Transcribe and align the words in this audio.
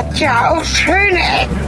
hat 0.00 0.18
ja 0.18 0.50
auch 0.52 0.64
schöne 0.64 1.18
Ecken. 1.18 1.60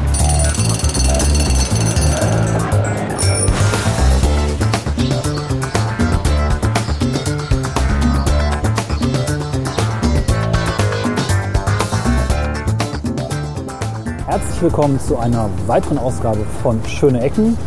Herzlich 14.27 14.62
willkommen 14.62 14.99
zu 14.99 15.19
einer 15.19 15.51
weiteren 15.67 15.99
Ausgabe 15.99 16.39
von 16.62 16.80
Schöne 16.87 17.21
Ecken. 17.21 17.59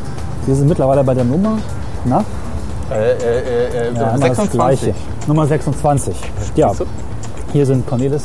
Wir 0.47 0.55
sind 0.55 0.67
mittlerweile 0.67 1.03
bei 1.03 1.13
der 1.13 1.25
Nummer, 1.25 1.59
na? 2.05 2.25
Äh, 2.91 3.11
äh, 3.11 3.89
äh, 3.89 3.93
Ja, 3.93 4.15
immer 4.15 4.29
das 4.29 4.37
26. 4.37 4.51
Gleiche. 4.51 4.95
Nummer 5.27 5.45
26. 5.45 6.15
Ja, 6.55 6.71
hier 7.53 7.65
sind 7.67 7.87
Cornelis 7.87 8.23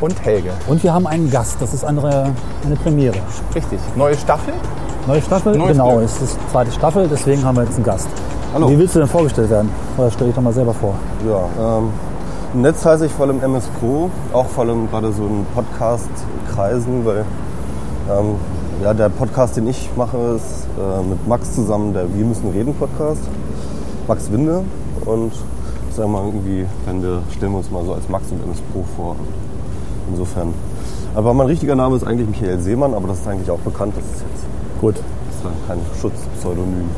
Und 0.00 0.24
Helge. 0.24 0.50
und 0.66 0.82
wir 0.82 0.94
haben 0.94 1.06
einen 1.06 1.30
Gast. 1.30 1.56
Das 1.60 1.74
ist 1.74 1.84
eine, 1.84 2.32
eine 2.64 2.76
Premiere. 2.82 3.16
Richtig. 3.54 3.78
Neue 3.96 4.16
Staffel? 4.16 4.54
Neue 5.06 5.22
Staffel? 5.22 5.56
Neues 5.56 5.72
genau, 5.72 5.96
Glück. 5.96 6.04
es 6.04 6.22
ist 6.22 6.36
die 6.36 6.52
zweite 6.52 6.72
Staffel, 6.72 7.08
deswegen 7.08 7.44
haben 7.44 7.56
wir 7.56 7.64
jetzt 7.64 7.76
einen 7.76 7.84
Gast. 7.84 8.08
Hallo. 8.54 8.68
Wie 8.70 8.78
willst 8.78 8.94
du 8.94 8.98
denn 8.98 9.08
vorgestellt 9.08 9.50
werden? 9.50 9.70
Oder 9.96 10.10
stell 10.10 10.26
dich 10.26 10.36
doch 10.36 10.42
mal 10.42 10.52
selber 10.52 10.74
vor. 10.74 10.94
Ja, 11.26 11.78
ähm, 11.78 11.90
im 12.54 12.62
Netz 12.62 12.84
heiße 12.84 13.06
ich 13.06 13.12
vor 13.12 13.26
allem 13.26 13.42
MS 13.42 13.64
Pro, 13.78 14.10
auch 14.32 14.46
vor 14.46 14.64
allem 14.64 14.90
gerade 14.90 15.12
so 15.12 15.24
in 15.24 15.46
Podcast-Kreisen, 15.54 17.04
weil 17.04 17.24
ähm, 18.10 18.34
ja, 18.82 18.92
der 18.94 19.08
Podcast, 19.08 19.56
den 19.56 19.68
ich 19.68 19.88
mache, 19.96 20.16
ist 20.36 20.66
äh, 20.78 21.08
mit 21.08 21.28
Max 21.28 21.54
zusammen 21.54 21.92
der 21.92 22.12
Wir 22.14 22.24
müssen 22.24 22.50
reden 22.50 22.74
Podcast. 22.74 23.22
Max 24.08 24.30
Winde 24.32 24.64
und 25.04 25.32
sagen 25.90 26.12
wir 26.12 26.20
mal 26.20 26.26
irgendwie, 26.26 26.66
wenn 26.86 27.02
wir 27.02 27.22
stellen 27.30 27.52
wir 27.52 27.58
uns 27.58 27.70
mal 27.70 27.84
so 27.84 27.94
als 27.94 28.08
Max 28.08 28.24
und 28.30 28.42
MS 28.42 28.60
Pro 28.72 28.84
vor. 28.96 29.16
Insofern. 30.10 30.54
Aber 31.14 31.34
mein 31.34 31.46
richtiger 31.46 31.74
Name 31.74 31.96
ist 31.96 32.06
eigentlich 32.06 32.28
Michael 32.28 32.58
Seemann, 32.60 32.94
aber 32.94 33.08
das 33.08 33.20
ist 33.20 33.28
eigentlich 33.28 33.50
auch 33.50 33.58
bekannt. 33.58 33.94
Das 33.96 34.04
ist 34.04 34.24
jetzt 34.32 34.44
Gut. 34.80 34.94
das 34.96 35.36
ist 35.36 35.44
ja 35.44 35.50
kein 35.68 35.78
Schutzpseudonym. 36.00 36.88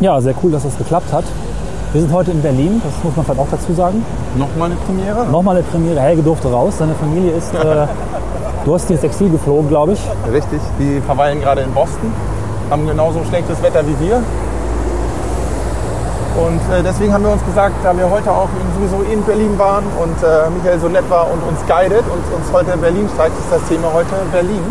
Ja, 0.00 0.20
sehr 0.20 0.34
cool, 0.42 0.50
dass 0.50 0.62
das 0.62 0.76
geklappt 0.78 1.12
hat. 1.12 1.24
Wir 1.92 2.00
sind 2.00 2.12
heute 2.12 2.30
in 2.30 2.40
Berlin, 2.40 2.80
das 2.84 3.04
muss 3.04 3.16
man 3.16 3.24
vielleicht 3.24 3.40
auch 3.40 3.50
dazu 3.50 3.72
sagen. 3.72 4.04
Nochmal 4.36 4.70
eine 4.70 4.80
Premiere? 4.86 5.26
Nochmal 5.26 5.56
eine 5.56 5.64
Premiere. 5.64 6.00
Helge 6.00 6.22
durfte 6.22 6.50
raus. 6.50 6.74
Seine 6.78 6.94
Familie 6.94 7.32
ist, 7.32 7.52
äh, 7.52 7.86
du 8.64 8.74
hast 8.74 8.90
ins 8.90 9.02
Exil 9.02 9.28
geflogen, 9.28 9.68
glaube 9.68 9.92
ich. 9.92 10.00
Richtig. 10.32 10.60
Die 10.78 11.00
verweilen 11.00 11.40
gerade 11.40 11.62
in 11.62 11.72
Boston, 11.72 12.12
haben 12.70 12.86
genauso 12.86 13.20
schlechtes 13.28 13.60
Wetter 13.62 13.82
wie 13.86 14.06
wir. 14.06 14.22
Und 16.40 16.60
äh, 16.72 16.82
deswegen 16.82 17.12
haben 17.12 17.24
wir 17.24 17.32
uns 17.32 17.44
gesagt, 17.44 17.74
da 17.82 17.96
wir 17.96 18.08
heute 18.08 18.30
auch 18.30 18.48
sowieso 18.74 19.02
in 19.02 19.22
Berlin 19.22 19.58
waren 19.58 19.84
und 20.00 20.16
äh, 20.22 20.48
Michael 20.48 20.80
so 20.80 20.88
nett 20.88 21.04
war 21.10 21.30
und 21.30 21.42
uns 21.42 21.60
guidet 21.68 22.04
und 22.08 22.34
uns 22.34 22.50
heute 22.50 22.76
Berlin 22.78 23.08
zeigt, 23.14 23.38
ist 23.38 23.52
das 23.52 23.62
Thema 23.68 23.92
heute 23.92 24.14
Berlin. 24.32 24.62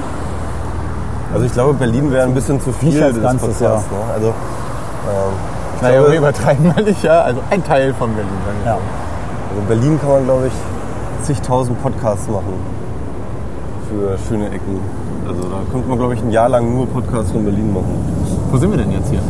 Also 1.31 1.45
ich 1.45 1.53
glaube, 1.53 1.73
Berlin 1.75 2.11
wäre 2.11 2.25
ein 2.25 2.33
bisschen 2.33 2.59
zu 2.59 2.71
viel 2.71 3.03
als 3.03 3.21
Ganzes, 3.21 3.59
Podcasts, 3.59 3.91
Ne? 3.91 3.97
Also, 4.15 4.27
ähm, 4.27 4.33
Naja, 5.81 5.97
glaube, 5.99 6.11
wir 6.11 6.17
übertreiben 6.17 6.67
mal 6.67 6.83
nicht, 6.83 7.03
ja. 7.03 7.21
Also 7.21 7.39
ein 7.51 7.63
Teil 7.63 7.93
von 7.93 8.15
Berlin. 8.15 8.31
Ja. 8.65 8.73
so. 8.73 8.79
also 9.51 9.67
Berlin 9.67 9.99
kann 10.01 10.09
man, 10.09 10.23
glaube 10.25 10.47
ich, 10.47 11.25
zigtausend 11.25 11.81
Podcasts 11.83 12.27
machen 12.27 12.53
für 13.89 14.17
schöne 14.27 14.47
Ecken. 14.47 14.79
Also 15.27 15.43
da 15.43 15.57
könnte 15.71 15.87
man, 15.87 15.99
glaube 15.99 16.15
ich, 16.15 16.21
ein 16.21 16.31
Jahr 16.31 16.49
lang 16.49 16.73
nur 16.73 16.87
Podcasts 16.87 17.31
von 17.31 17.43
Berlin 17.43 17.71
machen. 17.71 17.93
Wo 18.49 18.57
sind 18.57 18.71
wir 18.71 18.77
denn 18.77 18.91
jetzt 18.91 19.09
hier? 19.11 19.21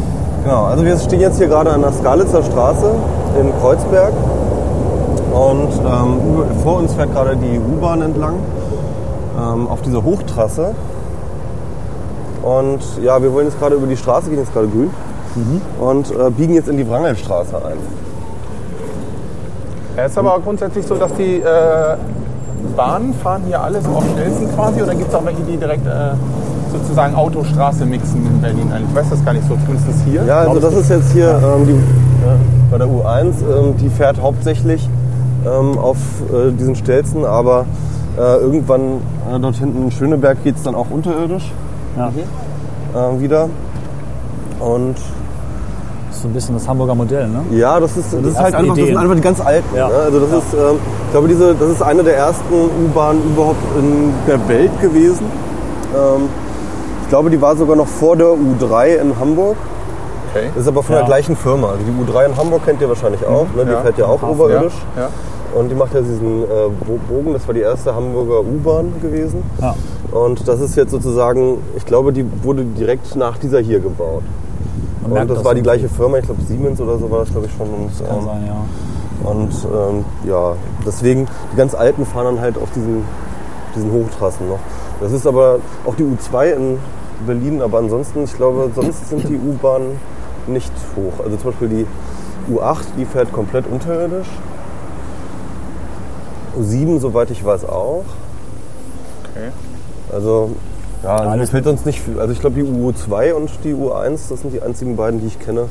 Genau, 0.44 0.66
also 0.66 0.86
wir 0.86 0.98
stehen 0.98 1.20
jetzt 1.20 1.38
hier 1.38 1.48
gerade 1.48 1.72
an 1.72 1.82
der 1.82 1.92
Skalitzer 1.92 2.44
Straße 2.44 2.92
in 3.40 3.52
Kreuzberg. 3.60 4.14
Und 5.34 5.70
ähm, 5.86 6.62
vor 6.64 6.78
uns 6.78 6.94
fährt 6.94 7.14
gerade 7.14 7.36
die 7.38 7.60
U-Bahn 7.60 8.02
entlang 8.02 8.36
ähm, 9.38 9.68
auf 9.68 9.82
dieser 9.82 10.04
Hochtrasse. 10.04 10.74
Und 12.42 12.80
ja, 13.04 13.22
wir 13.22 13.34
wollen 13.34 13.48
jetzt 13.48 13.60
gerade 13.60 13.76
über 13.76 13.88
die 13.88 13.98
Straße 13.98 14.30
gehen, 14.30 14.40
jetzt 14.40 14.54
gerade 14.54 14.68
grün. 14.68 14.92
Und 15.80 16.12
äh, 16.12 16.30
biegen 16.32 16.54
jetzt 16.54 16.68
in 16.68 16.78
die 16.78 16.90
Wrangelstraße 16.90 17.56
ein. 17.58 17.78
Ja, 19.96 20.04
Es 20.06 20.12
ist 20.12 20.18
aber 20.18 20.40
grundsätzlich 20.40 20.86
so, 20.86 20.96
dass 20.96 21.14
die 21.14 21.38
äh, 21.38 21.96
Bahnen 22.76 23.14
fahren 23.14 23.44
hier 23.46 23.62
alles 23.62 23.86
auf 23.86 24.04
schnellsten 24.14 24.54
quasi 24.56 24.82
oder 24.82 24.96
gibt 24.96 25.10
es 25.10 25.16
auch 25.16 25.26
welche, 25.26 25.42
die 25.44 25.58
direkt 25.58 25.86
äh, 25.86 26.12
sozusagen 26.72 27.16
Autostraße 27.16 27.86
mixen 27.86 28.26
in 28.26 28.42
Berlin? 28.42 28.72
Ich 28.90 28.96
weiß 28.96 29.10
das 29.10 29.24
gar 29.26 29.34
nicht 29.34 29.48
so, 29.48 29.56
zumindest 29.66 29.88
hier. 30.06 30.24
Ja, 30.26 30.40
also 30.42 30.60
das 30.60 30.74
ist 30.76 30.90
jetzt 30.90 31.12
hier 31.12 31.30
ähm, 31.44 31.66
die, 31.68 31.80
bei 32.72 32.78
der 32.78 32.88
U1, 32.88 33.26
ähm, 33.26 33.78
die 33.78 33.90
fährt 33.90 34.22
hauptsächlich 34.22 34.90
ähm, 35.46 35.78
auf 35.78 35.98
äh, 36.32 36.52
diesen 36.52 36.76
Stelzen, 36.76 37.26
aber 37.26 37.66
äh, 38.18 38.38
irgendwann 38.38 38.82
äh, 39.34 39.40
dort 39.42 39.56
hinten 39.56 39.84
in 39.84 39.92
Schöneberg 39.92 40.44
geht 40.44 40.56
es 40.58 40.64
dann 40.64 40.76
auch 40.76 40.90
unterirdisch 40.90 41.52
Ja. 41.98 42.10
äh, 42.10 43.20
wieder. 43.22 43.50
Und 44.60 44.96
Das 46.08 46.18
ist 46.18 46.22
so 46.24 46.28
ein 46.28 46.34
bisschen 46.34 46.56
das 46.56 46.68
Hamburger 46.68 46.96
Modell, 46.96 47.28
ne? 47.30 47.40
ja, 47.52 47.80
das 47.80 47.96
ist, 47.96 48.12
das 48.14 48.22
ist 48.24 48.38
halt 48.40 48.54
einfach, 48.56 48.76
das 48.76 48.86
sind 48.86 48.98
einfach 48.98 49.16
die 49.16 49.22
ganz 49.22 49.40
alten. 49.40 49.76
Ja. 49.76 49.88
Ne? 49.88 49.94
Also 50.06 50.20
das 50.20 50.30
ist, 50.30 50.54
ähm, 50.54 50.76
ich 51.06 51.12
glaube, 51.12 51.28
diese, 51.30 51.56
das 51.56 51.70
ist 51.70 51.82
eine 51.82 52.04
der 52.04 52.18
ersten 52.18 52.54
U-Bahnen 52.54 53.22
überhaupt 53.34 53.64
in 53.80 54.12
der 54.28 54.48
Welt 54.50 54.82
gewesen. 54.82 55.26
Ähm, 55.96 56.24
ich 57.10 57.12
glaube, 57.12 57.32
die 57.32 57.42
war 57.42 57.56
sogar 57.56 57.76
noch 57.76 57.88
vor 57.88 58.16
der 58.16 58.28
U3 58.28 58.98
in 59.02 59.20
Hamburg. 59.20 59.58
Okay. 60.32 60.46
Das 60.54 60.62
ist 60.62 60.68
aber 60.68 60.84
von 60.84 60.94
Ja. 60.94 61.00
der 61.02 61.08
gleichen 61.08 61.36
Firma. 61.36 61.70
Also 61.70 61.80
die 61.84 61.92
U3 62.12 62.28
in 62.28 62.38
Hamburg 62.38 62.64
kennt 62.66 62.80
ihr 62.82 62.88
wahrscheinlich 62.88 63.26
auch. 63.26 63.48
Ne? 63.56 63.66
Die 63.66 63.72
Ja. 63.72 63.82
fährt 63.82 63.98
ja 63.98 64.06
auch 64.06 64.22
Hafen, 64.22 64.30
oberirdisch. 64.30 64.76
Ja. 64.96 65.10
Und 65.60 65.70
die 65.70 65.74
macht 65.76 65.96
ja 65.96 66.02
diesen 66.02 66.44
äh, 66.44 66.46
Bo- 66.86 67.00
Bogen. 67.10 67.34
Das 67.34 67.48
war 67.48 67.56
die 67.56 67.62
erste 67.62 67.96
Hamburger 67.96 68.42
U-Bahn 68.42 68.94
gewesen. 69.02 69.42
Und 70.12 70.48
das 70.48 70.60
ist 70.62 70.76
jetzt 70.76 70.92
sozusagen, 70.92 71.58
ich 71.76 71.84
glaube, 71.88 72.14
die 72.14 72.24
wurde 72.44 72.64
direkt 72.64 73.16
nach 73.16 73.40
dieser 73.40 73.58
hier 73.60 73.80
gebaut. 73.80 74.22
Man 75.02 75.22
Und 75.24 75.28
das, 75.32 75.38
das 75.38 75.46
war 75.46 75.56
die 75.56 75.64
gleiche 75.64 75.90
Firma, 75.90 76.18
ich 76.20 76.26
glaube 76.26 76.44
Siemens 76.44 76.80
oder 76.80 77.00
so 77.00 77.10
war 77.10 77.22
das, 77.22 77.32
glaube 77.32 77.48
ich, 77.48 77.54
schon. 77.58 77.68
Und, 77.70 78.08
Kann 78.08 78.18
ähm, 78.20 78.24
sein, 78.26 78.44
ja. 78.46 79.32
und 79.32 79.52
ähm, 79.98 80.06
ja, 80.30 80.52
deswegen, 80.86 81.26
die 81.52 81.58
ganz 81.58 81.74
alten 81.74 82.06
fahren 82.06 82.26
dann 82.36 82.40
halt 82.40 82.56
auf 82.62 82.70
diesen, 82.76 83.04
diesen 83.76 83.92
Hochtrassen 83.92 84.48
noch. 84.48 84.60
Das 85.02 85.12
ist 85.12 85.26
aber 85.26 85.56
auch 85.88 85.96
die 85.96 86.04
U2 86.04 86.52
in 86.52 86.78
Berlin, 87.26 87.62
aber 87.62 87.80
ansonsten, 87.80 88.24
ich 88.24 88.36
glaube, 88.36 88.70
sonst 88.76 89.10
sind 89.10 89.28
die 89.30 89.36
U-Bahnen 89.38 89.98
nicht 90.48 90.72
hoch. 90.96 91.24
Also 91.24 91.38
zum 91.38 91.52
Beispiel 91.52 91.68
die 91.70 92.54
U8, 92.54 92.78
die 92.98 93.06
fährt 93.06 93.32
komplett 93.32 93.66
unterirdisch. 93.68 94.28
U7, 96.60 97.00
soweit 97.00 97.30
ich 97.32 97.44
weiß, 97.46 97.66
auch. 97.66 98.04
Okay. 99.32 99.50
Also, 100.12 100.52
ja, 101.04 101.16
also 101.16 101.30
Alles- 101.30 101.50
fällt 101.52 101.66
sonst 101.66 101.86
nicht 101.86 102.02
viel. 102.02 102.20
Also 102.20 102.34
ich 102.34 102.40
glaube, 102.42 102.62
die 102.62 102.68
U2 102.68 103.34
und 103.34 103.50
die 103.64 103.74
U1, 103.74 104.30
das 104.30 104.42
sind 104.42 104.54
die 104.54 104.62
einzigen 104.62 104.96
beiden, 104.96 105.20
die 105.22 105.28
ich 105.28 105.40
kenne, 105.40 105.66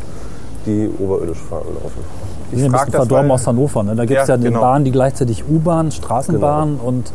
die 0.66 0.88
oberirdisch 0.98 1.38
fahren 1.38 1.66
laufen. 1.74 2.04
Die 2.52 2.56
sind 2.56 2.66
ein 2.66 2.72
bisschen 2.72 2.92
verdorben 2.92 3.30
aus 3.30 3.46
Hannover. 3.46 3.82
Ne? 3.82 3.94
Da 3.94 4.04
gibt 4.06 4.20
es 4.20 4.28
ja, 4.28 4.34
Ja, 4.34 4.38
die 4.38 4.44
genau. 4.44 4.60
Bahnen, 4.60 4.84
die 4.84 4.90
gleichzeitig 4.92 5.44
U-Bahn, 5.48 5.90
Straßenbahn 5.92 6.76
und 6.82 7.12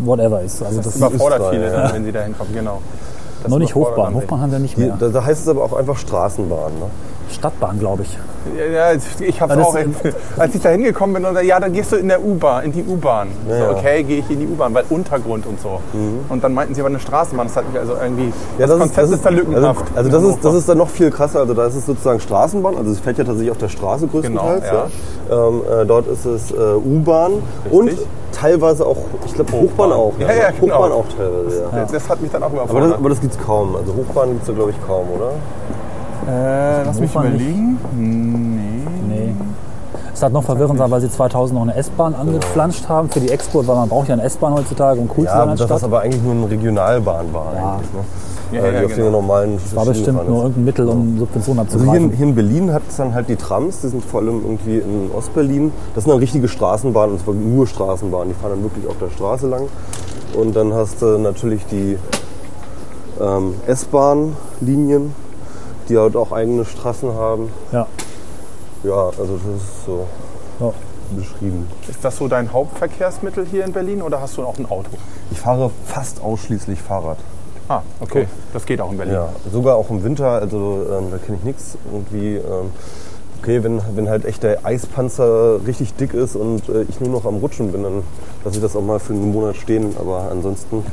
whatever 0.00 0.40
ist. 0.42 0.62
Also 0.62 0.78
das, 0.78 0.86
Das 0.86 0.96
überfordert 0.96 1.42
ist 1.42 1.48
viele 1.50 1.70
da, 1.70 1.82
dann, 1.82 1.92
wenn 1.94 2.04
sie 2.04 2.12
da 2.12 2.22
hinkommen. 2.22 2.52
Genau. 2.52 2.78
Noch 3.48 3.58
nicht 3.58 3.74
Hochbahn. 3.74 4.14
Hochbahn 4.14 4.40
haben 4.40 4.52
wir 4.52 4.58
nicht 4.58 4.76
Die, 4.76 4.82
mehr. 4.82 4.96
da, 4.98 5.08
da 5.08 5.24
heißt 5.24 5.42
es 5.42 5.48
aber 5.48 5.62
auch 5.64 5.72
einfach 5.72 5.96
Straßenbahn. 5.96 6.72
Ne? 6.78 6.86
Stadtbahn, 7.36 7.78
glaube 7.78 8.02
ich. 8.02 8.18
Ja, 8.56 8.92
ja, 8.92 8.98
ich 9.20 9.40
habe 9.40 9.54
Ja, 9.54 9.58
das- 9.58 9.66
auch, 9.68 9.76
als 10.38 10.54
ich 10.54 10.62
da 10.62 10.68
hingekommen 10.70 11.14
bin, 11.14 11.24
und 11.24 11.34
da, 11.34 11.40
ja, 11.40 11.58
dann 11.60 11.72
gehst 11.72 11.92
du 11.92 11.96
in 11.96 12.08
der 12.08 12.22
U-Bahn, 12.22 12.64
in 12.64 12.72
die 12.72 12.82
U-Bahn. 12.84 13.28
Ja, 13.48 13.56
so, 13.58 13.62
ja. 13.64 13.70
okay, 13.70 14.02
gehe 14.02 14.18
ich 14.18 14.30
in 14.30 14.40
die 14.40 14.46
U-Bahn, 14.46 14.74
weil 14.74 14.84
Untergrund 14.90 15.46
und 15.46 15.60
so. 15.60 15.80
Und 16.28 16.42
dann 16.44 16.54
meinten 16.54 16.74
sie 16.74 16.80
aber 16.80 16.90
eine 16.90 17.00
Straßenbahn. 17.00 17.46
Das 17.48 17.56
hat 17.56 17.68
mich 17.70 17.78
also 17.78 17.94
irgendwie. 18.00 18.32
Ja, 18.58 18.66
das, 18.66 18.78
Konzept 18.78 19.10
ist, 19.10 19.24
da 19.24 19.28
also, 19.30 19.40
lückenhaft. 19.42 19.84
also 19.94 20.10
das, 20.10 20.22
ist, 20.22 20.44
das 20.44 20.54
ist 20.54 20.68
dann 20.68 20.78
noch 20.78 20.88
viel 20.88 21.10
krasser. 21.10 21.40
Also 21.40 21.54
da 21.54 21.66
ist 21.66 21.74
es 21.76 21.86
sozusagen 21.86 22.20
Straßenbahn. 22.20 22.76
Also 22.76 22.90
es 22.90 23.00
fährt 23.00 23.18
ja 23.18 23.24
tatsächlich 23.24 23.50
auf 23.50 23.58
der 23.58 23.68
Straße 23.68 24.06
größtenteils. 24.06 24.64
Genau, 24.64 24.86
ja. 25.30 25.48
Ähm, 25.48 25.62
äh, 25.82 25.86
dort 25.86 26.06
ist 26.06 26.24
es 26.24 26.50
äh, 26.52 26.54
U-Bahn 26.76 27.32
und 27.70 27.90
teilweise 28.32 28.86
auch, 28.86 28.98
ich 29.24 29.34
glaube 29.34 29.52
Hochbahn 29.52 29.92
auch. 29.92 30.12
Ja, 30.18 30.28
ja, 30.32 30.50
genau. 30.50 30.74
Hochbahn 30.76 30.92
auch 30.92 31.04
teilweise, 31.16 31.62
ja. 31.72 31.80
das, 31.80 31.92
das 31.92 32.08
hat 32.08 32.20
mich 32.20 32.30
dann 32.30 32.42
auch 32.42 32.46
Aber 32.48 32.56
das, 32.58 32.70
überfordert. 32.70 32.98
aber 32.98 33.08
das 33.08 33.20
gibt 33.20 33.34
es 33.34 33.40
kaum. 33.44 33.76
Also 33.76 33.94
Hochbahn 33.94 34.28
gibt 34.30 34.42
es 34.42 34.46
da 34.48 34.52
glaube 34.52 34.70
ich 34.70 34.86
kaum, 34.86 35.06
oder? 35.16 35.30
Äh, 36.28 36.82
lass 36.84 37.00
mich 37.00 37.10
Hochbahn 37.10 37.32
nicht. 37.32 37.42
überlegen. 37.42 37.78
Nee. 37.96 39.14
Nee. 39.16 39.34
Es 40.14 40.22
hat 40.22 40.32
noch 40.32 40.42
verwirrend 40.44 40.78
sein, 40.78 40.90
weil 40.90 41.00
sie 41.02 41.10
2000 41.10 41.54
noch 41.58 41.62
eine 41.66 41.74
S-Bahn 41.76 42.14
angepflanscht 42.14 42.88
haben 42.88 43.10
für 43.10 43.20
die 43.20 43.30
Expo, 43.30 43.66
weil 43.66 43.76
man 43.76 43.88
braucht 43.88 44.08
ja 44.08 44.14
eine 44.14 44.22
S-Bahn 44.22 44.54
heutzutage, 44.54 44.98
um 44.98 45.08
cool 45.10 45.24
zu 45.26 45.30
Ja, 45.30 45.38
sein 45.40 45.48
als 45.50 45.58
das 45.60 45.66
Stadt. 45.68 45.76
ist 45.78 45.84
aber 45.84 46.00
eigentlich 46.00 46.22
nur 46.22 46.32
eine 46.32 46.50
Regionalbahn 46.50 47.26
war 47.34 47.52
Ja. 47.54 47.72
eigentlich. 47.74 47.92
Ne? 47.92 48.00
Ja, 48.52 48.62
äh, 48.62 48.72
ja, 48.74 48.78
die 48.80 48.86
auf 48.86 48.92
genau. 48.94 49.04
den 49.06 49.12
normalen 49.12 49.58
war 49.74 49.84
bestimmt 49.84 50.28
nur 50.28 50.42
irgendein 50.42 50.64
Mittel, 50.64 50.88
um 50.88 51.18
Subventionen 51.18 51.66
Also 51.66 51.78
hier, 51.78 51.84
in- 51.84 51.88
abzugreifen. 51.90 52.16
hier 52.16 52.26
in 52.28 52.34
Berlin 52.34 52.72
hat 52.72 52.82
es 52.88 52.96
dann 52.96 53.12
halt 53.12 53.28
die 53.28 53.36
Trams, 53.36 53.80
die 53.80 53.88
sind 53.88 54.04
vor 54.04 54.20
allem 54.20 54.40
irgendwie 54.42 54.78
in 54.78 55.10
Ostberlin. 55.14 55.72
Das 55.94 56.04
sind 56.04 56.12
dann 56.12 56.20
richtige 56.20 56.48
Straßenbahnen, 56.48 57.16
und 57.16 57.24
zwar 57.24 57.34
nur 57.34 57.66
Straßenbahnen. 57.66 58.28
Die 58.28 58.34
fahren 58.34 58.52
dann 58.52 58.62
wirklich 58.62 58.86
auf 58.88 58.96
der 58.98 59.10
Straße 59.10 59.48
lang. 59.48 59.62
Und 60.38 60.54
dann 60.56 60.72
hast 60.72 61.02
du 61.02 61.18
natürlich 61.18 61.66
die 61.66 61.98
ähm, 63.20 63.54
S-Bahn-Linien, 63.66 65.12
die 65.88 65.96
halt 65.98 66.16
auch 66.16 66.32
eigene 66.32 66.64
Straßen 66.64 67.12
haben. 67.14 67.50
Ja. 67.72 67.86
Ja, 68.82 69.06
also 69.18 69.36
das 69.36 69.62
ist 69.62 69.84
so 69.86 70.06
Ja. 70.60 70.72
beschrieben. 71.16 71.68
Ist 71.88 72.04
das 72.04 72.16
so 72.16 72.28
dein 72.28 72.52
Hauptverkehrsmittel 72.52 73.46
hier 73.46 73.64
in 73.64 73.72
Berlin 73.72 74.02
oder 74.02 74.20
hast 74.20 74.36
du 74.36 74.42
auch 74.44 74.58
ein 74.58 74.66
Auto? 74.66 74.90
ich 75.30 75.40
fahre 75.40 75.70
fast 75.84 76.22
ausschließlich 76.22 76.80
Fahrrad. 76.80 77.18
Ah, 77.68 77.82
okay. 78.00 78.28
Das 78.52 78.64
geht 78.64 78.80
auch 78.80 78.92
in 78.92 78.96
Berlin. 78.96 79.14
Ja, 79.14 79.28
sogar 79.52 79.76
auch 79.76 79.90
im 79.90 80.04
Winter, 80.04 80.28
also 80.30 80.86
ähm, 80.88 81.10
da 81.10 81.18
kenne 81.18 81.38
ich 81.38 81.44
nichts. 81.44 81.76
Irgendwie, 81.90 82.36
ähm, 82.36 82.70
okay, 83.42 83.64
wenn, 83.64 83.80
wenn 83.96 84.08
halt 84.08 84.24
echt 84.24 84.44
der 84.44 84.64
Eispanzer 84.64 85.58
richtig 85.66 85.94
dick 85.94 86.14
ist 86.14 86.36
und 86.36 86.68
äh, 86.68 86.82
ich 86.88 87.00
nur 87.00 87.10
noch 87.10 87.24
am 87.24 87.36
Rutschen 87.38 87.72
bin, 87.72 87.82
dann 87.82 88.02
lasse 88.44 88.56
ich 88.58 88.62
das 88.62 88.76
auch 88.76 88.82
mal 88.82 89.00
für 89.00 89.14
einen 89.14 89.32
Monat 89.32 89.56
stehen. 89.56 89.96
Aber 89.98 90.28
ansonsten 90.30 90.84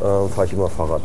äh, 0.00 0.28
fahre 0.34 0.44
ich 0.44 0.52
immer 0.52 0.68
Fahrrad. 0.68 1.00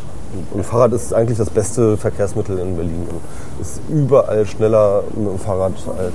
Und, 0.52 0.64
Fahrrad 0.64 0.92
ist 0.92 1.12
eigentlich 1.12 1.38
das 1.38 1.50
beste 1.50 1.96
Verkehrsmittel 1.96 2.58
in 2.58 2.76
Berlin 2.76 3.06
und 3.10 3.20
ist 3.60 3.80
überall 3.88 4.46
schneller 4.46 5.02
mit 5.14 5.28
dem 5.28 5.38
Fahrrad 5.38 5.72
als. 5.98 6.14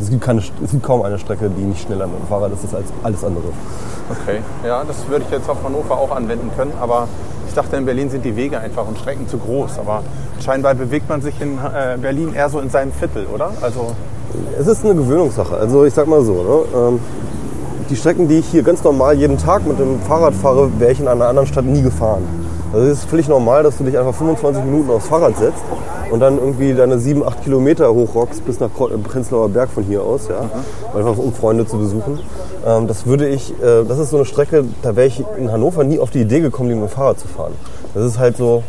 Es 0.00 0.10
gibt, 0.10 0.22
keine, 0.22 0.40
es 0.40 0.70
gibt 0.70 0.82
kaum 0.84 1.02
eine 1.02 1.18
Strecke, 1.18 1.50
die 1.50 1.62
nicht 1.62 1.82
schneller 1.82 2.06
mit 2.06 2.20
dem 2.20 2.26
Fahrrad 2.28 2.52
ist 2.52 2.72
als 2.72 2.86
alles 3.02 3.24
andere. 3.24 3.48
Okay. 4.10 4.40
Ja, 4.64 4.84
das 4.84 4.96
würde 5.08 5.24
ich 5.26 5.32
jetzt 5.32 5.50
auf 5.50 5.62
Hannover 5.64 5.98
auch 5.98 6.12
anwenden 6.14 6.50
können, 6.56 6.72
aber 6.80 7.08
ich 7.48 7.54
dachte, 7.54 7.76
in 7.76 7.84
Berlin 7.84 8.08
sind 8.08 8.24
die 8.24 8.36
Wege 8.36 8.60
einfach 8.60 8.86
und 8.86 8.96
Strecken 8.98 9.26
zu 9.26 9.38
groß. 9.38 9.78
Aber 9.78 10.02
scheinbar 10.44 10.74
bewegt 10.74 11.08
man 11.08 11.20
sich 11.20 11.40
in 11.40 11.58
äh, 11.58 11.96
Berlin 12.00 12.32
eher 12.32 12.48
so 12.48 12.60
in 12.60 12.70
seinem 12.70 12.92
Viertel, 12.92 13.26
oder? 13.26 13.50
Also 13.60 13.92
Es 14.58 14.66
ist 14.66 14.84
eine 14.84 14.94
Gewöhnungssache. 14.94 15.56
Also 15.56 15.84
ich 15.84 15.94
sag 15.94 16.06
mal 16.06 16.22
so, 16.22 16.34
ne? 16.34 16.78
ähm, 16.78 17.00
die 17.90 17.96
Strecken, 17.96 18.28
die 18.28 18.38
ich 18.38 18.46
hier 18.46 18.62
ganz 18.62 18.84
normal 18.84 19.14
jeden 19.14 19.38
Tag 19.38 19.66
mit 19.66 19.78
dem 19.78 20.00
Fahrrad 20.02 20.34
fahre, 20.34 20.70
wäre 20.78 20.92
ich 20.92 21.00
in 21.00 21.08
einer 21.08 21.26
anderen 21.26 21.48
Stadt 21.48 21.64
nie 21.64 21.82
gefahren. 21.82 22.22
Also 22.72 22.86
es 22.86 22.98
ist 22.98 23.08
völlig 23.08 23.28
normal, 23.28 23.62
dass 23.62 23.78
du 23.78 23.84
dich 23.84 23.96
einfach 23.98 24.14
25 24.14 24.62
Minuten 24.64 24.90
aufs 24.90 25.08
Fahrrad 25.08 25.36
setzt 25.38 25.62
und 26.10 26.20
dann 26.20 26.38
irgendwie 26.38 26.74
deine 26.74 26.98
7, 26.98 27.24
8 27.26 27.42
Kilometer 27.44 27.92
hochrockst 27.92 28.44
bis 28.44 28.60
nach 28.60 28.68
Kreu- 28.70 28.96
Prenzlauer 28.98 29.48
Berg 29.48 29.70
von 29.70 29.84
hier 29.84 30.02
aus, 30.02 30.28
ja, 30.28 30.40
einfach 30.94 31.16
um 31.16 31.32
Freunde 31.32 31.66
zu 31.66 31.78
besuchen. 31.78 32.20
Ähm, 32.66 32.86
das 32.86 33.06
würde 33.06 33.26
ich, 33.28 33.52
äh, 33.62 33.84
das 33.88 33.98
ist 33.98 34.10
so 34.10 34.16
eine 34.16 34.26
Strecke, 34.26 34.64
da 34.82 34.96
wäre 34.96 35.06
ich 35.06 35.24
in 35.38 35.50
Hannover 35.50 35.82
nie 35.84 35.98
auf 35.98 36.10
die 36.10 36.20
Idee 36.20 36.40
gekommen, 36.40 36.68
die 36.68 36.74
mit 36.74 36.84
dem 36.90 36.90
Fahrrad 36.90 37.18
zu 37.18 37.28
fahren. 37.28 37.52
Das 37.94 38.04
ist 38.04 38.18
halt 38.18 38.36
so, 38.36 38.62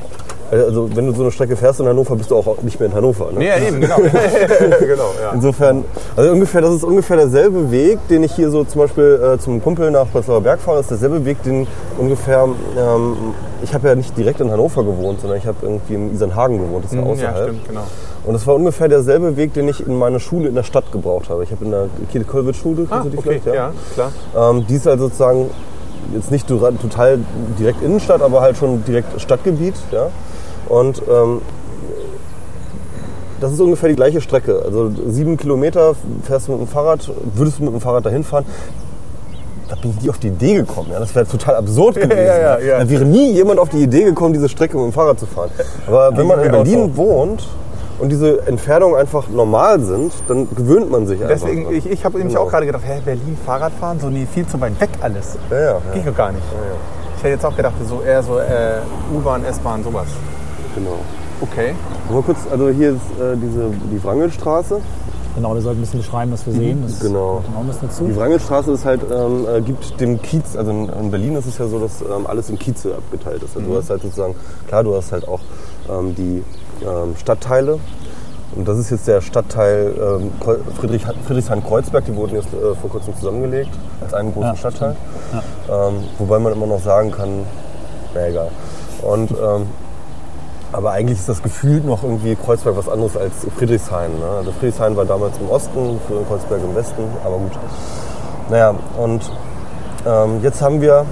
also 0.51 0.89
wenn 0.95 1.05
du 1.07 1.13
so 1.13 1.21
eine 1.23 1.31
Strecke 1.31 1.55
fährst 1.55 1.79
in 1.79 1.87
Hannover, 1.87 2.15
bist 2.15 2.31
du 2.31 2.35
auch 2.35 2.61
nicht 2.61 2.79
mehr 2.79 2.89
in 2.89 2.95
Hannover. 2.95 3.31
Ne? 3.31 3.45
ja, 3.45 3.57
eben, 3.57 3.81
genau. 3.81 3.97
genau, 4.79 5.11
ja. 5.21 5.31
Insofern, 5.33 5.85
also 6.15 6.31
ungefähr, 6.31 6.61
das 6.61 6.73
ist 6.75 6.83
ungefähr 6.83 7.17
derselbe 7.17 7.71
Weg, 7.71 7.99
den 8.09 8.23
ich 8.23 8.33
hier 8.33 8.49
so 8.49 8.63
zum 8.63 8.81
Beispiel 8.81 9.35
äh, 9.35 9.39
zum 9.39 9.61
Kumpel 9.63 9.91
nach 9.91 10.11
Prenzlauer 10.11 10.41
Berg 10.41 10.59
fahre, 10.59 10.79
ist 10.79 10.89
derselbe 10.89 11.23
Weg, 11.25 11.41
den 11.43 11.67
ungefähr, 11.97 12.47
ähm, 12.77 13.15
ich 13.61 13.73
habe 13.73 13.87
ja 13.89 13.95
nicht 13.95 14.17
direkt 14.17 14.39
in 14.41 14.51
Hannover 14.51 14.83
gewohnt, 14.83 15.21
sondern 15.21 15.37
ich 15.37 15.45
habe 15.45 15.57
irgendwie 15.61 15.93
in 15.95 16.13
Isernhagen 16.13 16.57
gewohnt, 16.59 16.85
das 16.85 16.91
ist 16.91 16.97
ja 16.97 17.03
Mhm, 17.03 17.11
außerhalb. 17.11 17.37
Ja, 17.37 17.43
stimmt, 17.43 17.67
genau. 17.67 17.81
Und 18.25 18.35
es 18.35 18.45
war 18.45 18.55
ungefähr 18.55 18.87
derselbe 18.87 19.37
Weg, 19.37 19.53
den 19.53 19.67
ich 19.69 19.85
in 19.85 19.95
meine 19.97 20.19
Schule 20.19 20.49
in 20.49 20.55
der 20.55 20.63
Stadt 20.63 20.91
gebraucht 20.91 21.29
habe. 21.29 21.43
Ich 21.43 21.51
habe 21.51 21.63
in 21.65 21.71
der 21.71 21.85
Kiel-Kolwitz-Schule, 22.11 22.85
Ah, 22.89 23.03
die 23.11 23.17
okay, 23.17 23.39
vielleicht? 23.43 23.45
ja, 23.55 23.71
klar. 23.93 24.11
Ähm, 24.37 24.65
die 24.67 24.75
ist 24.75 24.85
halt 24.85 24.99
sozusagen 24.99 25.49
jetzt 26.13 26.31
nicht 26.31 26.47
total 26.47 27.19
direkt 27.59 27.81
Innenstadt, 27.81 28.21
aber 28.21 28.41
halt 28.41 28.57
schon 28.57 28.83
direkt 28.83 29.19
Stadtgebiet. 29.21 29.75
Ja? 29.91 30.09
Und 30.69 31.01
ähm, 31.09 31.41
das 33.41 33.53
ist 33.53 33.59
ungefähr 33.61 33.89
die 33.89 33.95
gleiche 33.95 34.21
Strecke. 34.21 34.61
Also 34.65 34.91
sieben 35.07 35.37
Kilometer 35.37 35.95
fährst 36.23 36.47
du 36.47 36.51
mit 36.53 36.61
dem 36.61 36.67
Fahrrad, 36.67 37.09
würdest 37.35 37.59
du 37.59 37.63
mit 37.63 37.73
dem 37.73 37.81
Fahrrad 37.81 38.05
dahin 38.05 38.23
fahren. 38.23 38.45
Da 39.69 39.75
bin 39.75 39.91
ich 39.91 40.01
nie 40.03 40.09
auf 40.09 40.17
die 40.17 40.27
Idee 40.29 40.55
gekommen. 40.55 40.89
Ja? 40.91 40.99
Das 40.99 41.13
wäre 41.15 41.25
total 41.27 41.55
absurd 41.55 41.95
gewesen. 42.01 42.17
ja, 42.17 42.37
ja, 42.37 42.59
ja. 42.59 42.79
Da 42.79 42.89
wäre 42.89 43.05
nie 43.05 43.31
jemand 43.33 43.59
auf 43.59 43.69
die 43.69 43.81
Idee 43.83 44.03
gekommen, 44.03 44.33
diese 44.33 44.49
Strecke 44.49 44.75
mit 44.77 44.85
dem 44.87 44.93
Fahrrad 44.93 45.19
zu 45.19 45.25
fahren. 45.25 45.51
Aber 45.87 46.15
wenn 46.17 46.27
man 46.27 46.41
in 46.43 46.51
Berlin 46.51 46.97
wohnt 46.97 47.47
und 47.99 48.09
diese 48.09 48.45
Entfernungen 48.47 48.95
einfach 48.99 49.27
normal 49.29 49.79
sind, 49.81 50.11
dann 50.27 50.47
gewöhnt 50.55 50.89
man 50.89 51.05
sich 51.07 51.21
einfach. 51.21 51.35
Deswegen, 51.35 51.65
dran. 51.65 51.73
ich, 51.75 51.89
ich 51.89 52.03
habe 52.05 52.17
nämlich 52.17 52.33
Genau. 52.35 52.45
auch 52.47 52.51
gerade 52.51 52.65
gedacht, 52.65 52.83
hä, 52.85 52.99
Berlin 53.05 53.37
Fahrradfahren, 53.45 53.99
so 53.99 54.09
nee, 54.09 54.25
viel 54.33 54.45
zu 54.47 54.59
weit 54.59 54.79
weg 54.81 54.89
alles. 55.01 55.37
Ja, 55.49 55.57
ja, 55.59 55.65
ja. 55.65 55.79
Geht 55.93 56.07
doch 56.07 56.15
gar 56.15 56.31
nicht. 56.31 56.43
Ich 57.17 57.23
hätte 57.23 57.33
jetzt 57.33 57.45
auch 57.45 57.55
gedacht, 57.55 57.73
so 57.87 58.01
eher 58.01 58.23
so 58.23 58.39
äh, 58.39 58.79
U-Bahn, 59.15 59.43
S-Bahn, 59.45 59.83
sowas. 59.83 60.07
Genau. 60.75 60.99
Okay. 61.41 61.73
Mal 62.11 62.21
kurz, 62.21 62.39
also 62.51 62.69
hier 62.69 62.91
ist 62.91 63.21
äh, 63.21 63.35
diese, 63.35 63.69
die 63.91 64.03
Wrangelstraße. 64.03 64.81
Genau, 65.35 65.53
wir 65.53 65.61
sollten 65.61 65.79
ein 65.79 65.83
bisschen 65.83 65.99
beschreiben, 66.01 66.31
was 66.33 66.45
wir 66.45 66.53
sehen. 66.53 66.83
Das 66.85 66.99
Genau. 66.99 67.43
bisschen 67.67 67.87
dazu. 67.87 68.05
Die 68.05 68.15
Wrangelstraße 68.15 68.71
ist 68.71 68.83
halt, 68.83 69.01
ähm, 69.11 69.45
äh, 69.47 69.61
gibt 69.61 69.99
dem 70.01 70.21
Kiez, 70.21 70.55
also 70.57 70.71
in, 70.71 70.89
in 70.89 71.11
Berlin 71.11 71.35
ist 71.35 71.45
es 71.45 71.57
ja 71.57 71.67
so, 71.67 71.79
dass 71.79 72.01
ähm, 72.01 72.25
alles 72.27 72.49
in 72.49 72.57
Kieze 72.59 72.95
abgeteilt 72.95 73.43
ist. 73.43 73.55
Also 73.55 73.69
du 73.69 73.77
hast 73.77 73.89
halt 73.89 74.01
sozusagen, 74.01 74.35
klar, 74.67 74.83
du 74.83 74.95
hast 74.95 75.11
halt 75.11 75.27
auch 75.27 75.39
ähm, 75.89 76.15
die 76.15 76.43
ähm, 76.81 77.15
Stadtteile. 77.17 77.79
Und 78.55 78.67
das 78.67 78.79
ist 78.79 78.89
jetzt 78.89 79.07
der 79.07 79.21
Stadtteil 79.21 79.93
ähm, 80.01 80.31
Friedrich, 80.79 81.05
Friedrichshain-Kreuzberg, 81.27 82.03
die 82.05 82.15
wurden 82.15 82.35
jetzt 82.35 82.47
äh, 82.53 82.73
vor 82.81 82.89
kurzem 82.89 83.15
zusammengelegt 83.15 83.69
als 84.01 84.13
einen 84.15 84.33
großen 84.33 84.49
Ja, 84.49 84.55
Stadtteil. 84.57 84.95
Ähm, 85.69 86.03
wobei 86.17 86.39
man 86.39 86.53
immer 86.53 86.65
noch 86.65 86.81
sagen 86.81 87.11
kann, 87.11 87.45
na 88.15 88.27
egal. 88.27 88.49
Und 89.03 89.29
aber 90.71 90.91
eigentlich 90.91 91.19
ist 91.19 91.29
das 91.29 91.41
gefühlt 91.41 91.85
noch 91.85 92.03
irgendwie 92.03 92.35
Kreuzberg 92.35 92.77
was 92.77 92.89
anderes 92.89 93.17
als 93.17 93.33
Friedrichshain. 93.57 94.11
Ne? 94.19 94.25
Also 94.37 94.51
Friedrichshain 94.51 94.95
war 94.95 95.05
damals 95.05 95.37
im 95.39 95.49
Osten, 95.49 95.99
früher 96.07 96.23
Kreuzberg 96.25 96.61
im 96.63 96.75
Westen, 96.75 97.03
aber 97.23 97.37
gut. 97.37 97.51
Naja, 98.49 98.75
und 98.97 99.31
ähm, 100.05 100.39
jetzt 100.41 100.61
haben 100.61 100.81
wir 100.81 101.05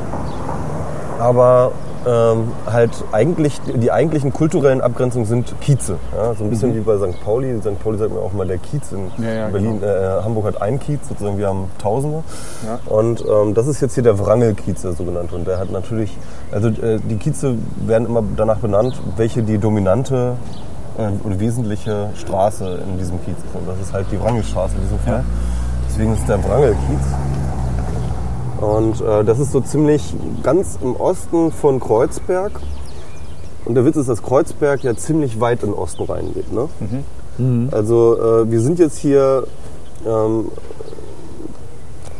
aber 1.20 1.72
ähm, 2.06 2.52
halt 2.66 2.92
eigentlich, 3.12 3.60
die 3.66 3.92
eigentlichen 3.92 4.34
kulturellen 4.34 4.82
Abgrenzungen 4.82 5.26
sind 5.26 5.54
Kieze. 5.62 5.98
Ja? 6.16 6.34
So 6.34 6.44
ein 6.44 6.50
bisschen 6.50 6.76
wie 6.76 6.80
bei 6.82 6.98
St. 6.98 7.20
Pauli. 7.24 7.60
St. 7.60 7.82
Pauli 7.84 7.98
sagt 7.98 8.14
man 8.14 8.22
auch 8.22 8.34
mal 8.34 8.48
der 8.48 8.58
Kiez. 8.58 8.92
In 8.92 9.12
Ja, 9.24 9.34
ja, 9.34 9.48
Berlin, 9.48 9.82
äh, 9.82 10.24
Hamburg 10.24 10.46
hat 10.46 10.62
einen 10.62 10.80
Kiez, 10.80 11.08
sozusagen 11.08 11.38
wir 11.38 11.48
haben 11.48 11.66
Tausende. 11.82 12.24
Und 12.86 13.24
ähm, 13.26 13.54
das 13.54 13.68
ist 13.68 13.82
jetzt 13.82 13.96
hier 13.96 14.04
der 14.04 14.20
Wrangelkiez, 14.20 14.82
der 14.82 14.94
sogenannte. 14.94 15.36
Und 15.36 15.48
der 15.48 15.60
hat 15.60 15.72
natürlich, 15.72 16.18
also 16.52 16.70
äh, 16.70 17.00
die 17.00 17.18
Kieze 17.18 17.56
werden 17.86 18.08
immer 18.08 18.24
danach 18.36 18.58
benannt, 18.58 19.00
welche 19.16 19.44
die 19.44 19.58
dominante 19.58 20.36
äh, 20.98 21.10
oder 21.26 21.40
wesentliche 21.40 22.10
Straße 22.16 22.80
in 22.88 22.98
diesem 22.98 23.24
Kiez 23.24 23.38
ist. 23.38 23.56
Und 23.56 23.68
das 23.68 23.80
ist 23.80 23.94
halt 23.94 24.08
die 24.12 24.20
Wrangelstraße 24.20 24.76
in 24.76 24.82
diesem 24.82 25.00
Fall. 25.00 25.24
Deswegen 25.90 26.14
ist 26.14 26.28
der 26.28 26.44
Wrangelkiez. 26.44 27.37
Und 28.62 29.02
äh, 29.02 29.24
das 29.24 29.40
ist 29.40 29.52
so 29.52 29.62
ziemlich 29.62 30.16
ganz 30.44 30.80
im 30.82 30.96
Osten 30.96 31.52
von 31.52 31.80
Kreuzberg. 31.80 32.60
Und 33.66 33.76
der 33.76 33.86
Witz 33.86 33.98
ist, 33.98 34.10
dass 34.10 34.24
Kreuzberg 34.24 34.84
ja 34.84 34.96
ziemlich 34.96 35.40
weit 35.40 35.62
in 35.64 35.72
den 35.72 35.78
Osten 35.78 36.04
reingeht. 36.04 36.52
Ne? 36.52 36.70
Also 37.72 38.18
äh, 38.18 38.50
wir 38.50 38.62
sind 38.62 38.80
jetzt 38.80 38.98
hier, 38.98 39.44
ähm, 40.06 40.46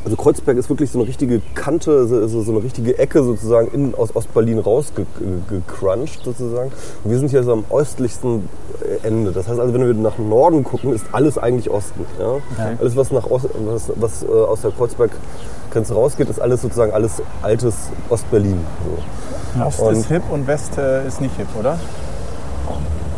also 0.08 0.16
Kreuzberg 0.16 0.58
ist 0.58 0.70
wirklich 0.70 0.90
so 0.90 1.00
eine 1.00 1.08
richtige 1.08 1.42
Kante, 1.54 2.08
so, 2.08 2.42
so 2.42 2.52
eine 2.54 2.64
richtige 2.64 2.98
Ecke 2.98 3.24
sozusagen 3.24 3.68
in, 3.74 3.94
aus 3.94 4.16
Ostberlin 4.16 4.58
rausgecrunched 4.58 6.24
sozusagen. 6.24 6.72
Und 7.04 7.12
wir 7.12 7.20
sind 7.20 7.28
hier 7.30 7.44
so 7.44 7.52
am 7.52 7.66
östlichsten 7.70 8.48
Ende. 9.04 9.34
Das 9.34 9.50
heißt 9.50 9.60
also, 9.60 9.74
wenn 9.74 9.86
wir 9.86 9.94
nach 9.94 10.18
Norden 10.18 10.64
gucken, 10.64 10.94
ist 10.94 11.04
alles 11.12 11.38
eigentlich 11.38 11.70
Osten. 11.70 12.06
Ja? 12.20 12.38
Alles, 12.80 12.96
was, 12.96 13.12
nach 13.12 13.30
Ost, 13.30 13.50
was, 13.66 13.92
was 13.98 14.24
äh, 14.24 14.28
aus 14.28 14.62
der 14.62 14.72
Kreuzberg-Grenze 14.72 15.94
rausgeht, 15.94 16.30
ist 16.30 16.40
alles 16.40 16.62
sozusagen 16.62 16.94
alles 16.94 17.22
altes 17.42 17.76
Ostberlin. 18.10 18.62
So. 19.56 19.62
Ost 19.66 19.80
Und- 19.82 19.96
ist 19.98 20.08
hip 20.08 20.24
und 20.32 20.48
West 20.48 20.78
äh, 20.78 21.06
ist 21.06 21.20
nicht 21.20 21.36
hip, 21.36 21.48
oder? 21.60 21.78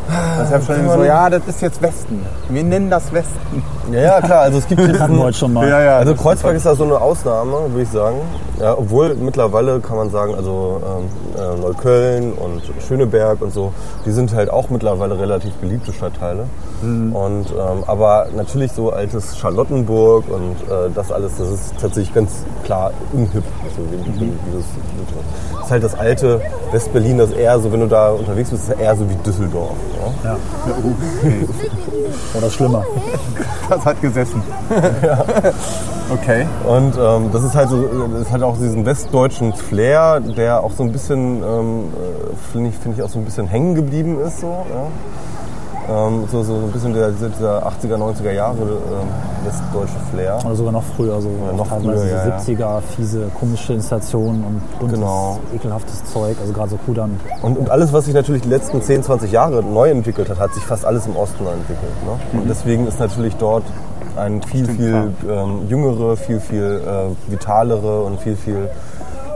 Das 0.10 0.46
ist 0.46 0.52
ja 0.52 0.58
kann 0.58 0.66
schon 0.78 0.86
man- 0.88 0.98
so, 1.00 1.06
ja, 1.06 1.30
das 1.30 1.42
ist 1.48 1.62
jetzt 1.62 1.82
Westen. 1.82 2.26
Wir 2.50 2.64
nennen 2.64 2.90
das 2.90 3.12
Westen. 3.14 3.64
Ja, 3.92 4.00
ja, 4.00 4.22
klar. 4.22 4.42
Also 4.42 4.58
es 4.60 4.68
gibt 4.68 4.82
hier 4.82 5.00
Hatten 5.00 5.16
wir 5.18 5.24
heute 5.24 5.38
schon 5.38 5.54
mal. 5.54 5.68
Also 5.72 6.16
Kreuzberg 6.16 6.56
ist 6.56 6.66
da 6.66 6.76
so 6.76 6.84
eine 6.84 7.00
Ausnahme, 7.00 7.70
würde 7.70 7.82
ich 7.84 7.90
sagen. 7.90 8.18
Ja, 8.60 8.78
obwohl 8.78 9.16
mittlerweile 9.16 9.80
kann 9.80 9.96
man 9.98 10.10
sagen, 10.10 10.36
also 10.36 10.82
ähm, 10.86 11.42
äh, 11.42 11.62
Neukölln 11.62 12.34
und 12.34 12.62
Schöneberg 12.86 13.42
und 13.42 13.54
so, 13.54 13.72
die 14.06 14.12
sind 14.12 14.34
halt 14.34 14.50
auch 14.50 14.70
mittlerweile 14.70 15.18
relativ 15.20 15.54
beliebte 15.56 15.94
Stadtteile. 15.94 16.46
Und 16.82 17.48
ähm, 17.52 17.84
aber 17.88 18.28
natürlich 18.36 18.72
so 18.72 18.92
altes 18.92 19.38
Charlottenburg 19.38 20.26
und 20.30 20.56
äh, 20.72 20.90
das 20.96 21.12
alles, 21.12 21.34
das 21.38 21.50
ist 21.50 21.74
tatsächlich 21.80 22.14
ganz 22.14 22.32
klar 22.64 22.92
unhip. 23.12 23.44
So 23.76 23.82
wie, 23.92 24.16
wie, 24.16 24.22
wie 24.28 24.32
das, 24.56 24.64
das 25.58 25.66
ist 25.66 25.72
halt 25.72 25.84
das 25.84 25.96
alte 25.96 26.42
Westberlin, 26.72 27.18
das 27.18 27.32
eher 27.32 27.60
so, 27.60 27.72
wenn 27.74 27.82
du 27.82 27.88
da 27.88 28.12
unterwegs 28.12 28.50
bist, 28.50 28.70
ist 28.70 28.80
eher 28.80 28.96
so 28.96 29.10
wie 29.10 29.16
Düsseldorf. 29.16 29.72
Ja? 30.24 30.36
Oder 32.38 32.50
schlimmer. 32.50 32.84
Das 33.70 33.86
hat 33.86 34.02
gesessen. 34.02 34.42
Okay. 36.12 36.48
Und 36.68 36.96
ähm, 37.00 37.30
das 37.32 37.44
ist 37.44 37.54
halt 37.54 37.70
so, 37.70 37.88
das 38.18 38.32
hat 38.32 38.42
auch 38.42 38.58
diesen 38.58 38.84
westdeutschen 38.84 39.54
Flair, 39.54 40.20
der 40.20 40.64
auch 40.64 40.72
so 40.72 40.82
ein 40.82 40.92
bisschen, 40.92 41.44
ähm, 41.44 41.84
finde 42.52 42.70
ich, 42.70 42.76
finde 42.78 42.98
ich 42.98 43.04
auch 43.04 43.10
so 43.10 43.20
ein 43.20 43.26
bisschen 43.26 43.46
hängen 43.46 43.76
geblieben 43.76 44.20
ist. 44.20 44.40
So, 44.40 44.48
ja? 44.48 44.88
Ähm, 45.90 46.26
so, 46.32 46.44
so 46.44 46.54
ein 46.54 46.72
bisschen 46.72 46.94
der, 46.94 47.10
dieser 47.12 47.66
80er, 47.68 47.96
90er 47.96 48.32
Jahre 48.32 48.58
ähm, 48.62 49.08
westdeutsche 49.46 50.00
Flair. 50.12 50.40
Oder 50.46 50.56
sogar 50.56 50.72
noch 50.72 50.84
früher, 50.96 51.20
so 51.22 51.30
noch 51.56 51.68
teilweise 51.68 52.02
früher, 52.02 52.12
ja, 52.12 52.28
ja. 52.28 52.38
70er, 52.38 52.82
fiese, 52.96 53.32
komische 53.40 53.74
Installationen 53.74 54.44
und 54.44 54.80
buntes, 54.80 55.00
Genau. 55.00 55.40
ekelhaftes 55.56 56.06
Zeug. 56.06 56.38
Also 56.40 56.54
gerade 56.54 56.70
so 56.70 56.78
Kudam. 56.78 57.20
Und, 57.42 57.58
und 57.58 57.70
alles, 57.72 57.92
was 57.94 58.06
sich 58.06 58.14
natürlich 58.14 58.44
die 58.44 58.50
letzten 58.50 58.82
10, 58.82 59.04
20 59.04 59.32
Jahre 59.32 59.64
neu 59.64 59.90
entwickelt 59.90 60.30
hat, 60.30 60.40
hat 60.40 60.54
sich 60.54 60.64
fast 60.64 60.86
alles 60.86 61.08
im 61.08 61.16
Osten 61.16 61.46
entwickelt. 61.48 61.92
Ne? 62.06 62.40
Und 62.40 62.50
deswegen 62.50 62.88
ist 62.88 63.00
natürlich 63.00 63.36
dort 63.38 63.64
ein 64.16 64.42
viel, 64.44 64.68
viel 64.68 65.14
ähm, 65.30 65.68
jüngere, 65.70 66.18
viel, 66.18 66.40
viel 66.40 66.82
äh, 66.86 67.32
vitalere 67.32 68.02
und 68.04 68.20
viel, 68.20 68.36
viel 68.36 68.70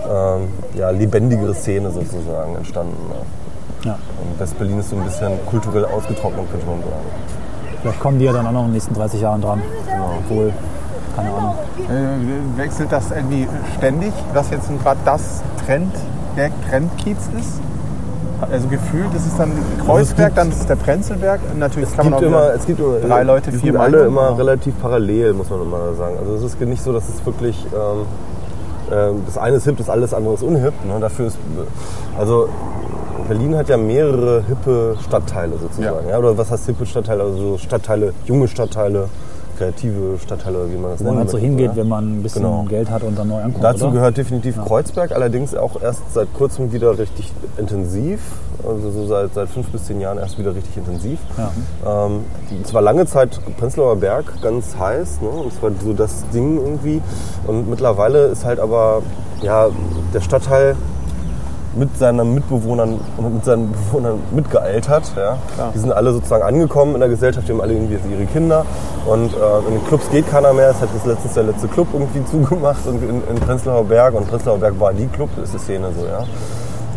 ähm, 0.09 0.49
ja, 0.75 0.89
lebendigere 0.89 1.53
Szene 1.53 1.91
sozusagen 1.91 2.55
entstanden. 2.57 2.97
Ne? 3.09 3.15
West-Berlin 4.39 4.79
ist 4.79 4.89
so 4.89 4.95
ein 4.95 5.03
bisschen 5.03 5.31
kulturell 5.47 5.85
ausgetrocknet, 5.85 6.49
könnte 6.51 6.65
man 6.65 6.79
sagen. 6.79 6.93
Vielleicht 7.81 7.99
kommen 7.99 8.19
die 8.19 8.25
ja 8.25 8.33
dann 8.33 8.47
auch 8.47 8.51
noch 8.51 8.61
in 8.61 8.67
den 8.67 8.73
nächsten 8.73 8.93
30 8.93 9.21
Jahren 9.21 9.41
dran. 9.41 9.61
Obwohl, 10.19 10.53
keine 11.15 11.29
Ahnung. 11.33 11.55
Äh, 11.89 12.57
wechselt 12.57 12.91
das 12.91 13.11
irgendwie 13.11 13.47
ständig, 13.77 14.13
was 14.33 14.49
jetzt 14.51 14.67
gerade 14.81 14.99
das 15.05 15.41
Trend, 15.65 15.93
der 16.37 16.49
Trendkiez 16.69 17.17
ist? 17.39 17.59
Also 18.51 18.67
gefühlt 18.67 19.13
ist 19.13 19.25
es 19.25 19.37
dann 19.37 19.51
Kreuzberg, 19.85 20.35
dann 20.35 20.49
ist 20.49 20.61
es 20.61 20.65
der 20.67 20.75
Prenzlberg. 20.75 21.39
Natürlich 21.57 21.89
Es 21.89 21.95
kann 21.95 22.09
man 22.09 22.19
gibt, 22.19 22.33
auch 22.33 22.39
immer, 22.39 22.53
es 22.53 22.65
gibt 22.65 22.79
drei 23.07 23.23
Leute, 23.23 23.51
die 23.51 23.57
vier 23.57 23.71
sind 23.71 23.81
alle 23.81 24.05
immer 24.05 24.21
aber- 24.21 24.37
relativ 24.39 24.73
parallel, 24.81 25.33
muss 25.33 25.49
man 25.49 25.61
immer 25.61 25.93
sagen. 25.93 26.15
Also 26.19 26.33
es 26.35 26.43
ist 26.43 26.59
nicht 26.59 26.83
so, 26.83 26.91
dass 26.91 27.07
es 27.07 27.25
wirklich 27.25 27.65
ähm, 27.73 28.05
ähm, 28.91 29.21
das 29.25 29.37
eine 29.37 29.57
ist 29.57 29.63
hip, 29.63 29.77
das 29.77 29.89
alles 29.89 30.13
andere 30.13 30.33
ist 30.33 30.43
unhip. 30.43 30.73
Ne? 30.85 30.99
Dafür 30.99 31.27
ist 31.27 31.37
also 32.19 32.49
Berlin 33.27 33.55
hat 33.55 33.69
ja 33.69 33.77
mehrere 33.77 34.43
hippe 34.47 34.97
Stadtteile 35.07 35.57
sozusagen. 35.57 36.05
Ja. 36.07 36.11
Ja. 36.11 36.19
Oder 36.19 36.37
was 36.37 36.51
heißt 36.51 36.65
hippe 36.65 36.85
Stadtteile? 36.85 37.23
Also 37.23 37.37
so 37.37 37.57
Stadtteile, 37.57 38.13
junge 38.25 38.47
Stadtteile, 38.47 39.07
kreative 39.57 40.17
Stadtteile, 40.19 40.65
wie 40.71 40.77
man 40.77 40.91
das 40.91 40.99
Wo 41.03 41.09
man 41.09 41.19
halt 41.19 41.29
so 41.29 41.37
hingeht, 41.37 41.69
oder? 41.69 41.77
wenn 41.77 41.87
man 41.87 42.19
ein 42.19 42.23
bisschen 42.23 42.41
Genau. 42.41 42.63
Geld 42.67 42.89
hat 42.89 43.03
und 43.03 43.17
dann 43.17 43.27
neu 43.29 43.41
ankommt. 43.41 43.63
Dazu 43.63 43.85
oder? 43.85 43.93
gehört 43.93 44.17
definitiv 44.17 44.57
Kreuzberg, 44.65 45.11
allerdings 45.11 45.55
auch 45.55 45.81
erst 45.81 46.01
seit 46.13 46.33
kurzem 46.33 46.71
wieder 46.73 46.97
richtig 46.97 47.31
intensiv. 47.57 48.19
Also 48.67 48.91
so 48.91 49.05
seit, 49.05 49.33
seit 49.33 49.49
fünf 49.49 49.67
bis 49.69 49.85
zehn 49.85 49.99
Jahren 49.99 50.17
erst 50.17 50.39
wieder 50.39 50.55
richtig 50.55 50.77
intensiv. 50.77 51.19
Ja. 51.37 52.05
Ähm, 52.05 52.21
es 52.63 52.73
war 52.73 52.81
lange 52.81 53.05
Zeit 53.05 53.39
Prenzlauer 53.57 53.97
Berg 53.97 54.25
ganz 54.41 54.75
heiß. 54.77 55.21
Ne? 55.21 55.27
Und 55.27 55.51
es 55.53 55.61
war 55.61 55.71
so 55.83 55.93
das 55.93 56.23
Ding 56.33 56.57
irgendwie. 56.57 57.01
Und 57.45 57.69
mittlerweile 57.69 58.25
ist 58.27 58.45
halt 58.45 58.59
aber 58.59 59.01
ja, 59.41 59.67
der 60.13 60.21
Stadtteil 60.21 60.75
mit 61.75 61.97
seinen 61.97 62.33
Mitbewohnern 62.33 62.99
und 63.17 63.33
mit 63.33 63.45
seinen 63.45 63.71
Bewohnern 63.71 64.19
mitgealtert. 64.31 65.03
Ja. 65.15 65.37
Die 65.73 65.79
sind 65.79 65.91
alle 65.91 66.13
sozusagen 66.13 66.43
angekommen 66.43 66.93
in 66.93 66.99
der 66.99 67.09
Gesellschaft, 67.09 67.47
die 67.47 67.51
haben 67.51 67.61
alle 67.61 67.73
irgendwie 67.73 67.97
ihre 68.11 68.25
Kinder. 68.25 68.65
Und 69.05 69.33
äh, 69.33 69.67
in 69.67 69.75
den 69.75 69.85
Clubs 69.87 70.09
geht 70.09 70.29
keiner 70.29 70.53
mehr. 70.53 70.69
Es 70.69 70.81
hat 70.81 70.89
jetzt 70.93 71.05
letztens 71.05 71.33
der 71.33 71.43
letzte 71.43 71.67
Club 71.67 71.87
irgendwie 71.93 72.23
zugemacht 72.31 72.85
und 72.85 73.01
in, 73.03 73.21
in 73.27 73.35
Prenzlauer 73.35 73.85
Berg. 73.85 74.13
Und 74.13 74.29
Prenzlauer 74.29 74.59
Berg 74.59 74.79
war 74.79 74.93
die 74.93 75.07
Club, 75.07 75.29
ist 75.41 75.53
die 75.53 75.59
Szene 75.59 75.89
so, 75.97 76.05
ja. 76.05 76.25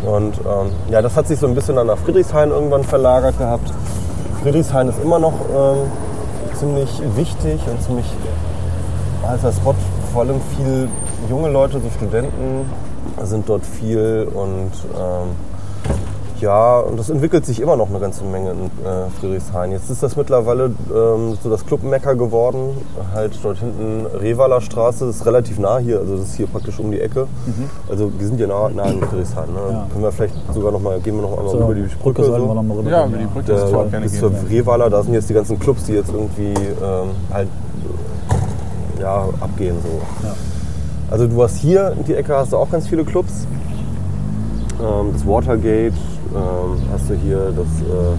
Und 0.09 0.37
ähm, 0.37 0.71
ja, 0.89 1.01
das 1.01 1.15
hat 1.15 1.27
sich 1.27 1.39
so 1.39 1.47
ein 1.47 1.55
bisschen 1.55 1.75
dann 1.75 1.87
nach 1.87 1.97
Friedrichshain 1.97 2.51
irgendwann 2.51 2.83
verlagert 2.83 3.37
gehabt. 3.37 3.73
Friedrichshain 4.43 4.89
ist 4.89 5.01
immer 5.03 5.17
noch 5.17 5.33
ähm, 5.33 5.77
ziemlich 6.57 7.01
wichtig 7.15 7.59
und 7.69 7.81
ziemlich 7.81 8.05
heißer 9.27 9.51
Spot. 9.51 9.75
Vor 10.13 10.21
allem 10.21 10.39
viel 10.55 10.87
junge 11.29 11.49
Leute, 11.49 11.79
so 11.79 11.89
Studenten 11.95 12.69
sind 13.25 13.49
dort 13.49 13.65
viel 13.65 14.27
und 14.33 14.71
ähm, 14.95 15.29
ja, 16.39 16.79
und 16.81 16.99
das 16.99 17.09
entwickelt 17.09 17.47
sich 17.47 17.59
immer 17.59 17.75
noch 17.75 17.89
eine 17.89 17.99
ganze 17.99 18.23
Menge 18.23 18.51
in 18.51 18.65
äh, 18.85 19.09
Friedrichshain. 19.19 19.71
Jetzt 19.71 19.89
ist 19.89 20.03
das 20.03 20.15
mittlerweile 20.15 20.65
ähm, 20.93 21.35
so 21.41 21.49
das 21.49 21.65
Clubmecker 21.65 22.15
geworden. 22.15 22.77
Halt 23.11 23.39
dort 23.41 23.57
hinten 23.57 24.05
Revaler 24.05 24.61
Straße, 24.61 25.07
das 25.07 25.15
ist 25.15 25.25
relativ 25.25 25.57
nah 25.57 25.79
hier, 25.79 25.97
also 25.99 26.17
das 26.17 26.27
ist 26.27 26.35
hier 26.35 26.45
praktisch 26.45 26.79
um 26.79 26.91
die 26.91 27.01
Ecke. 27.01 27.25
Also 27.89 28.11
wir 28.15 28.27
sind 28.27 28.37
hier 28.37 28.47
nah, 28.47 28.69
nah 28.69 28.85
in 28.85 29.01
Friedrichshain. 29.01 29.51
Ne? 29.51 29.59
Ja. 29.71 29.87
Können 29.91 30.03
wir 30.03 30.11
vielleicht 30.11 30.35
sogar 30.53 30.71
noch 30.71 30.79
mal, 30.79 30.99
gehen 30.99 31.15
wir 31.15 31.23
noch 31.23 31.35
einmal 31.39 31.49
So, 31.49 31.57
über 31.59 31.73
die 31.73 31.81
Brücke. 31.81 32.23
sollten 32.23 32.41
so. 32.43 32.49
wir 32.49 32.53
noch 32.53 32.63
mal 32.63 32.77
rüber 32.77 32.89
Ja, 32.91 33.05
über 33.07 33.17
die 33.17 33.25
Brücke 33.25 33.53
ist 33.53 33.63
Der, 33.63 33.71
toll, 33.71 33.87
gerne 33.89 34.05
bis 34.05 34.19
zur. 34.19 34.31
Rehwaler, 34.47 34.89
da 34.91 35.01
sind 35.01 35.13
jetzt 35.15 35.29
die 35.29 35.33
ganzen 35.33 35.57
Clubs, 35.57 35.85
die 35.85 35.93
jetzt 35.93 36.11
irgendwie 36.13 36.53
ähm, 36.53 37.09
halt 37.33 37.47
ja, 39.01 39.25
abgehen. 39.39 39.75
So. 39.81 40.27
Ja. 40.27 40.35
Also 41.09 41.27
du 41.27 41.41
hast 41.41 41.57
hier 41.57 41.93
in 41.97 42.03
die 42.03 42.15
Ecke 42.15 42.35
hast 42.35 42.51
du 42.51 42.57
auch 42.57 42.69
ganz 42.69 42.87
viele 42.87 43.03
Clubs. 43.05 43.45
Ähm, 44.81 45.11
das 45.13 45.25
Watergate 45.25 45.93
ähm, 46.35 46.81
hast 46.91 47.09
du 47.09 47.13
hier, 47.15 47.37
das 47.55 47.65
äh, 47.65 48.13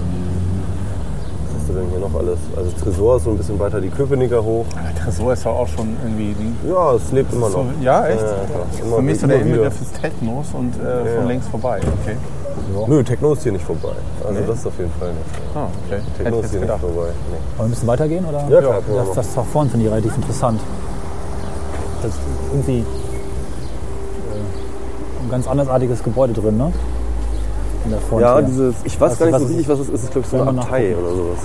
was 1.45 1.61
hast 1.61 1.69
du 1.69 1.73
denn 1.75 1.89
hier 1.91 1.99
noch 2.01 2.15
alles? 2.19 2.39
Also 2.57 2.71
das 2.71 2.81
Tresor 2.83 3.17
ist 3.19 3.25
so 3.25 3.31
ein 3.31 3.37
bisschen 3.37 3.59
weiter 3.59 3.81
die 3.81 3.91
Köpenicker 3.91 4.43
hoch. 4.43 4.65
Der 4.75 5.05
Tresor 5.05 5.33
ist 5.35 5.45
doch 5.45 5.55
auch 5.59 5.69
schon 5.69 5.97
irgendwie. 6.03 6.35
Ja, 6.67 6.95
es 6.95 7.13
lebt 7.13 7.33
immer 7.35 7.51
So, 7.51 7.59
noch. 7.59 7.67
ja, 7.83 8.07
echt? 8.09 8.19
klar. 8.21 8.35
Immer- 8.83 8.97
Für 8.97 9.03
mich 9.03 9.19
so 9.21 9.25
immer 9.27 9.35
der 9.35 9.45
wieder. 9.45 9.55
Inbegriff 9.57 9.79
des 9.79 9.93
Technos 9.93 10.47
und 10.55 10.73
äh, 10.81 11.13
Ja. 11.15 11.19
von 11.21 11.29
längst 11.29 11.49
vorbei. 11.51 11.81
Okay. 12.03 12.17
Nö, 12.89 13.03
Techno 13.05 13.33
ist 13.35 13.43
hier 13.45 13.53
nicht 13.53 13.65
vorbei. 13.65 13.93
Also 14.27 14.41
Nee? 14.41 14.47
das 14.47 14.59
ist 14.59 14.67
auf 14.67 14.79
jeden 14.79 14.91
Fall 14.99 15.09
nicht. 15.11 15.25
Ah, 15.55 15.67
okay. 15.87 16.01
Techno 16.17 16.41
ist 16.41 16.51
hier 16.51 16.61
nicht 16.61 16.69
gedacht. 16.69 16.81
vorbei. 16.81 17.09
Nee. 17.31 17.37
Wollen 17.37 17.43
wir 17.59 17.65
ein 17.65 17.71
bisschen 17.71 17.89
weitergehen? 17.89 18.25
Oder? 18.25 18.39
Ja, 18.49 18.61
klar, 18.61 18.81
wir 18.87 18.97
Das, 19.05 19.13
das 19.15 19.35
da 19.35 19.43
vorne 19.43 19.71
finde 19.71 19.87
ich 19.87 19.93
relativ 19.93 20.17
interessant. 20.17 20.61
Das 22.03 22.13
ist 22.13 22.21
irgendwie 22.53 22.79
äh, 22.81 22.83
ein 25.25 25.31
ganz 25.31 25.47
andersartiges 25.49 26.03
Gebäude 26.03 26.33
drin, 26.33 26.57
ne? 26.57 26.73
In 27.85 27.91
der 27.91 28.01
Front 28.01 28.23
Ja, 28.23 28.39
hier. 28.39 28.47
dieses, 28.47 28.75
ich 28.85 29.01
weiß 29.01 29.11
Weißt 29.13 29.21
gar 29.21 29.27
nicht 29.27 29.39
so 29.39 29.45
es 29.45 29.51
richtig, 29.51 29.69
was 29.69 29.79
es 29.81 29.89
ist. 29.89 29.95
Es 29.95 30.03
ist, 30.05 30.11
glaube 30.13 30.25
ich, 30.27 30.31
so 30.31 30.39
Wollen 30.39 30.49
eine 30.51 30.61
Abtei 30.61 30.97
oder 30.97 31.11
sowas. 31.15 31.39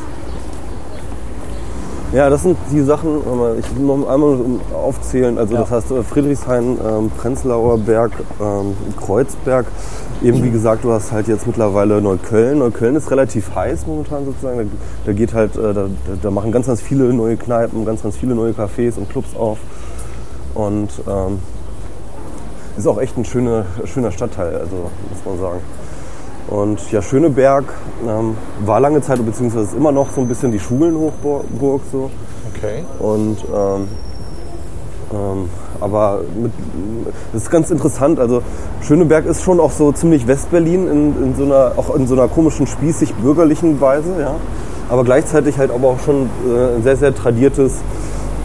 Ja, 2.12 2.30
das 2.30 2.44
sind 2.44 2.58
die 2.72 2.82
Sachen, 2.82 3.22
ich 3.58 3.76
will 3.76 3.86
noch 3.86 4.08
einmal 4.08 4.38
aufzählen. 4.72 5.36
Also 5.40 5.56
Ja. 5.56 5.62
das 5.62 5.72
heißt 5.72 5.92
äh, 5.92 6.04
Friedrichshain, 6.04 6.78
ähm, 6.88 7.10
Prenzlauer 7.18 7.80
Berg, 7.80 8.12
ähm, 8.40 8.76
Kreuzberg. 9.04 9.66
Eben 10.22 10.44
wie 10.44 10.52
gesagt, 10.52 10.84
du 10.84 10.92
hast 10.92 11.12
halt 11.12 11.28
jetzt 11.28 11.48
mittlerweile 11.48 12.00
Neukölln. 12.02 12.60
Neukölln 12.60 12.96
ist 12.96 13.10
relativ 13.10 13.56
heiß 13.56 13.88
momentan 13.88 14.26
sozusagen. 14.26 14.58
Da, 14.60 14.66
da 15.08 15.14
geht 15.14 15.34
halt, 15.34 15.56
äh, 15.58 15.74
da, 15.74 15.88
da 16.22 16.30
machen 16.32 16.52
ganz, 16.52 16.68
ganz 16.68 16.82
viele 16.82 17.12
neue 17.14 17.36
Kneipen, 17.36 17.84
ganz, 17.84 18.04
ganz 18.04 18.16
viele 18.16 18.36
neue 18.36 18.52
Cafés 18.52 18.96
und 18.98 19.10
Clubs 19.10 19.36
auf. 19.36 19.58
Und 20.54 20.90
ähm, 21.08 21.40
ist 22.78 22.88
auch 22.88 23.00
echt 23.00 23.18
ein 23.18 23.26
schöner, 23.26 23.66
schöner 23.86 24.12
Stadtteil, 24.12 24.56
also 24.56 24.90
muss 25.10 25.26
man 25.26 25.40
sagen. 25.40 25.60
Und 26.48 26.92
ja, 26.92 27.02
Schöneberg 27.02 27.66
ähm, 28.08 28.36
war 28.66 28.80
lange 28.80 29.02
Zeit, 29.02 29.24
beziehungsweise 29.26 29.66
ist 29.66 29.76
immer 29.76 29.92
noch 29.92 30.12
so 30.12 30.22
ein 30.22 30.28
bisschen 30.28 30.52
die 30.52 30.60
Schulenhochburg 30.60 31.82
so. 31.92 32.12
Okay. 32.56 32.84
Und 33.00 33.38
ähm, 33.54 33.88
ähm, 35.14 35.50
aber 35.80 36.22
mit, 36.36 36.52
das 37.32 37.44
ist 37.44 37.52
ganz 37.52 37.70
interessant. 37.72 38.20
Also 38.20 38.42
Schöneberg 38.82 39.26
ist 39.26 39.44
schon 39.44 39.60
auch 39.60 39.72
so 39.72 39.92
ziemlich 39.92 40.28
Westberlin 40.28 40.88
in, 40.88 41.24
in 41.24 41.36
so 41.36 41.44
einer 41.44 41.74
auch 41.78 41.96
in 41.96 42.08
so 42.08 42.16
einer 42.16 42.28
komischen 42.28 42.68
spießig 42.68 43.14
bürgerlichen 43.16 43.80
Weise, 43.82 44.10
ja. 44.20 44.36
Aber 44.90 45.04
gleichzeitig 45.04 45.58
halt 45.58 45.72
aber 45.72 45.90
auch 45.90 46.00
schon 46.00 46.30
äh, 46.48 46.76
ein 46.76 46.84
sehr 46.84 46.98
sehr 46.98 47.16
tradiertes 47.16 47.78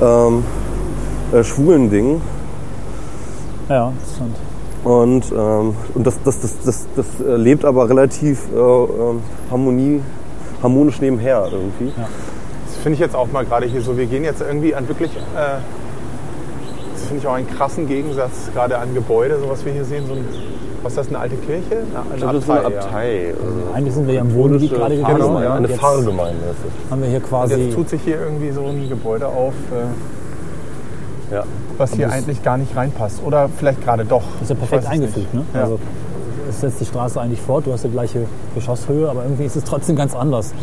ähm, 0.01 0.45
äh, 1.33 1.45
Schwulending. 1.45 2.21
Ja, 3.69 3.89
interessant. 3.91 4.37
Und, 4.85 5.33
ähm, 5.33 5.75
und 5.95 6.07
das, 6.07 6.19
das, 6.25 6.41
das, 6.41 6.55
das, 6.65 6.87
das 6.97 7.07
äh, 7.21 7.37
lebt 7.37 7.65
aber 7.65 7.89
relativ 7.89 8.47
äh, 8.55 8.59
ähm, 8.59 9.21
Harmonie, 9.51 10.01
harmonisch 10.63 11.01
nebenher 11.01 11.49
irgendwie. 11.51 11.93
Das 11.97 12.77
finde 12.83 12.95
ich 12.95 13.01
jetzt 13.01 13.17
auch 13.17 13.31
mal 13.33 13.45
gerade 13.45 13.67
hier 13.67 13.83
so. 13.83 13.97
Wir 13.97 14.07
gehen 14.07 14.25
jetzt 14.25 14.41
irgendwie 14.41 14.75
an 14.75 14.87
wirklich. 14.89 15.11
Äh, 15.17 15.59
das 16.95 17.07
finde 17.07 17.21
ich 17.23 17.27
auch 17.27 17.35
einen 17.35 17.49
krassen 17.49 17.87
Gegensatz 17.87 18.51
gerade 18.55 18.79
an 18.79 18.95
Gebäude, 18.95 19.39
so 19.41 19.49
was 19.49 19.65
wir 19.65 19.73
hier 19.73 19.85
sehen. 19.85 20.05
So 20.07 20.15
ein, 20.15 20.25
was 20.83 20.93
ist 20.93 20.99
das, 20.99 21.09
eine 21.09 21.19
alte 21.19 21.37
Kirche? 21.37 21.83
Eine, 22.13 22.33
das 22.33 22.43
ist 22.45 22.51
eine 22.51 22.61
ja. 22.61 22.67
Abtei. 22.67 23.35
Also 23.35 23.75
Eigentlich 23.75 23.95
sind 23.95 24.07
wir 24.07 24.15
ja 24.15 24.21
im 24.21 24.35
Wohngebiet 24.35 24.73
gerade 24.73 24.97
Genau, 24.97 25.09
gewesen. 25.09 25.43
ja. 25.43 25.51
und 25.51 25.57
eine 25.65 25.69
Pfarrgemeinde 25.69 26.41
ist 26.51 26.59
es. 26.67 26.91
haben 26.91 27.03
wir 27.03 27.09
hier 27.09 27.19
Und 27.19 27.29
quasi. 27.29 27.55
jetzt 27.55 27.75
tut 27.75 27.89
sich 27.89 28.01
hier 28.03 28.21
irgendwie 28.21 28.51
so 28.51 28.65
ein 28.65 28.89
Gebäude 28.89 29.27
auf, 29.27 29.55
äh, 29.73 29.85
Ja. 31.31 31.45
was 31.77 31.93
hier 31.95 32.11
eigentlich 32.11 32.43
gar 32.43 32.57
nicht 32.57 32.75
reinpasst. 32.75 33.23
Oder 33.25 33.49
vielleicht 33.49 33.83
gerade 33.83 34.05
doch. 34.05 34.23
ist 34.41 34.49
ja 34.49 34.55
perfekt 34.57 34.87
eingefügt, 34.87 35.33
ne? 35.35 35.45
Ja. 35.55 35.63
Also 35.63 35.79
es 36.49 36.61
setzt 36.61 36.81
die 36.81 36.87
Straße 36.87 37.21
eigentlich 37.21 37.41
fort, 37.41 37.67
du 37.67 37.73
hast 37.73 37.85
die 37.85 37.91
gleiche 37.91 38.25
Geschosshöhe, 38.55 39.09
aber 39.09 39.23
irgendwie 39.25 39.45
ist 39.45 39.57
es 39.57 39.65
trotzdem 39.65 39.97
ganz 39.97 40.15
anders. 40.15 40.55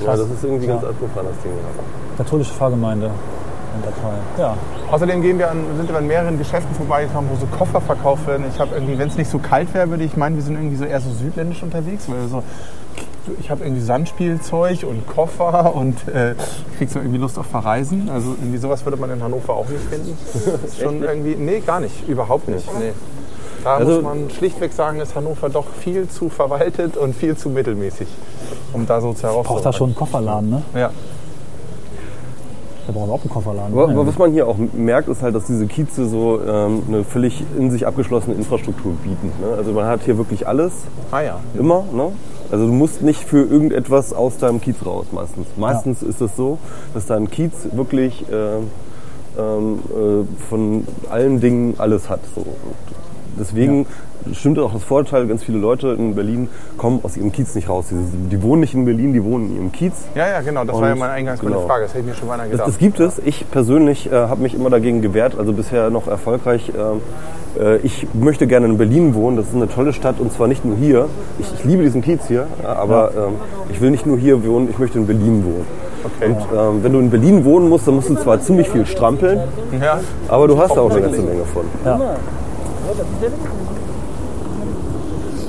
ja, 0.00 0.16
das 0.16 0.30
ist 0.30 0.42
irgendwie 0.42 0.66
ganz 0.66 0.82
abgefahren, 0.82 1.26
das 1.28 1.42
Ding. 1.42 1.52
Katholische 2.16 2.52
Pfarrgemeinde. 2.52 3.10
Ja, 4.38 4.56
Außerdem 4.90 5.22
gehen 5.22 5.38
wir 5.38 5.50
an, 5.50 5.64
sind 5.76 5.88
wir 5.88 5.96
an 5.98 6.06
mehreren 6.06 6.38
Geschäften 6.38 6.74
vorbeigekommen, 6.76 7.28
wo 7.30 7.36
so 7.36 7.46
Koffer 7.46 7.80
verkauft 7.80 8.26
werden. 8.26 8.46
Ich 8.52 8.60
habe 8.60 8.74
irgendwie, 8.74 8.98
wenn 8.98 9.08
es 9.08 9.16
nicht 9.16 9.30
so 9.30 9.38
kalt 9.38 9.72
wäre, 9.74 9.90
würde 9.90 10.04
ich 10.04 10.16
meinen, 10.16 10.36
wir 10.36 10.42
sind 10.42 10.54
irgendwie 10.54 10.76
so 10.76 10.84
eher 10.84 11.00
so 11.00 11.10
südländisch 11.10 11.62
unterwegs, 11.62 12.08
weil 12.08 12.20
wir 12.20 12.28
so 12.28 12.42
ich 13.40 13.50
habe 13.50 13.64
irgendwie 13.64 13.82
Sandspielzeug 13.82 14.84
und 14.84 15.06
Koffer 15.06 15.74
und 15.74 15.96
äh, 16.08 16.34
krieg 16.78 16.90
so 16.90 16.98
irgendwie 16.98 17.18
Lust 17.18 17.38
auf 17.38 17.46
Verreisen. 17.46 18.08
Also 18.10 18.30
irgendwie 18.40 18.58
sowas 18.58 18.84
würde 18.84 18.96
man 18.98 19.10
in 19.10 19.22
Hannover 19.22 19.54
auch 19.54 19.68
nicht 19.68 19.82
finden. 19.84 20.16
Das 20.62 20.72
ist 20.72 20.80
schon 20.82 21.02
irgendwie, 21.02 21.34
nee, 21.36 21.60
gar 21.60 21.80
nicht, 21.80 22.08
überhaupt 22.08 22.48
nicht. 22.48 22.66
Nee. 22.78 22.92
Da 23.62 23.76
Also- 23.76 23.94
muss 23.94 24.02
man 24.02 24.30
schlichtweg 24.30 24.72
sagen, 24.72 25.00
ist 25.00 25.14
Hannover 25.14 25.48
doch 25.48 25.66
viel 25.80 26.08
zu 26.08 26.28
verwaltet 26.28 26.96
und 26.96 27.14
viel 27.16 27.36
zu 27.36 27.48
mittelmäßig, 27.48 28.08
um 28.72 28.86
da 28.86 29.00
so 29.00 29.12
zu 29.14 29.22
braucht 29.22 29.24
da 29.24 29.30
herauszufinden. 29.30 29.72
schon 29.72 29.86
einen 29.88 29.96
Kofferladen, 29.96 30.50
ne? 30.50 30.62
Ja. 30.74 30.90
Da 32.86 32.92
brauchen 32.92 33.08
wir 33.08 33.14
auch 33.14 33.22
einen 33.22 33.30
Kofferladen. 33.30 33.72
Aber, 33.72 33.86
Ja, 33.88 33.94
aber 33.94 34.06
was 34.06 34.18
man 34.18 34.32
hier 34.32 34.46
auch 34.46 34.56
merkt, 34.74 35.08
ist 35.08 35.22
halt, 35.22 35.34
dass 35.34 35.44
diese 35.46 35.66
Kieze 35.66 36.06
so 36.06 36.38
ähm, 36.46 36.82
eine 36.86 37.02
völlig 37.04 37.42
in 37.58 37.70
sich 37.70 37.86
abgeschlossene 37.86 38.36
Infrastruktur 38.36 38.92
bieten. 39.02 39.32
Ne? 39.40 39.56
Also 39.56 39.72
man 39.72 39.86
hat 39.86 40.00
hier 40.04 40.18
wirklich 40.18 40.46
alles, 40.46 40.72
Ah 41.10 41.22
ja. 41.22 41.40
immer. 41.58 41.84
Ne? 41.94 42.12
Also 42.54 42.68
du 42.68 42.72
musst 42.72 43.02
nicht 43.02 43.24
für 43.24 43.42
irgendetwas 43.42 44.12
aus 44.12 44.38
deinem 44.38 44.60
Kiez 44.60 44.76
raus 44.86 45.06
meistens. 45.10 45.48
Meistens 45.56 46.04
ist 46.04 46.20
es 46.20 46.36
so, 46.36 46.58
dass 46.94 47.04
dein 47.04 47.28
Kiez 47.28 47.50
wirklich 47.72 48.24
ähm, 48.30 48.70
ähm, 49.36 49.80
äh, 49.90 50.48
von 50.48 50.86
allen 51.10 51.40
Dingen 51.40 51.74
alles 51.78 52.08
hat. 52.08 52.20
So. 52.32 52.42
Und 52.42 53.03
deswegen 53.38 53.86
stimmt 54.32 54.58
auch 54.58 54.72
das 54.72 54.82
Vorteil, 54.84 55.26
ganz 55.26 55.42
viele 55.44 55.58
Leute 55.58 55.88
in 55.88 56.14
Berlin 56.14 56.48
kommen 56.78 57.00
aus 57.02 57.16
ihrem 57.16 57.32
Kiez 57.32 57.54
nicht 57.54 57.68
raus. 57.68 57.86
Die, 57.90 58.28
die 58.28 58.42
wohnen 58.42 58.60
nicht 58.60 58.74
in 58.74 58.84
Berlin, 58.84 59.12
die 59.12 59.22
wohnen 59.22 59.50
in 59.50 59.56
ihrem 59.56 59.72
Kiez. 59.72 59.92
Ja, 60.14 60.28
ja, 60.28 60.40
genau. 60.40 60.64
Das 60.64 60.76
war 60.76 60.86
ja 60.86 60.92
Und- 60.94 61.00
meine 61.00 61.12
eingangs 61.12 61.42
meine 61.42 61.56
genau. 61.56 61.66
Frage. 61.66 61.84
Das 61.84 61.94
hätte 61.94 62.00
ich 62.00 62.06
mir 62.06 62.14
schon 62.14 62.28
Das, 62.28 62.50
gedacht. 62.50 62.68
das 62.68 62.78
gibt 62.78 63.00
es. 63.00 63.20
Ich 63.24 63.50
persönlich 63.50 64.10
äh, 64.10 64.14
habe 64.14 64.42
mich 64.42 64.54
immer 64.54 64.70
dagegen 64.70 65.02
gewehrt, 65.02 65.38
also 65.38 65.52
bisher 65.52 65.90
noch 65.90 66.08
erfolgreich. 66.08 66.72
ähm, 66.76 67.00
äh, 67.60 67.76
ich 67.78 68.06
möchte 68.14 68.46
gerne 68.46 68.66
in 68.66 68.78
Berlin 68.78 69.14
wohnen. 69.14 69.36
Das 69.36 69.48
ist 69.48 69.54
eine 69.54 69.68
tolle 69.68 69.92
Stadt 69.92 70.18
und 70.18 70.32
zwar 70.32 70.48
nicht 70.48 70.64
nur 70.64 70.76
hier. 70.76 71.08
Ich, 71.38 71.52
ich 71.52 71.64
liebe 71.64 71.82
diesen 71.82 72.02
Kiez 72.02 72.26
hier, 72.26 72.46
ja, 72.62 72.74
aber 72.76 73.12
ähm, 73.16 73.34
ich 73.70 73.80
will 73.80 73.90
nicht 73.90 74.06
nur 74.06 74.18
hier 74.18 74.44
wohnen, 74.44 74.68
ich 74.70 74.78
möchte 74.78 74.98
in 74.98 75.06
Berlin 75.06 75.44
wohnen. 75.44 75.66
Okay. 76.04 76.26
Und 76.30 76.58
ähm, 76.58 76.82
wenn 76.82 76.92
du 76.92 76.98
in 76.98 77.10
Berlin 77.10 77.44
wohnen 77.44 77.68
musst, 77.68 77.86
dann 77.88 77.94
musst 77.94 78.10
du 78.10 78.14
zwar 78.16 78.40
ziemlich 78.40 78.68
viel 78.68 78.84
strampeln, 78.86 79.40
ja. 79.80 80.00
aber 80.28 80.48
du 80.48 80.58
hast 80.58 80.76
da 80.76 80.80
auch 80.82 80.90
eine 80.90 81.00
ganze 81.00 81.22
Menge 81.22 81.44
von. 81.44 81.64
Ja. 81.84 82.16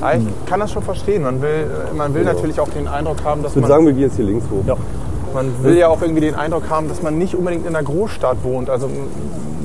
Ja, 0.01 0.13
ich 0.13 0.25
kann 0.45 0.59
das 0.59 0.71
schon 0.71 0.83
verstehen. 0.83 1.23
Man 1.23 1.41
will, 1.41 1.67
man 1.95 2.13
will 2.13 2.23
natürlich 2.23 2.59
auch 2.59 2.69
den 2.69 2.87
Eindruck 2.87 3.23
haben, 3.23 3.41
dass 3.41 3.51
Ich 3.51 3.55
würde 3.55 3.67
man, 3.67 3.71
sagen, 3.71 3.85
wir 3.85 3.93
gehen 3.93 4.03
jetzt 4.03 4.15
hier 4.15 4.25
links 4.25 4.45
hoch. 4.51 4.63
Ja. 4.67 4.75
man 5.33 5.63
will 5.63 5.77
ja 5.77 5.87
auch 5.87 6.01
irgendwie 6.01 6.21
den 6.21 6.35
Eindruck 6.35 6.69
haben, 6.69 6.87
dass 6.87 7.01
man 7.01 7.17
nicht 7.17 7.35
unbedingt 7.35 7.65
in 7.65 7.75
einer 7.75 7.83
Großstadt 7.83 8.43
wohnt. 8.43 8.69
Also 8.69 8.89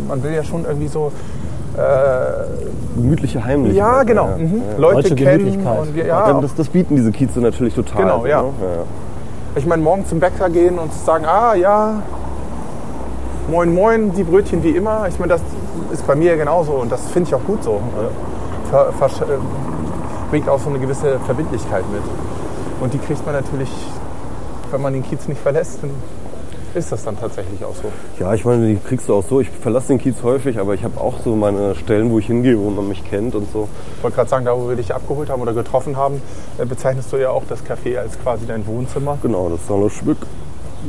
man 0.08 0.22
will 0.22 0.32
ja 0.32 0.44
schon 0.44 0.64
irgendwie 0.64 0.88
so 0.88 1.12
Gemütliche 2.96 3.44
Heimlichkeit. 3.44 3.78
ja 3.78 4.02
genau 4.02 4.28
Ja, 4.30 4.36
mhm. 4.36 4.56
ja. 4.56 4.78
Leute 4.78 5.08
Deutsche 5.08 5.14
kennen 5.14 5.66
und 5.66 5.94
wir, 5.94 6.06
Ja, 6.06 6.28
ja, 6.28 6.40
das, 6.40 6.54
das 6.54 6.68
bieten 6.68 6.96
diese 6.96 7.12
Kieze 7.12 7.40
natürlich 7.40 7.74
total. 7.74 8.02
Genau, 8.02 8.26
ja. 8.26 8.42
Ne? 8.42 8.48
ich 9.56 9.66
meine 9.66 9.82
morgen 9.82 10.04
zum 10.06 10.20
Bäcker 10.20 10.50
gehen 10.50 10.78
und 10.78 10.92
sagen, 10.92 11.24
ah 11.26 11.54
ja, 11.54 12.02
moin 13.50 13.72
moin, 13.72 14.12
die 14.14 14.24
Brötchen 14.24 14.62
wie 14.62 14.70
immer. 14.70 15.06
Ich 15.08 15.18
meine 15.18 15.34
das 15.34 15.40
ist 15.92 16.06
bei 16.06 16.14
mir 16.14 16.36
genauso 16.36 16.72
und 16.72 16.90
das 16.90 17.08
finde 17.10 17.28
ich 17.28 17.34
auch 17.34 17.44
gut 17.44 17.62
so. 17.64 17.80
Ver, 18.70 18.92
ver, 18.92 19.06
äh, 19.06 19.38
bringt 20.30 20.48
auch 20.48 20.60
so 20.60 20.70
eine 20.70 20.78
gewisse 20.78 21.18
Verbindlichkeit 21.20 21.84
mit 21.92 22.02
und 22.80 22.94
die 22.94 22.98
kriegt 22.98 23.24
man 23.26 23.34
natürlich, 23.34 23.70
wenn 24.70 24.80
man 24.80 24.92
den 24.92 25.02
Kiez 25.02 25.26
nicht 25.28 25.40
verlässt, 25.40 25.82
dann 25.82 25.90
ist 26.74 26.92
das 26.92 27.04
dann 27.04 27.18
tatsächlich 27.18 27.64
auch 27.64 27.74
so. 27.74 27.90
Ja, 28.18 28.32
ich 28.32 28.44
meine, 28.44 28.66
die 28.68 28.76
kriegst 28.76 29.08
du 29.08 29.14
auch 29.14 29.24
so. 29.28 29.40
Ich 29.40 29.50
verlasse 29.50 29.88
den 29.88 29.98
Kiez 29.98 30.22
häufig, 30.22 30.58
aber 30.58 30.74
ich 30.74 30.84
habe 30.84 31.00
auch 31.00 31.18
so 31.24 31.34
meine 31.34 31.74
Stellen, 31.74 32.10
wo 32.10 32.18
ich 32.18 32.26
hingehe, 32.26 32.58
wo 32.58 32.70
man 32.70 32.88
mich 32.88 33.04
kennt 33.08 33.34
und 33.34 33.50
so. 33.52 33.68
Ich 33.96 34.02
wollte 34.02 34.16
gerade 34.16 34.30
sagen, 34.30 34.44
da 34.44 34.56
wo 34.56 34.68
wir 34.68 34.76
dich 34.76 34.94
abgeholt 34.94 35.30
haben 35.30 35.42
oder 35.42 35.52
getroffen 35.52 35.96
haben, 35.96 36.22
äh, 36.58 36.64
bezeichnest 36.64 37.12
du 37.12 37.16
ja 37.16 37.30
auch 37.30 37.42
das 37.48 37.64
Café 37.64 37.98
als 37.98 38.18
quasi 38.20 38.46
dein 38.46 38.66
Wohnzimmer. 38.66 39.18
Genau, 39.22 39.48
das 39.48 39.66
Salon 39.66 39.90
Schmück. 39.90 40.18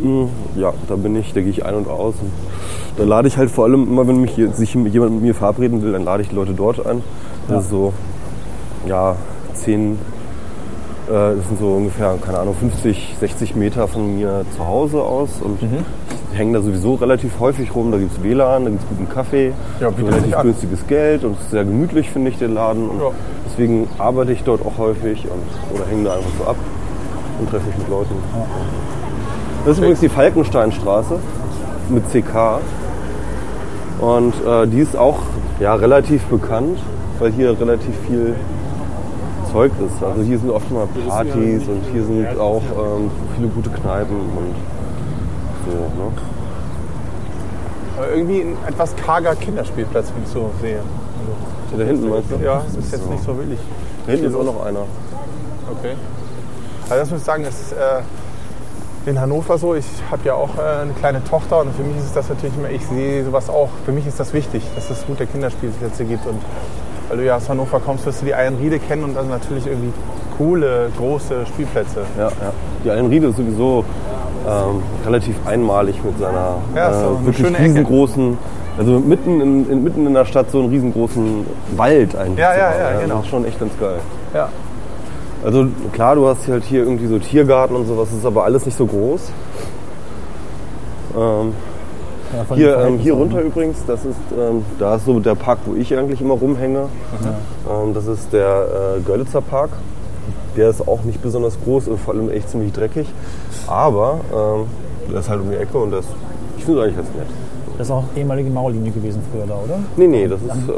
Hm, 0.02 0.30
Ja, 0.56 0.74
da 0.88 0.96
bin 0.96 1.16
ich, 1.16 1.34
da 1.34 1.42
gehe 1.42 1.50
ich 1.50 1.66
ein 1.66 1.76
und 1.76 1.88
aus. 1.90 2.16
Und 2.22 2.32
da 2.98 3.04
lade 3.04 3.28
ich 3.28 3.38
halt 3.38 3.52
vor 3.52 3.66
allem 3.66 3.84
immer, 3.88 4.08
wenn 4.08 4.22
mich 4.22 4.36
sich 4.54 4.74
jemand 4.74 5.14
mit 5.14 5.22
mir 5.22 5.36
verabreden 5.36 5.82
will, 5.82 5.92
dann 5.92 6.06
lade 6.06 6.24
ich 6.24 6.30
die 6.30 6.36
Leute 6.36 6.54
dort 6.54 6.86
ein. 6.86 7.02
Das 7.48 7.64
ist 7.66 7.70
so, 7.72 7.92
ja, 8.88 9.16
zehn, 9.54 9.94
äh, 11.08 11.36
das 11.36 11.48
sind 11.48 11.60
so 11.60 11.68
ungefähr, 11.74 12.16
keine 12.26 12.40
Ahnung, 12.40 12.56
50, 12.60 13.16
60 13.20 13.56
Meter 13.56 13.88
von 13.88 14.16
mir 14.16 14.46
zu 14.56 14.66
Hause 14.66 15.02
aus. 15.02 15.30
Und 15.44 15.60
ich 16.32 16.38
hänge 16.40 16.54
da 16.58 16.62
sowieso 16.64 16.96
relativ 16.96 17.40
häufig 17.40 17.76
rum. 17.76 17.92
Da 17.92 17.98
gibt 17.98 18.14
es 18.18 18.24
WLAN, 18.24 18.64
da 18.64 18.70
gibt 18.72 18.84
es 18.84 18.90
guten 18.90 19.10
Kaffee, 19.10 19.52
Ja, 19.82 19.90
relativ 19.90 20.42
günstiges 20.42 20.88
Geld 20.88 21.24
und 21.26 21.34
es 21.38 21.42
ist 21.42 21.52
sehr 21.52 21.66
gemütlich, 21.66 22.10
finde 22.10 22.30
ich, 22.32 22.38
den 22.38 22.54
Laden. 22.54 22.90
Und 22.90 23.00
Ja. 23.02 23.10
deswegen 23.46 23.88
arbeite 23.98 24.32
ich 24.32 24.44
dort 24.44 24.66
auch 24.66 24.78
häufig 24.78 25.26
und, 25.26 25.76
oder 25.76 25.86
hänge 25.90 26.06
da 26.06 26.14
einfach 26.16 26.30
so 26.40 26.46
ab 26.46 26.56
und 27.40 27.50
treffe 27.50 27.68
mich 27.68 27.78
mit 27.78 27.90
Leuten. 27.90 28.16
Das 29.64 29.74
ist 29.74 29.78
übrigens 29.78 30.00
die 30.00 30.10
Falkensteinstraße 30.10 31.20
mit 31.90 32.10
CK. 32.10 32.62
Und 34.00 34.34
äh, 34.44 34.66
die 34.66 34.80
ist 34.80 34.98
auch 34.98 35.20
ja, 35.60 35.76
relativ 35.76 36.24
bekannt, 36.26 36.80
weil 37.20 37.32
hier 37.32 37.60
relativ 37.60 37.94
viel 38.08 38.36
Zeug 39.52 39.72
ist. 39.86 40.04
Also 40.04 40.24
hier 40.24 40.40
sind 40.40 40.50
oft 40.50 40.72
mal 40.72 40.88
Partys 41.08 41.68
und 41.68 41.84
hier 41.94 42.04
sind 42.04 42.40
auch 42.40 42.64
ähm, 42.64 43.12
viele 43.36 43.50
gute 43.50 43.70
Kneipen 43.70 44.16
und 44.16 44.56
so. 45.68 45.78
Ne? 45.78 46.12
Aber 47.98 48.10
irgendwie 48.16 48.42
ein 48.42 48.58
etwas 48.68 48.96
karger 48.96 49.36
Kinderspielplatz, 49.36 50.08
wie 50.16 50.24
ich 50.24 50.30
so 50.30 50.50
sehe. 50.60 50.80
Hier 51.70 51.78
da 51.78 51.86
hinten 51.86 52.10
meinst 52.10 52.32
du? 52.32 52.44
Ja, 52.44 52.64
es 52.68 52.78
ist 52.78 52.92
jetzt 52.94 53.10
nicht 53.12 53.24
so 53.24 53.38
wirklich. 53.38 53.60
Da 54.08 54.12
hinten 54.14 54.26
ist 54.26 54.36
auch 54.36 54.44
noch 54.44 54.66
einer. 54.66 54.86
Okay. 55.78 55.94
Also 56.90 56.96
das 56.96 57.12
muss 57.12 57.20
ich 57.20 57.26
sagen, 57.26 57.46
es 57.48 57.62
ist 57.62 57.74
äh, 57.74 58.02
in 59.06 59.20
Hannover 59.20 59.58
so. 59.58 59.76
Ich 59.76 59.86
habe 60.12 60.22
ja 60.26 60.34
auch 60.34 60.58
äh, 60.58 60.82
eine 60.82 60.94
kleine 60.94 61.24
Tochter 61.24 61.62
und 61.62 61.76
für 61.76 61.84
mich 61.84 61.98
ist 61.98 62.16
das 62.16 62.30
natürlich 62.30 62.56
immer, 62.58 62.70
ich 62.70 62.86
sehe 62.86 63.24
sowas 63.24 63.50
auch, 63.50 63.70
für 63.86 63.92
mich 63.92 64.08
ist 64.08 64.20
das 64.20 64.34
wichtig, 64.34 64.64
dass 64.76 64.90
es 64.90 65.06
gute 65.06 65.26
Kinderspielplätze 65.26 66.06
gibt. 66.06 66.26
Und 66.26 66.40
weil 67.10 67.18
du 67.18 67.26
ja 67.26 67.38
aus 67.38 67.50
Hannover 67.50 67.80
kommst, 67.80 68.06
wirst 68.06 68.22
du 68.22 68.26
die 68.26 68.36
Eilenriede 68.36 68.80
kennen 68.80 69.04
und 69.04 69.16
dann 69.16 69.30
natürlich 69.30 69.68
irgendwie 69.68 69.92
coole, 70.38 70.90
große 70.98 71.46
Spielplätze. 71.48 72.02
Ja, 72.18 72.28
ja. 72.28 72.54
Die 72.84 72.92
Eilenriede 72.92 73.28
ist 73.28 73.38
sowieso 73.38 73.84
ähm, 74.48 74.82
relativ 75.06 75.36
einmalig 75.46 76.04
mit 76.04 76.18
seiner 76.18 76.56
Ja, 76.76 76.90
äh, 76.90 77.26
wirklich 77.26 77.60
riesengroßen, 77.60 78.38
also 78.78 79.00
mitten 79.00 79.42
in, 79.42 79.70
in, 79.70 79.84
mitten 79.84 80.08
in 80.08 80.14
der 80.14 80.26
Stadt 80.26 80.50
so 80.50 80.60
einen 80.60 80.70
riesengroßen 80.70 81.46
Wald 81.76 82.16
eigentlich. 82.16 82.40
Ja, 82.40 82.56
ja, 82.56 82.70
bauen. 82.70 82.80
ja, 82.80 83.02
genau. 83.02 83.16
Das 83.16 83.26
ist 83.26 83.30
schon 83.30 83.46
echt 83.46 83.60
ganz 83.60 83.74
geil. 83.80 84.00
Ja. 84.34 84.50
Also 85.44 85.68
klar, 85.94 86.16
du 86.16 86.28
hast 86.28 86.48
halt 86.48 86.64
hier 86.64 86.84
irgendwie 86.84 87.08
so 87.08 87.18
Tiergarten 87.18 87.76
und 87.76 87.88
sowas, 87.88 88.10
ist 88.12 88.26
aber 88.26 88.44
alles 88.44 88.66
nicht 88.66 88.78
so 88.78 88.86
groß. 88.86 89.32
Ähm, 91.18 91.54
Ja, 92.50 92.56
hier, 92.56 92.78
ähm, 92.80 93.00
hier 93.00 93.14
runter 93.14 93.38
ne? 93.38 93.42
übrigens, 93.44 93.84
das 93.86 94.06
ist, 94.06 94.16
ähm, 94.38 94.64
da 94.80 94.96
ist 94.96 95.06
so 95.06 95.20
der 95.20 95.36
Park, 95.36 95.60
wo 95.66 95.76
ich 95.76 95.96
eigentlich 95.98 96.22
immer 96.22 96.36
rumhänge. 96.36 96.86
Ähm, 97.70 97.94
das 97.94 98.08
ist 98.08 98.32
der 98.32 98.98
äh, 98.98 99.02
Görlitzer 99.02 99.42
Park. 99.42 99.72
Der 100.56 100.70
ist 100.70 100.88
auch 100.88 101.04
nicht 101.04 101.22
besonders 101.22 101.58
groß 101.64 101.88
und 101.88 102.00
vor 102.00 102.14
allem 102.14 102.30
echt 102.30 102.50
ziemlich 102.50 102.72
dreckig. 102.72 103.08
Aber 103.68 104.20
ähm, 104.34 104.66
der 105.12 105.20
ist 105.20 105.30
halt 105.30 105.42
um 105.42 105.50
die 105.50 105.58
Ecke 105.58 105.78
und 105.78 105.92
das, 105.92 106.06
ich 106.58 106.64
finde 106.66 106.80
es 106.80 106.86
eigentlich 106.86 106.98
ganz 106.98 107.10
nett. 107.16 107.28
Das 107.78 107.88
ist 107.88 107.92
auch 107.92 108.04
ehemalige 108.16 108.50
Mauerlinie 108.50 108.92
gewesen 108.92 109.22
früher 109.32 109.46
da, 109.48 109.56
oder? 109.56 109.80
Nee, 109.98 110.08
nee, 110.08 110.28
das 110.28 110.42
ist. 110.42 110.70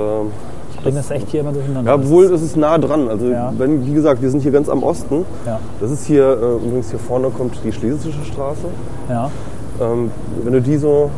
Bringe 0.83 0.97
das 0.97 1.11
echt 1.11 1.29
hier 1.29 1.41
immer 1.41 1.51
durcheinander. 1.53 1.89
ja, 1.91 1.95
obwohl, 1.95 2.29
das 2.29 2.41
ist 2.41 2.57
nah 2.57 2.77
dran. 2.77 3.07
Also, 3.07 3.27
Ja. 3.27 3.53
wenn, 3.57 3.85
wie 3.85 3.93
gesagt, 3.93 4.21
wir 4.21 4.29
sind 4.29 4.41
hier 4.41 4.51
ganz 4.51 4.67
am 4.69 4.83
Osten. 4.83 5.25
Ja. 5.45 5.59
Das 5.79 5.89
ist 5.91 6.05
hier, 6.05 6.25
äh, 6.29 6.65
übrigens 6.65 6.89
hier 6.89 6.99
vorne 6.99 7.29
kommt 7.29 7.57
die 7.63 7.71
Schlesische 7.71 8.23
Straße. 8.25 8.67
Ja. 9.09 9.29
Ähm, 9.81 10.11
wenn 10.43 10.53
du 10.53 10.61
die 10.61 10.77
so, 10.77 11.09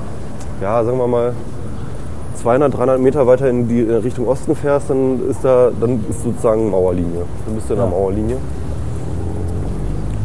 ja, 0.61 0.83
sagen 0.83 0.97
wir 0.97 1.07
mal, 1.07 1.33
200, 2.35 2.77
300 2.77 2.99
Meter 2.99 3.25
weiter 3.25 3.49
in 3.49 3.67
die 3.67 3.87
äh, 3.87 3.95
Richtung 3.95 4.27
Osten 4.27 4.55
fährst, 4.55 4.89
dann 4.91 5.19
ist 5.29 5.43
da, 5.43 5.69
dann 5.81 6.05
ist 6.09 6.21
sozusagen 6.23 6.69
Mauerlinie. 6.69 7.23
Dann 7.45 7.55
bist 7.55 7.67
du 7.69 7.73
in 7.73 7.79
der 7.79 7.87
Ja. 7.89 7.91
Mauerlinie. 7.91 8.37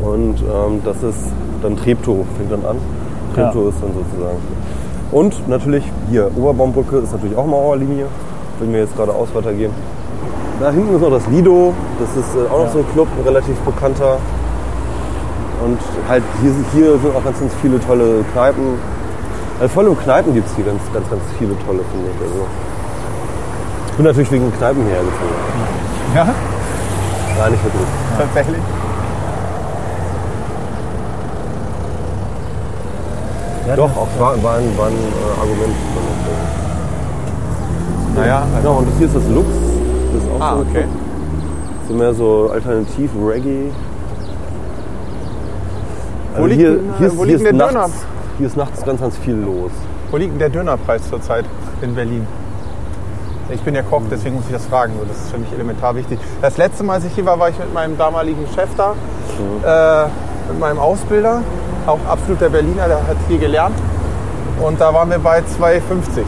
Und 0.03 0.40
ähm, 0.40 0.81
das 0.85 1.03
ist 1.03 1.29
dann 1.62 1.76
Treptow, 1.76 2.24
fängt 2.37 2.53
dann 2.53 2.64
an. 2.64 2.76
Treptow 3.35 3.62
Ja. 3.64 3.68
ist 3.70 3.79
dann 3.83 3.90
sozusagen. 3.94 4.38
Und 5.12 5.48
natürlich 5.48 5.85
hier, 6.11 6.31
Oberbaumbrücke 6.37 6.98
ist 6.98 7.12
natürlich 7.12 7.37
auch 7.37 7.46
Mauerlinie, 7.46 8.07
wenn 8.61 8.73
wir 8.73 8.81
jetzt 8.81 8.94
geradeaus 8.96 9.29
weitergehen. 9.35 9.73
Da 10.61 10.70
hinten 10.70 10.94
ist 10.94 11.01
noch 11.01 11.11
das 11.11 11.27
Lido, 11.29 11.73
das 11.99 12.11
ist 12.23 12.35
äh, 12.37 12.46
auch 12.53 12.59
noch 12.59 12.64
Ja. 12.66 12.70
so 12.73 12.79
ein 12.81 12.92
Club, 12.92 13.09
ein 13.18 13.25
relativ 13.25 13.57
bekannter. 13.61 14.18
Und 15.64 15.79
halt 16.09 16.23
hier, 16.42 16.53
hier 16.73 16.92
sind 16.99 17.14
auch 17.16 17.25
ganz, 17.25 17.38
ganz 17.40 17.53
viele 17.61 17.81
tolle 17.81 18.25
Kneipen. 18.33 18.79
Also 19.61 19.73
vor 19.75 19.83
allem 19.83 19.99
Kneipen 19.99 20.33
gibt 20.35 20.49
es 20.49 20.57
hier 20.57 20.64
ganz, 20.64 20.81
ganz, 20.92 21.09
ganz 21.11 21.23
viele 21.38 21.53
tolle, 21.66 21.81
finde 21.92 22.09
ich. 22.09 22.23
Also 22.23 22.46
ich 23.90 23.96
bin 23.96 24.05
natürlich 24.07 24.31
wegen 24.33 24.53
Kneipen 24.57 24.83
hierher 24.85 25.03
gefahren. 25.03 25.37
Ja, 26.14 26.25
Nein, 27.38 27.53
nicht 27.53 27.64
wirklich. 27.64 27.88
tatsächlich. 28.18 28.62
Hatten 33.66 33.77
Doch, 33.77 33.88
ja- 33.90 33.96
auch 34.03 34.09
war, 34.20 34.42
war 34.42 34.57
ein, 34.57 34.77
war 34.79 34.87
ein 34.87 34.92
äh, 34.94 35.40
Argument. 35.40 35.75
Naja, 38.20 38.42
Ja, 38.62 38.70
und 38.70 38.87
hier 38.98 39.06
ist 39.06 39.16
das 39.16 39.26
Lux. 39.28 39.48
Das 40.12 40.22
ist 40.22 40.30
auch 40.30 40.40
ah, 40.40 40.54
so, 40.56 40.61
okay. 40.61 40.85
So 41.88 41.94
mehr 41.94 42.12
so 42.12 42.50
alternativ 42.52 43.11
Reggae. 43.26 43.70
Wo 46.37 46.46
liegt 46.46 46.61
hier, 46.61 46.74
äh, 46.74 46.80
hier, 46.98 47.06
ist, 47.06 47.16
wo 47.16 47.24
hier, 47.24 47.26
liegt 47.26 47.40
ist 47.40 47.46
denn 47.46 47.59
der 47.59 47.68
Döner? 47.68 47.80
nachts, 47.80 48.06
hier 48.37 48.46
ist 48.46 48.56
nachts 48.56 48.85
ganz, 48.85 49.00
ganz 49.00 49.16
viel 49.16 49.37
los. 49.37 49.70
Wo 50.11 50.18
liegt 50.18 50.33
denn 50.33 50.38
der 50.38 50.50
Dönerpreis 50.50 51.09
zurzeit 51.09 51.46
in 51.80 51.94
Berlin? 51.94 52.26
Ich 53.48 53.62
bin 53.62 53.74
ja 53.74 53.83
Koch, 53.83 54.02
deswegen 54.11 54.37
muss 54.37 54.44
ich 54.46 54.52
das 54.52 54.66
fragen. 54.66 54.92
So, 55.00 55.06
Das 55.06 55.16
ist 55.16 55.30
für 55.30 55.38
mich 55.38 55.52
elementar 55.52 55.94
wichtig. 55.96 56.20
Das 56.42 56.59
letzte 56.59 56.85
Mal, 56.85 56.94
als 56.94 57.04
ich 57.04 57.14
hier 57.14 57.24
war, 57.24 57.38
war 57.38 57.48
ich 57.48 57.59
mit 57.59 57.72
meinem 57.72 57.96
damaligen 57.96 58.46
Chef 58.54 58.68
da, 58.76 58.94
äh, 59.64 60.09
mit 60.50 60.61
meinem 60.61 60.78
Ausbilder, 60.78 61.42
auch 61.87 61.98
absoluter 62.06 62.50
Berliner, 62.50 62.87
der 62.87 62.98
hat 62.98 63.16
hier 63.28 63.38
gelernt. 63.38 63.76
Und 64.61 64.80
da 64.80 64.92
waren 64.92 65.09
wir 65.11 65.18
bei 65.18 65.38
2,50. 65.38 66.22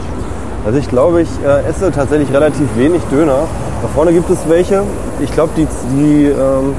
Also 0.65 0.77
ich 0.79 0.87
glaube, 0.87 1.21
ich 1.21 1.29
äh, 1.45 1.67
esse 1.69 1.91
tatsächlich 1.91 2.31
relativ 2.33 2.67
wenig 2.77 3.01
Döner. 3.11 3.39
Da 3.81 3.87
vorne 3.93 4.13
gibt 4.13 4.29
es 4.29 4.37
welche. 4.47 4.83
Ich 5.19 5.31
glaube, 5.33 5.51
die, 5.57 5.67
die, 5.91 6.25
ähm, 6.27 6.73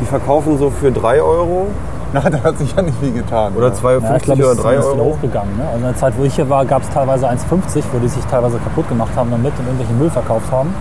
die 0.00 0.04
verkaufen 0.04 0.58
so 0.58 0.70
für 0.70 0.92
3 0.92 1.22
Euro. 1.22 1.68
Na, 2.12 2.20
da 2.28 2.42
hat 2.42 2.58
sich 2.58 2.74
ja 2.74 2.80
nicht 2.82 2.98
viel 3.00 3.12
getan. 3.12 3.54
Oder 3.56 3.68
ja. 3.68 3.74
2,50 3.74 4.02
Ja, 4.02 4.16
ich 4.16 4.22
glaube, 4.22 4.42
oder 4.42 4.50
es 4.52 4.56
ist 4.58 4.62
3 4.64 4.68
zumindest 4.70 4.92
wieder 4.92 5.02
Euro. 5.02 5.12
hochgegangen. 5.14 5.56
Ne? 5.58 5.64
Also 5.64 5.76
in 5.76 5.82
der 5.84 5.96
Zeit, 5.96 6.14
wo 6.18 6.24
ich 6.24 6.34
hier 6.34 6.48
war, 6.48 6.64
gab 6.64 6.82
es 6.82 6.88
teilweise 6.90 7.28
1,50, 7.28 7.82
wo 7.92 7.98
die 7.98 8.08
sich 8.08 8.24
teilweise 8.26 8.58
kaputt 8.58 8.88
gemacht 8.88 9.10
haben 9.16 9.30
damit 9.30 9.52
und 9.58 9.64
irgendwelchen 9.64 9.98
Müll 9.98 10.10
verkauft 10.10 10.50
haben. 10.50 10.74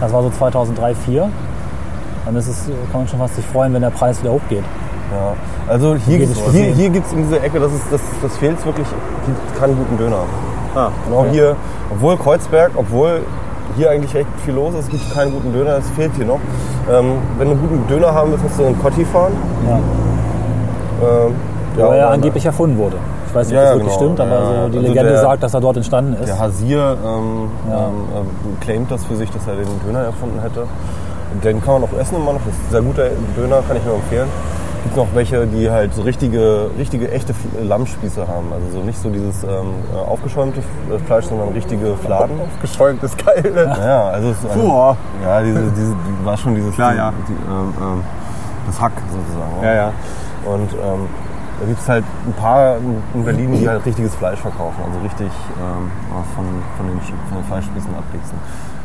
Das 0.00 0.12
war 0.12 0.22
so 0.22 0.30
2003, 0.30 0.92
2004. 0.94 1.28
Dann 2.26 2.36
ist 2.36 2.48
es, 2.48 2.64
kann 2.90 3.00
man 3.02 3.08
schon 3.08 3.18
fast 3.20 3.36
sich 3.36 3.46
freuen, 3.46 3.72
wenn 3.72 3.82
der 3.82 3.90
Preis 3.90 4.20
wieder 4.22 4.32
hochgeht. 4.32 4.64
Ja. 5.12 5.32
Also 5.72 5.94
hier, 5.94 6.18
gibt's- 6.18 6.40
hier, 6.52 6.66
Mal. 6.70 6.74
hier 6.74 6.90
gibt 6.90 7.06
es 7.06 7.12
in 7.12 7.22
dieser 7.22 7.42
Ecke, 7.42 7.60
das, 7.60 7.72
ist, 7.72 7.84
das, 7.90 8.00
das 8.20 8.36
fehlt 8.36 8.64
wirklich, 8.66 8.86
gibt 9.26 9.58
keinen 9.58 9.76
guten 9.76 9.96
Döner. 9.96 10.24
Ah, 10.76 10.90
Und 11.08 11.16
auch 11.16 11.26
hier, 11.30 11.56
obwohl 11.90 12.16
Kreuzberg, 12.18 12.72
obwohl 12.76 13.20
hier 13.76 13.90
eigentlich 13.90 14.14
recht 14.14 14.28
viel 14.44 14.54
los 14.54 14.74
ist, 14.74 14.90
gibt 14.90 15.02
es 15.02 15.14
keinen 15.14 15.32
guten 15.32 15.52
Döner, 15.52 15.78
es 15.78 15.88
fehlt 15.96 16.12
hier 16.16 16.26
noch. 16.26 16.38
Ähm, 16.90 17.12
wenn 17.38 17.48
du 17.48 17.54
einen 17.54 17.60
guten 17.68 17.86
Döner 17.88 18.12
haben 18.14 18.30
willst, 18.30 18.44
musst 18.44 18.58
du 18.58 18.64
in 18.64 18.78
Kotti 18.80 19.04
fahren. 19.06 19.32
Ja. 19.66 19.76
Ähm, 21.26 21.34
Wo 21.74 21.82
er 21.92 21.96
ja 21.96 22.10
angeblich 22.10 22.44
erfunden 22.46 22.76
wurde. 22.78 22.96
Ich 23.28 23.34
weiß 23.34 23.48
nicht, 23.48 23.56
Ja, 23.56 23.60
ob 23.60 23.64
das 23.64 23.72
ja, 23.72 23.78
wirklich 23.80 23.98
genau. 23.98 24.14
stimmt, 24.14 24.20
aber 24.20 24.30
Ja, 24.34 24.62
so 24.62 24.68
die 24.68 24.76
also 24.78 24.88
Legende 24.88 25.12
der- 25.12 25.20
sagt, 25.20 25.42
dass 25.42 25.54
er 25.54 25.60
dort 25.60 25.76
entstanden 25.76 26.12
ist. 26.14 26.26
Der 26.28 26.38
Hasier 26.38 26.96
ähm, 27.04 27.48
Ja. 27.70 27.78
ähm, 27.88 27.94
ähm, 28.16 28.56
claimt 28.60 28.90
das 28.90 29.04
für 29.04 29.16
sich, 29.16 29.30
dass 29.30 29.46
er 29.46 29.56
den 29.56 29.66
Döner 29.86 30.00
erfunden 30.04 30.40
hätte. 30.40 30.64
Den 31.44 31.62
kann 31.62 31.74
man 31.80 31.84
auch 31.84 31.98
essen 32.00 32.16
immer 32.16 32.32
noch. 32.34 32.40
Das 32.46 32.54
ist 32.54 32.60
ein 32.68 32.70
sehr 32.70 32.82
guter 32.82 33.08
Döner, 33.36 33.62
kann 33.66 33.76
ich 33.76 33.84
nur 33.84 33.96
empfehlen. 33.96 34.28
Es 34.86 34.94
gibt 34.94 34.96
noch 35.08 35.14
welche, 35.16 35.46
die 35.48 35.68
halt 35.68 35.92
so 35.94 36.02
richtige, 36.02 36.70
richtige 36.78 37.10
echte 37.10 37.34
Lammspieße 37.60 38.20
haben. 38.28 38.52
Also 38.52 38.78
so 38.78 38.84
nicht 38.84 38.96
so 39.02 39.10
dieses 39.10 39.42
ähm, 39.42 39.50
äh, 39.92 39.98
aufgeschäumte 39.98 40.60
F- 40.60 41.02
Fleisch, 41.06 41.24
sondern 41.24 41.48
richtige 41.48 41.96
Fladen. 41.96 42.36
Geschäumt 42.62 43.02
ist 43.02 43.18
geil. 43.18 43.50
Ne? 43.52 43.76
Ja, 43.84 44.10
also, 44.10 44.30
es- 44.30 44.36
Puh. 44.38 44.94
ja, 45.24 45.42
diese, 45.42 45.60
diese, 45.72 45.90
die 45.90 46.24
war 46.24 46.36
schon 46.36 46.54
dieses 46.54 46.72
Klar, 46.76 46.92
die, 46.92 46.98
ja. 46.98 47.12
Die, 47.28 47.32
ähm, 47.32 47.74
ähm, 47.80 48.04
das 48.68 48.80
Hack 48.80 48.92
sozusagen. 49.10 49.64
Ja, 49.64 49.74
ja. 49.74 49.92
Und 50.44 50.72
ähm, 50.72 51.08
da 51.60 51.66
gibt 51.66 51.80
es 51.80 51.88
halt 51.88 52.04
ein 52.26 52.32
paar 52.34 52.76
in 53.14 53.24
Berlin, 53.24 53.52
die 53.58 53.68
halt 53.68 53.84
richtiges 53.86 54.14
Fleisch 54.14 54.38
verkaufen, 54.40 54.76
also 54.86 54.98
richtig 55.00 55.30
ähm, 55.58 55.90
von, 56.34 56.44
von, 56.76 56.86
den, 56.86 57.00
von 57.00 57.38
den 57.38 57.44
Fleischspießen 57.44 57.94
abwichsen. 57.94 58.38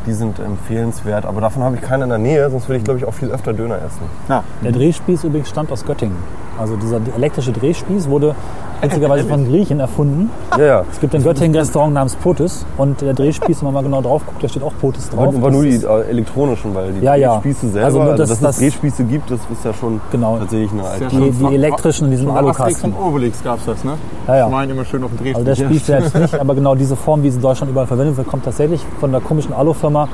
Die 0.05 0.13
sind 0.13 0.39
empfehlenswert, 0.39 1.25
aber 1.25 1.41
davon 1.41 1.63
habe 1.63 1.75
ich 1.75 1.81
keine 1.81 2.05
in 2.05 2.09
der 2.09 2.17
Nähe, 2.17 2.49
sonst 2.49 2.67
würde 2.67 2.77
ich 2.79 2.83
glaube 2.83 2.99
ich 2.99 3.05
auch 3.05 3.13
viel 3.13 3.29
öfter 3.29 3.53
Döner 3.53 3.75
essen. 3.75 4.01
Na, 4.27 4.43
Der 4.63 4.71
Drehspieß 4.71 5.23
übrigens 5.25 5.49
stammt 5.49 5.71
aus 5.71 5.85
Göttingen. 5.85 6.17
Also 6.57 6.75
dieser 6.75 6.99
elektrische 7.15 7.51
Drehspieß 7.51 8.09
wurde 8.09 8.35
witzigerweise 8.81 9.25
von 9.27 9.45
Griechen 9.47 9.79
erfunden. 9.79 10.29
Ja, 10.57 10.63
ja. 10.65 10.85
Es 10.91 10.99
gibt 10.99 11.13
in 11.13 11.23
Göttingen 11.23 11.53
ein 11.55 11.59
Restaurant 11.59 11.93
namens 11.93 12.15
Potis 12.15 12.65
und 12.77 12.99
der 13.01 13.13
Drehspieß, 13.13 13.59
wenn 13.61 13.65
man 13.65 13.73
mal 13.75 13.83
genau 13.83 14.01
drauf 14.01 14.23
guckt, 14.25 14.43
da 14.43 14.47
steht 14.49 14.63
auch 14.63 14.73
Potis 14.81 15.09
drauf. 15.09 15.35
Aber, 15.35 15.51
nur 15.51 15.63
die 15.63 15.75
äh, 15.75 16.09
elektronischen, 16.09 16.73
weil 16.73 16.91
die 16.93 17.01
Ja, 17.05 17.15
ja. 17.15 17.33
Drehspieße 17.35 17.69
selber, 17.69 17.85
Also 17.85 17.99
also, 17.99 18.09
nur 18.11 18.17
das- 18.17 18.29
dass 18.29 18.39
das- 18.39 18.55
es 18.55 18.61
Drehspieße 18.61 19.03
gibt, 19.03 19.29
das 19.31 19.39
ist 19.51 19.63
ja 19.65 19.73
schon 19.73 20.01
Genau. 20.11 20.37
tatsächlich 20.37 20.71
eine 20.71 20.83
alte. 20.83 21.07
Die, 21.07 21.31
die 21.31 21.55
elektrischen 21.55 22.05
in 22.05 22.11
diesem 22.11 22.27
Von 22.27 22.37
Alukasten. 22.37 22.91
und 22.93 22.99
Obelix 23.07 23.43
gab 23.43 23.59
es 23.59 23.65
das, 23.65 23.83
ne? 23.83 23.93
Ja, 24.27 24.35
ja. 24.37 24.45
Ich 24.47 24.51
meine 24.51 24.71
immer 24.71 24.85
schön 24.85 25.03
auf 25.03 25.11
dem 25.11 25.17
Dreh. 25.19 25.33
Also 25.33 25.45
der 25.45 25.55
Spieß 25.55 25.85
selbst 25.85 26.15
nicht, 26.15 26.39
aber 26.39 26.55
genau 26.55 26.75
diese 26.75 26.95
Form, 26.95 27.23
wie 27.23 27.29
sie 27.29 27.35
in 27.37 27.41
Deutschland 27.41 27.71
überall 27.71 27.87
verwendet 27.87 28.17
wird, 28.17 28.27
kommt 28.27 28.45
tatsächlich 28.45 28.85
von 28.99 29.11
der 29.11 29.21
komischen 29.21 29.53
Alufirma 29.53 30.07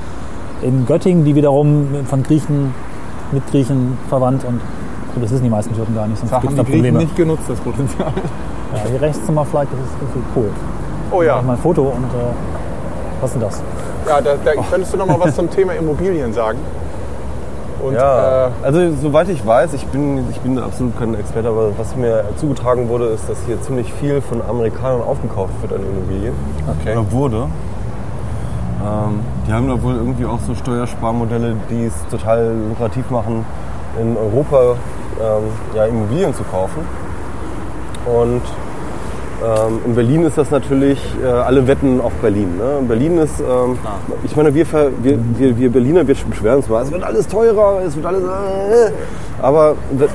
in 0.62 0.86
Göttingen, 0.86 1.24
die 1.24 1.36
wiederum 1.36 1.88
von 2.06 2.24
Griechen, 2.24 2.74
mit 3.32 3.46
Griechen 3.52 3.98
verwandt 4.10 4.44
und 4.46 4.60
und 5.18 5.24
das 5.24 5.32
wissen 5.32 5.44
die 5.44 5.50
meisten 5.50 5.76
Türken 5.76 5.96
gar 5.96 6.08
nicht, 6.08 6.20
sonst 6.20 6.32
Da 6.32 6.40
gibt 6.40 6.52
haben 6.54 6.60
es 6.60 6.66
die 6.66 6.72
da 6.72 6.78
Probleme. 6.78 6.98
nicht 7.00 7.16
genutzt, 7.16 7.44
das 7.48 7.60
Potenzial. 7.60 8.12
Ja, 8.74 8.90
hier 8.90 9.02
rechts 9.02 9.26
zum 9.26 9.36
Flight, 9.46 9.68
das 9.72 9.80
ist 9.80 9.96
irgendwie 10.00 10.30
cool. 10.36 10.50
Oh 11.12 11.22
Ich 11.22 11.28
ja. 11.28 11.36
mach 11.38 11.44
mal 11.44 11.54
ein 11.54 11.60
Foto 11.60 11.82
und 11.84 12.04
äh, 12.04 12.34
was 13.22 13.32
ist 13.32 13.34
denn 13.36 13.42
das? 13.42 13.62
Ja, 14.08 14.22
da, 14.22 14.32
da 14.44 14.62
könntest 14.70 14.94
du 14.94 14.98
noch 14.98 15.08
mal 15.08 15.20
was 15.20 15.36
zum 15.36 15.50
Thema 15.50 15.74
Immobilien 15.74 16.34
sagen? 16.34 16.60
Und, 17.84 17.94
Ja, 17.94 18.48
äh, 18.48 18.50
also 18.64 18.80
soweit 19.02 19.30
ich 19.30 19.46
weiß, 19.46 19.74
ich 19.74 19.86
bin, 19.88 20.30
ich 20.32 20.40
bin 20.40 20.58
absolut 20.60 20.98
kein 20.98 21.14
Experte, 21.16 21.50
aber 21.50 21.78
was 21.78 21.96
mir 21.96 22.24
zugetragen 22.38 22.90
wurde, 22.90 23.06
ist, 23.06 23.30
dass 23.30 23.38
hier 23.46 23.62
ziemlich 23.62 23.94
viel 23.94 24.22
von 24.22 24.42
Amerikanern 24.48 25.02
aufgekauft 25.02 25.54
wird 25.62 25.74
an 25.74 25.82
Immobilien. 25.82 26.34
Okay. 26.82 26.94
Oder 26.94 27.12
wurde. 27.12 27.38
Ähm, 28.84 29.20
die 29.48 29.54
haben 29.54 29.68
da 29.70 29.82
wohl 29.82 29.96
irgendwie 29.96 30.26
auch 30.26 30.40
so 30.46 30.56
Steuersparmodelle, 30.56 31.56
die 31.70 31.86
es 31.86 31.94
total 32.10 32.54
lukrativ 32.70 33.10
machen, 33.10 33.46
in 34.00 34.16
Europa 34.18 34.76
ähm, 35.22 35.44
ja, 35.76 35.86
Immobilien 35.86 36.34
zu 36.34 36.44
kaufen. 36.44 36.82
Und 38.06 38.42
ähm, 39.44 39.80
in 39.86 39.96
Berlin 39.96 40.26
ist 40.26 40.38
das 40.38 40.50
natürlich, 40.50 41.00
äh, 41.24 41.28
alle 41.28 41.68
wetten 41.68 42.02
auf 42.02 42.14
Berlin. 42.22 42.58
Ne? 42.58 42.86
Berlin 42.88 43.20
ist, 43.20 43.40
ähm, 43.40 43.78
ich 44.24 44.36
meine, 44.36 44.54
wir, 44.54 44.66
wir, 44.72 45.20
wir, 45.38 45.58
wir 45.58 45.72
Berliner, 45.72 46.08
wir 46.08 46.16
beschweren 46.16 46.58
uns 46.58 46.70
mal, 46.70 46.84
es 46.84 46.92
wird 46.92 47.04
alles 47.04 47.28
teurer, 47.28 47.82
es 47.86 47.96
wird 47.96 48.06
alles, 48.06 48.24
äh, 48.24 48.92
aber 49.42 49.76
das, 49.92 50.10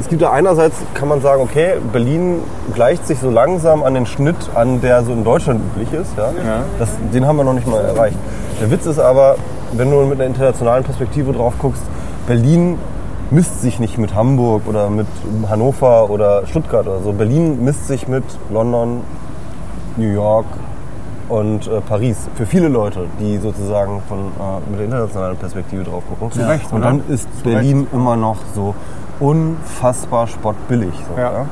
es 0.00 0.08
gibt 0.08 0.22
ja 0.22 0.30
einerseits, 0.30 0.76
kann 0.94 1.08
man 1.08 1.20
sagen, 1.20 1.42
okay, 1.42 1.74
Berlin 1.92 2.40
gleicht 2.74 3.06
sich 3.06 3.18
so 3.18 3.30
langsam 3.30 3.82
an 3.82 3.94
den 3.94 4.06
Schnitt 4.06 4.36
an, 4.54 4.80
der 4.80 5.02
so 5.02 5.12
in 5.12 5.24
Deutschland 5.24 5.60
üblich 5.60 5.92
ist. 5.92 6.16
Ja? 6.16 6.24
Ja. 6.24 6.64
Das, 6.78 6.88
den 7.12 7.26
haben 7.26 7.36
wir 7.36 7.44
noch 7.44 7.54
nicht 7.54 7.66
mal 7.66 7.82
erreicht. 7.82 8.16
Der 8.60 8.70
Witz 8.70 8.86
ist 8.86 8.98
aber, 8.98 9.36
wenn 9.72 9.90
du 9.90 10.00
mit 10.02 10.20
einer 10.20 10.26
internationalen 10.26 10.84
Perspektive 10.84 11.32
drauf 11.32 11.54
guckst, 11.58 11.82
Berlin 12.26 12.78
misst 13.34 13.60
sich 13.60 13.80
nicht 13.80 13.98
mit 13.98 14.14
Hamburg 14.14 14.62
oder 14.66 14.88
mit 14.88 15.08
Hannover 15.48 16.08
oder 16.08 16.46
Stuttgart 16.46 16.86
oder 16.86 17.00
so. 17.00 17.12
Berlin 17.12 17.64
misst 17.64 17.88
sich 17.88 18.06
mit 18.06 18.24
London, 18.50 19.00
New 19.96 20.12
York 20.12 20.46
und 21.28 21.66
äh, 21.66 21.80
Paris. 21.80 22.28
Für 22.36 22.46
viele 22.46 22.68
Leute, 22.68 23.06
die 23.18 23.38
sozusagen 23.38 24.02
von, 24.08 24.18
äh, 24.18 24.70
mit 24.70 24.78
der 24.78 24.84
internationalen 24.86 25.36
Perspektive 25.36 25.82
drauf 25.82 26.04
gucken. 26.08 26.30
Zu 26.30 26.46
Recht, 26.46 26.70
und 26.70 26.78
oder? 26.78 26.86
dann 26.86 27.02
ist 27.08 27.28
Berlin 27.42 27.86
immer 27.92 28.16
noch 28.16 28.36
so 28.54 28.74
unfassbar 29.20 30.26
spottbillig. 30.26 30.92
So, 31.08 31.20
Ja. 31.20 31.32
ja. 31.32 31.46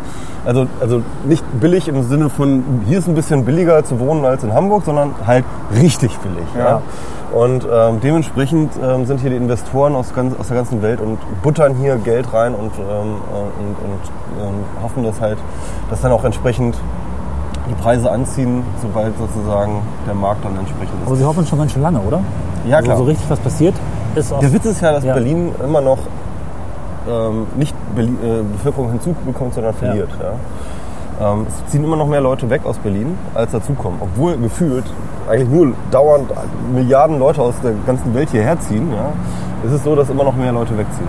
Also, 0.44 0.66
also 0.80 1.02
nicht 1.24 1.44
billig 1.60 1.86
im 1.86 2.02
Sinne 2.02 2.28
von, 2.28 2.64
hier 2.86 2.98
ist 2.98 3.06
ein 3.06 3.14
bisschen 3.14 3.44
billiger 3.44 3.84
zu 3.84 4.00
wohnen 4.00 4.24
als 4.24 4.42
in 4.42 4.52
Hamburg, 4.52 4.82
sondern 4.84 5.14
halt 5.24 5.44
richtig 5.72 6.18
billig. 6.18 6.44
Ja. 6.58 6.64
Ja. 6.64 6.82
Und 7.32 7.64
ähm, 7.72 8.00
dementsprechend 8.02 8.72
ähm, 8.82 9.06
sind 9.06 9.20
hier 9.20 9.30
die 9.30 9.36
Investoren 9.36 9.94
aus, 9.94 10.12
ganz, 10.14 10.34
aus 10.38 10.48
der 10.48 10.56
ganzen 10.56 10.82
Welt 10.82 11.00
und 11.00 11.18
buttern 11.42 11.76
hier 11.76 11.96
Geld 11.96 12.32
rein 12.32 12.54
und, 12.54 12.72
ähm, 12.78 12.82
äh, 12.82 13.62
und, 13.62 13.76
und 13.78 14.48
ähm, 14.48 14.54
hoffen, 14.82 15.04
dass 15.04 15.20
halt, 15.20 15.38
dass 15.88 16.00
dann 16.00 16.10
auch 16.10 16.24
entsprechend 16.24 16.74
die 17.70 17.74
Preise 17.80 18.10
anziehen, 18.10 18.64
sobald 18.82 19.16
sozusagen 19.16 19.80
der 20.06 20.14
Markt 20.14 20.44
dann 20.44 20.58
entsprechend 20.58 20.94
Aber 21.06 21.12
ist. 21.14 21.20
sie 21.20 21.24
hoffen 21.24 21.46
schon 21.46 21.58
ganz 21.60 21.72
schön 21.72 21.82
lange, 21.82 22.00
oder? 22.00 22.20
Ja, 22.66 22.76
also 22.78 22.86
klar. 22.86 22.98
so 22.98 23.04
richtig 23.04 23.30
was 23.30 23.38
passiert 23.38 23.74
ist 24.14 24.30
Der 24.30 24.52
Witz 24.52 24.64
ist 24.66 24.80
ja, 24.82 24.92
dass 24.92 25.04
Ja. 25.04 25.14
Berlin 25.14 25.54
immer 25.64 25.80
noch 25.80 25.98
ähm, 27.10 27.46
nicht 27.56 27.74
Berlin, 27.94 28.18
äh, 28.22 28.42
Bevölkerung 28.56 28.90
hinzubekommt, 28.90 29.54
sondern 29.54 29.74
verliert. 29.74 30.10
Ja. 30.20 31.32
Ähm, 31.32 31.46
es 31.48 31.70
ziehen 31.70 31.84
immer 31.84 31.96
noch 31.96 32.06
mehr 32.06 32.20
Leute 32.20 32.48
weg 32.50 32.62
aus 32.64 32.78
Berlin, 32.78 33.16
als 33.34 33.52
dazukommen. 33.52 33.98
Obwohl 34.00 34.36
gefühlt 34.38 34.84
eigentlich 35.28 35.48
nur 35.48 35.72
dauernd 35.90 36.30
Milliarden 36.72 37.18
Leute 37.18 37.42
aus 37.42 37.54
der 37.62 37.72
ganzen 37.86 38.14
Welt 38.14 38.30
hierher 38.30 38.58
ziehen. 38.60 38.90
Ja. 38.92 39.12
Es 39.64 39.72
ist 39.72 39.84
so, 39.84 39.94
dass 39.94 40.10
immer 40.10 40.24
noch 40.24 40.34
mehr 40.34 40.52
Leute 40.52 40.76
wegziehen. 40.76 41.06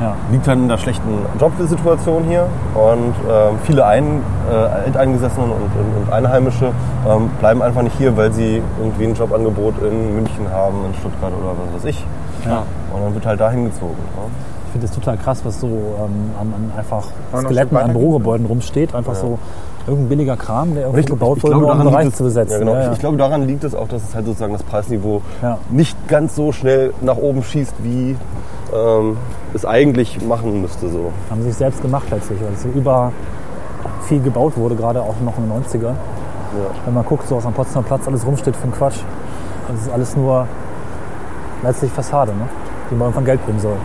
ja. 0.00 0.14
Liegt 0.30 0.46
dann 0.46 0.60
in 0.62 0.68
der 0.68 0.78
schlechten 0.78 1.18
Jobsituation 1.38 2.24
hier 2.24 2.46
und 2.74 3.14
ähm, 3.28 3.58
viele 3.64 3.84
Ein, 3.84 4.22
äh, 4.50 4.54
Alteingesessenen 4.86 5.50
und, 5.50 5.60
und, 5.60 6.06
und 6.06 6.12
Einheimische 6.12 6.72
ähm, 7.06 7.28
bleiben 7.40 7.60
einfach 7.60 7.82
nicht 7.82 7.96
hier, 7.98 8.16
weil 8.16 8.32
sie 8.32 8.62
irgendwie 8.80 9.04
ein 9.04 9.14
Jobangebot 9.14 9.74
in 9.82 10.14
München 10.14 10.50
haben, 10.50 10.76
in 10.86 10.94
Stuttgart 10.94 11.32
oder 11.38 11.50
was 11.50 11.82
weiß 11.82 11.90
ich. 11.90 12.06
Ja. 12.46 12.62
Und 12.94 13.02
dann 13.02 13.14
wird 13.14 13.26
halt 13.26 13.40
dahin 13.40 13.64
gezogen. 13.66 13.98
Ne? 14.16 14.22
Ich 14.70 14.72
finde 14.72 14.86
das 14.86 14.94
total 14.94 15.16
krass, 15.16 15.40
was 15.44 15.58
so 15.60 15.66
ähm, 15.66 16.30
an, 16.40 16.54
an 16.54 16.72
einfach 16.78 17.02
Skeletten 17.36 17.76
an 17.76 17.92
Bürogebäuden 17.92 18.46
rumsteht. 18.46 18.94
Einfach 18.94 19.16
so 19.16 19.36
irgendein 19.84 20.08
billiger 20.10 20.36
Kram, 20.36 20.74
der 20.74 20.82
irgendwie 20.84 21.00
ich- 21.00 21.06
gebaut 21.06 21.38
ich 21.38 21.42
wurde, 21.42 21.56
um 21.56 21.70
einen 21.70 21.82
Bereich 21.90 22.06
es- 22.06 22.14
zu 22.14 22.22
besetzen. 22.22 22.52
Ja, 22.52 22.58
genau. 22.60 22.74
Ja, 22.74 22.78
ja. 22.82 22.86
Ich, 22.86 22.92
ich 22.92 22.98
glaube, 23.00 23.16
daran 23.16 23.48
liegt 23.48 23.64
es 23.64 23.74
auch, 23.74 23.88
dass 23.88 24.04
es 24.08 24.14
halt 24.14 24.26
sozusagen 24.26 24.52
das 24.52 24.62
Preisniveau 24.62 25.22
Ja. 25.42 25.58
nicht 25.70 25.96
ganz 26.06 26.36
so 26.36 26.52
schnell 26.52 26.94
nach 27.00 27.16
oben 27.16 27.42
schießt, 27.42 27.74
wie 27.82 28.16
ähm, 28.72 29.16
es 29.54 29.64
eigentlich 29.64 30.24
machen 30.24 30.62
müsste. 30.62 30.88
So. 30.88 31.10
haben 31.30 31.42
sich 31.42 31.54
selbst 31.56 31.82
gemacht 31.82 32.06
letztlich, 32.12 32.40
weil 32.40 32.52
es 32.52 32.62
so 32.62 32.68
über 32.68 33.12
viel 34.02 34.20
gebaut 34.22 34.56
wurde, 34.56 34.76
gerade 34.76 35.02
auch 35.02 35.16
noch 35.24 35.36
in 35.38 35.48
den 35.48 35.64
90ern. 35.64 35.94
Wenn 36.84 36.94
man 36.94 37.04
guckt, 37.04 37.26
so 37.26 37.36
was 37.38 37.44
am 37.46 37.52
Potsdamer 37.54 37.86
Platz 37.86 38.06
alles 38.06 38.24
rumsteht 38.24 38.54
für 38.54 38.68
den 38.68 38.72
Quatsch. 38.74 38.98
Das 39.68 39.80
ist 39.82 39.92
alles 39.92 40.16
nur 40.16 40.46
letztlich 41.64 41.90
Fassade, 41.90 42.30
ne? 42.32 42.48
die 42.90 42.94
mal 42.94 43.06
irgendwann 43.06 43.24
Geld 43.24 43.44
bringen 43.44 43.58
soll. 43.60 43.76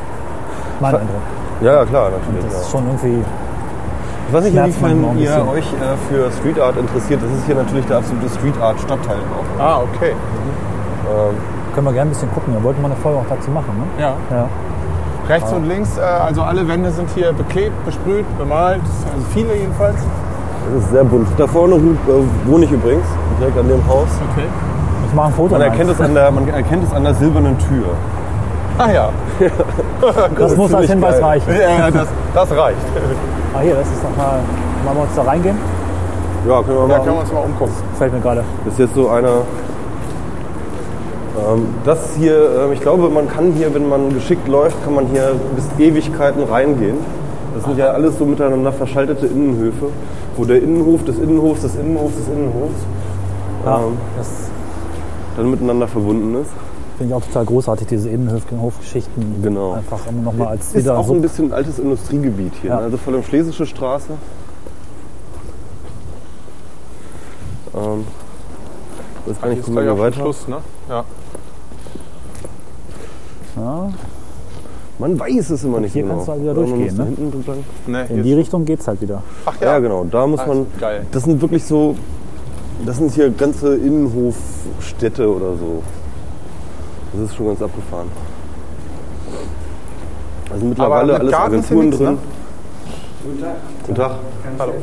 Mein 0.80 0.96
Eindruck. 0.96 1.22
Ja, 1.62 1.74
ja, 1.74 1.86
klar, 1.86 2.10
natürlich. 2.12 2.44
Das 2.46 2.54
ja. 2.54 2.60
ist 2.62 2.72
schon 2.72 2.86
irgendwie, 2.86 3.24
Ich 4.28 4.34
weiß 4.34 4.44
nicht, 4.44 4.56
inwiefern 4.56 5.18
ihr 5.18 5.30
bisschen. 5.30 5.50
euch 5.50 5.66
äh, 5.74 5.98
für 6.10 6.32
Street 6.32 6.60
Art 6.60 6.78
interessiert. 6.78 7.22
Das 7.24 7.32
ist 7.32 7.46
hier 7.46 7.56
natürlich 7.56 7.86
der 7.86 7.98
absolute 7.98 8.30
Street 8.30 8.60
Art 8.62 8.80
Stadtteil 8.80 9.18
auch. 9.18 9.64
ah, 9.64 9.82
okay. 9.82 10.12
Ähm, 10.12 11.36
können 11.74 11.88
wir 11.88 11.94
gerne 11.94 12.10
ein 12.10 12.14
bisschen 12.14 12.32
gucken. 12.32 12.54
Wir 12.54 12.64
wollten 12.64 12.82
mal 12.82 12.92
eine 12.92 13.00
Folge 13.02 13.20
auch 13.20 13.26
dazu 13.30 13.52
machen. 13.52 13.72
Ne? 13.78 14.02
Ja. 14.02 14.14
Ja. 14.32 14.50
Rechts 15.28 15.52
und 15.54 15.68
links, 15.68 15.98
äh, 15.98 16.02
also 16.02 16.44
alle 16.44 16.68
Wände 16.68 16.92
sind 16.92 17.10
hier 17.16 17.34
beklebt, 17.34 17.74
besprüht, 17.86 18.26
bemalt. 18.38 18.82
Also 19.14 19.26
viele 19.34 19.56
jedenfalls. 19.56 19.96
das 20.74 20.84
ist 20.84 20.92
sehr 20.92 21.04
bunt. 21.04 21.28
Da 21.38 21.48
vorne 21.48 21.76
äh, 21.76 22.50
wohne 22.50 22.66
ich 22.66 22.72
übrigens, 22.72 23.06
direkt 23.40 23.58
an 23.58 23.68
dem 23.68 23.86
Haus. 23.88 24.08
Okay. 24.32 24.46
Ich 25.08 25.14
mache 25.14 25.28
ein 25.28 25.34
Foto. 25.34 25.54
Man 25.54 25.62
erkennt, 25.62 25.90
es 25.90 26.02
an 26.02 26.14
der, 26.14 26.32
man 26.32 26.48
erkennt 26.48 26.84
es 26.84 26.94
an 26.94 27.04
der 27.04 27.14
silbernen 27.14 27.58
Tür. 27.58 27.86
Ah 28.78 28.92
ja. 28.92 29.10
Das 30.38 30.56
muss 30.56 30.74
als 30.74 30.90
Hinweis 30.90 31.16
geil. 31.16 31.24
reichen. 31.24 31.54
Ja, 31.54 31.80
ja, 31.80 31.92
das, 31.92 32.08
das 32.34 32.52
reicht. 32.52 32.78
Ah, 33.54 33.60
hier, 33.62 33.76
das 33.76 33.88
ist 33.88 34.04
nochmal. 34.04 34.40
Wollen 34.84 34.98
wir 34.98 35.04
uns 35.04 35.16
da 35.16 35.22
reingehen? 35.24 35.58
Ja, 36.48 36.62
können 36.62 36.78
wir 36.78 36.88
machen. 36.88 37.04
können 37.04 37.16
wir 37.16 37.22
uns 37.22 37.32
mal 37.32 37.40
umgucken. 37.40 37.74
Fällt 37.98 38.14
mir 38.14 38.20
gerade. 38.20 38.44
Das 38.64 38.74
ist 38.74 38.80
jetzt 38.80 38.96
so 38.96 39.10
eine. 39.10 39.28
Ähm, 41.38 41.68
das 41.84 42.16
hier, 42.18 42.66
ähm, 42.66 42.74
ich 42.74 42.82
glaube, 42.82 43.10
man 43.10 43.28
kann 43.28 43.52
hier, 43.54 43.74
wenn 43.74 43.90
man 43.90 44.14
geschickt 44.14 44.48
läuft, 44.48 44.82
kann 44.84 44.94
man 44.94 45.08
hier 45.08 45.32
bis 45.56 45.66
Ewigkeiten 45.78 46.44
reingehen. 46.44 46.98
Das 47.56 47.64
sind 47.64 47.78
ja 47.78 47.88
alles 47.88 48.18
so 48.18 48.26
miteinander 48.26 48.72
verschaltete 48.72 49.28
Innenhöfe, 49.28 49.88
wo 50.36 50.46
der 50.46 50.62
Innenhof 50.62 51.04
des 51.06 51.18
Innenhofs 51.18 51.62
des 51.62 51.76
Innenhofs 51.76 52.16
des 52.16 52.28
Innenhofs 52.28 52.76
Ja, 53.66 53.78
ähm, 53.78 53.98
das 54.18 54.28
dann 55.38 55.50
miteinander 55.50 55.88
verbunden 55.88 56.42
ist. 56.42 56.52
Finde 56.98 57.14
ich 57.14 57.14
auch 57.14 57.26
total 57.26 57.46
großartig, 57.46 57.88
diese 57.88 58.10
Innenhofgeschichten. 58.10 59.42
Genau. 59.44 59.74
Einfach 59.74 60.08
immer 60.08 60.22
nochmal 60.22 60.48
als 60.50 60.68
Ist 60.68 60.76
wieder 60.76 60.98
auch 60.98 61.08
so. 61.08 61.14
ein 61.14 61.22
bisschen 61.22 61.46
ein 61.50 61.54
altes 61.54 61.80
Industriegebiet 61.80 62.54
hier, 62.62 62.70
Ja. 62.72 62.76
ne? 62.78 62.82
also 62.84 62.98
vor 62.98 63.14
allem 63.14 63.24
Schlesische 63.24 63.66
Straße. 63.66 64.10
Ähm, 67.76 68.06
das 69.26 69.42
kann 69.42 69.52
ich 69.52 69.60
Ist 69.60 69.66
gucken, 69.66 69.84
gleich 69.84 69.96
wir 69.98 70.00
weiter. 70.04 70.16
Schluss, 70.22 70.48
ne? 70.48 70.58
Ja. 70.90 71.04
Ja, 73.58 73.90
Man 75.00 75.18
weiß 75.20 75.50
es 75.50 75.64
immer 75.64 75.80
nicht 75.80 75.94
hier 75.94 76.04
genau. 76.04 76.16
kannst 76.16 76.28
du 76.28 76.32
halt 76.34 76.42
wieder 76.42 76.54
man 76.54 76.66
durchgehen, 76.70 76.98
ne? 76.98 77.06
hinten 77.06 77.34
entlang. 77.34 77.58
Ne, 77.88 78.02
in 78.02 78.08
hier 78.16 78.24
die 78.24 78.32
ist- 78.32 78.38
Richtung 78.38 78.66
geht's 78.66 78.88
halt 78.88 79.02
wieder. 79.02 79.22
Ach 79.46 79.54
Ja, 79.62 79.68
ja. 79.74 79.80
genau. 79.80 80.04
Da 80.06 80.26
muss 80.28 80.40
Das 80.40 80.48
man. 80.48 80.62
ist 80.64 80.80
geil. 80.80 81.06
Das 81.12 81.24
sind 81.24 81.42
wirklich 81.42 81.64
so. 81.66 81.96
Das 82.86 82.98
sind 82.98 83.12
hier 83.14 83.30
ganze 83.30 83.76
Innenhofstädte 83.76 85.34
oder 85.34 85.56
so. 85.56 85.82
Das 87.18 87.30
ist 87.30 87.36
schon 87.36 87.48
ganz 87.48 87.62
abgefahren. 87.62 88.08
Also 90.52 90.66
mittlerweile 90.66 91.14
mit 91.14 91.22
alles 91.22 91.32
Garten 91.32 91.56
ist 91.56 91.66
Agenturen 91.72 91.86
nichts, 91.90 91.98
drin. 91.98 92.14
ne? 93.40 93.56
Guten 93.84 93.96
Tag. 93.96 94.12
Hallo. 94.60 94.74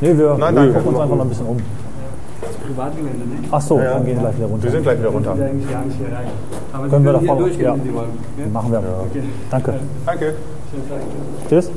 Nee, 0.00 0.18
wir 0.18 0.36
Nein, 0.38 0.54
wir 0.54 0.62
danke. 0.62 0.72
gucken 0.74 0.88
uns 0.94 1.00
einfach 1.00 1.16
noch 1.16 1.24
ein 1.24 1.28
bisschen 1.28 1.46
um. 1.46 1.56
Privatgelände, 2.66 3.18
ne? 3.26 3.36
Ach 3.50 3.60
so, 3.60 3.78
dann 3.78 4.04
gehen 4.04 4.16
wir 4.16 4.20
gleich 4.22 4.36
wieder 4.36 4.46
runter. 4.46 4.64
Wir 4.64 4.70
sind 4.70 4.82
gleich 4.82 4.98
wieder 4.98 5.08
runter. 5.10 5.38
Wir 5.38 5.46
eigentlich 5.46 5.70
gar 5.70 5.84
nicht 5.84 5.96
hier 5.98 6.06
rein. 6.16 6.26
Aber 6.72 6.88
Können 6.88 7.04
wir 7.04 7.18
hier 7.20 7.34
durchgehen, 7.36 7.64
ja. 7.64 7.74
wenn 7.74 7.82
Sie 7.82 7.94
wollen. 7.94 8.10
Ja? 8.38 8.46
Machen 8.52 8.72
wir. 8.72 8.82
Danke. 9.50 9.74
Danke. 10.06 10.34
Tschüss. 11.48 11.70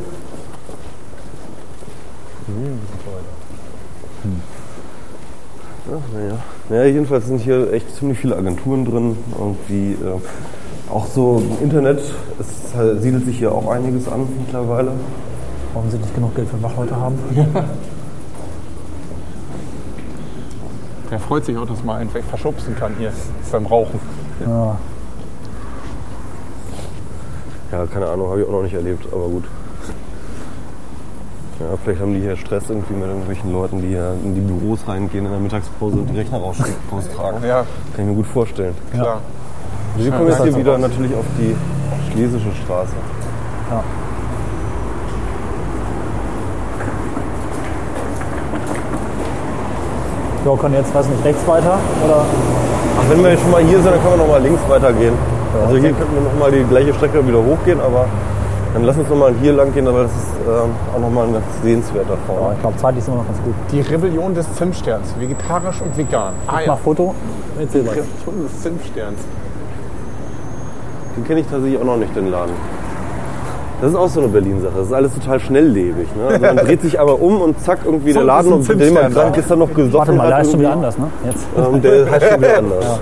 Ja, 5.86 5.98
naja. 6.14 6.38
naja, 6.70 6.86
jedenfalls 6.86 7.26
sind 7.28 7.40
hier 7.40 7.74
echt 7.74 7.94
ziemlich 7.96 8.18
viele 8.18 8.38
Agenturen 8.38 8.86
drin. 8.86 9.18
Irgendwie 9.38 9.92
äh, 9.94 10.20
auch 10.90 11.06
so 11.08 11.44
im 11.44 11.64
Internet. 11.64 12.00
Es 12.40 12.74
halt, 12.76 13.02
siedelt 13.02 13.26
sich 13.26 13.38
hier 13.38 13.52
auch 13.52 13.70
einiges 13.70 14.08
an 14.08 14.28
mittlerweile. 14.40 14.92
Warum 15.74 15.90
sie 15.90 15.98
nicht 15.98 16.16
genug 16.16 16.36
Geld 16.36 16.48
für 16.48 16.62
Wachleute 16.64 16.96
haben? 16.96 17.20
Der 21.12 21.20
freut 21.20 21.46
sich 21.46 21.58
auch, 21.58 21.68
dass 21.68 21.84
man 21.84 21.98
einen 21.98 22.10
verschubsen 22.10 22.76
kann 22.76 22.94
hier 22.98 23.12
beim 23.52 23.66
Rauchen. 23.66 24.00
Ja. 24.46 24.78
Ja, 27.72 27.86
keine 27.86 28.08
Ahnung, 28.08 28.30
habe 28.30 28.42
ich 28.42 28.48
auch 28.48 28.52
noch 28.52 28.64
nicht 28.64 28.74
erlebt, 28.74 29.06
aber 29.12 29.28
gut. 29.28 29.44
Ja, 31.72 31.78
vielleicht 31.84 32.02
haben 32.02 32.14
die 32.14 32.20
hier 32.20 32.36
Stress 32.36 32.70
irgendwie 32.70 32.94
mit 32.94 33.08
irgendwelchen 33.08 33.52
Leuten, 33.54 33.82
die 33.82 33.88
hier 33.88 34.14
in 34.24 34.36
die 34.36 34.42
Büros 34.42 34.80
reingehen 34.88 35.26
in 35.26 35.32
der 35.32 35.40
Mittagspause 35.40 35.98
und 35.98 36.08
die 36.08 36.18
Rechner 36.18 36.38
raus- 36.40 36.58
raustragen. 36.92 37.44
Ja, 37.48 37.66
Kann 37.96 38.06
ich 38.06 38.06
mir 38.06 38.16
gut 38.16 38.28
vorstellen. 38.28 38.76
klar. 38.92 39.22
Wir 39.96 40.12
kommen 40.12 40.28
jetzt 40.28 40.44
hier 40.44 40.56
wieder 40.58 40.74
raus. 40.74 40.82
natürlich 40.82 41.14
auf 41.16 41.26
die 41.40 41.56
Schlesische 42.12 42.52
Straße. 42.64 42.94
ja. 43.72 43.84
Ja, 50.46 50.56
können 50.58 50.74
jetzt, 50.76 50.94
weiß 50.94 51.08
nicht, 51.08 51.24
rechts 51.24 51.48
weiter? 51.48 51.80
Oder? 52.06 52.26
Ach, 53.00 53.10
wenn 53.10 53.24
wir 53.24 53.38
schon 53.38 53.52
mal 53.52 53.62
hier 53.64 53.78
sind, 53.82 53.86
dann 53.92 54.02
können 54.02 54.14
wir 54.14 54.18
noch 54.18 54.28
mal 54.28 54.42
links 54.42 54.62
weitergehen. 54.68 55.14
also 55.66 55.78
hier 55.78 55.94
könnten 55.94 56.16
wir 56.16 56.22
noch 56.22 56.38
mal 56.40 56.52
die 56.52 56.64
gleiche 56.64 56.94
Strecke 56.94 57.26
wieder 57.26 57.38
hochgehen, 57.44 57.80
aber 57.80 58.08
dann 58.74 58.84
lass 58.86 58.98
uns 58.98 59.08
noch 59.10 59.18
mal 59.18 59.34
hier 59.42 59.54
lang 59.54 59.72
gehen, 59.74 59.86
weil 59.86 60.04
das 60.04 60.12
ist 60.12 60.34
ähm, 60.48 60.72
auch 60.96 61.00
noch 61.00 61.10
mal 61.12 61.28
ein 61.28 61.36
sehenswerter 61.64 62.12
Ja, 62.14 62.18
Vorne. 62.26 62.56
ich 62.56 62.62
glaube, 62.62 62.78
zeitlich 62.78 63.04
sind 63.04 63.14
wir 63.14 63.18
noch 63.20 63.28
ganz 63.28 63.38
gut. 63.44 63.54
Die 63.72 63.82
Rebellion 63.82 64.34
des 64.34 64.52
Zimtsterns, 64.56 65.14
vegetarisch 65.20 65.82
und 65.82 65.96
vegan. 65.98 66.34
Ah 66.48 66.60
Mach 66.68 66.80
Foto. 66.80 67.14
Erzähl 67.60 67.86
was. 67.86 67.92
Rebellion 67.92 68.44
des 68.48 68.62
Zimtsterns. 68.62 69.20
Den 71.16 71.24
kenne 71.26 71.40
ich 71.42 71.48
tatsächlich 71.48 71.80
auch 71.80 71.86
noch 71.86 71.98
nicht, 71.98 72.16
den 72.16 72.32
Laden. 72.32 72.54
Das 73.82 73.92
ist 73.92 73.98
auch 73.98 74.08
so 74.08 74.22
eine 74.22 74.30
Berlin-Sache. 74.30 74.74
Das 74.78 74.88
ist 74.88 74.94
alles 74.94 75.14
total 75.14 75.40
schnelllebig. 75.40 76.08
Ne? 76.16 76.28
Also 76.28 76.46
man 76.46 76.58
dreht 76.66 76.82
sich 76.82 77.00
aber 77.00 77.22
um 77.22 77.42
und 77.42 77.60
zack, 77.60 77.80
irgendwie 77.84 78.14
So, 78.14 78.20
der 78.20 78.26
Laden, 78.28 78.60
ist 78.62 78.70
um 78.72 78.78
den 78.80 78.94
man 78.94 79.12
gerade 79.12 79.32
gestern 79.34 79.60
noch 79.60 79.74
gesoffen 79.74 79.94
Warte 79.94 80.12
mal, 80.14 80.24
hat. 80.28 80.32
da 80.32 80.38
ist 80.40 80.52
schon 80.52 80.60
wieder 80.62 80.72
anders, 80.72 80.98
ne? 80.98 81.08
Jetzt. 81.26 81.46
Ähm, 81.58 81.82
der 81.82 82.10
heißt 82.12 82.26
schon 82.32 82.42
wieder 82.42 82.58
anders. 82.60 83.00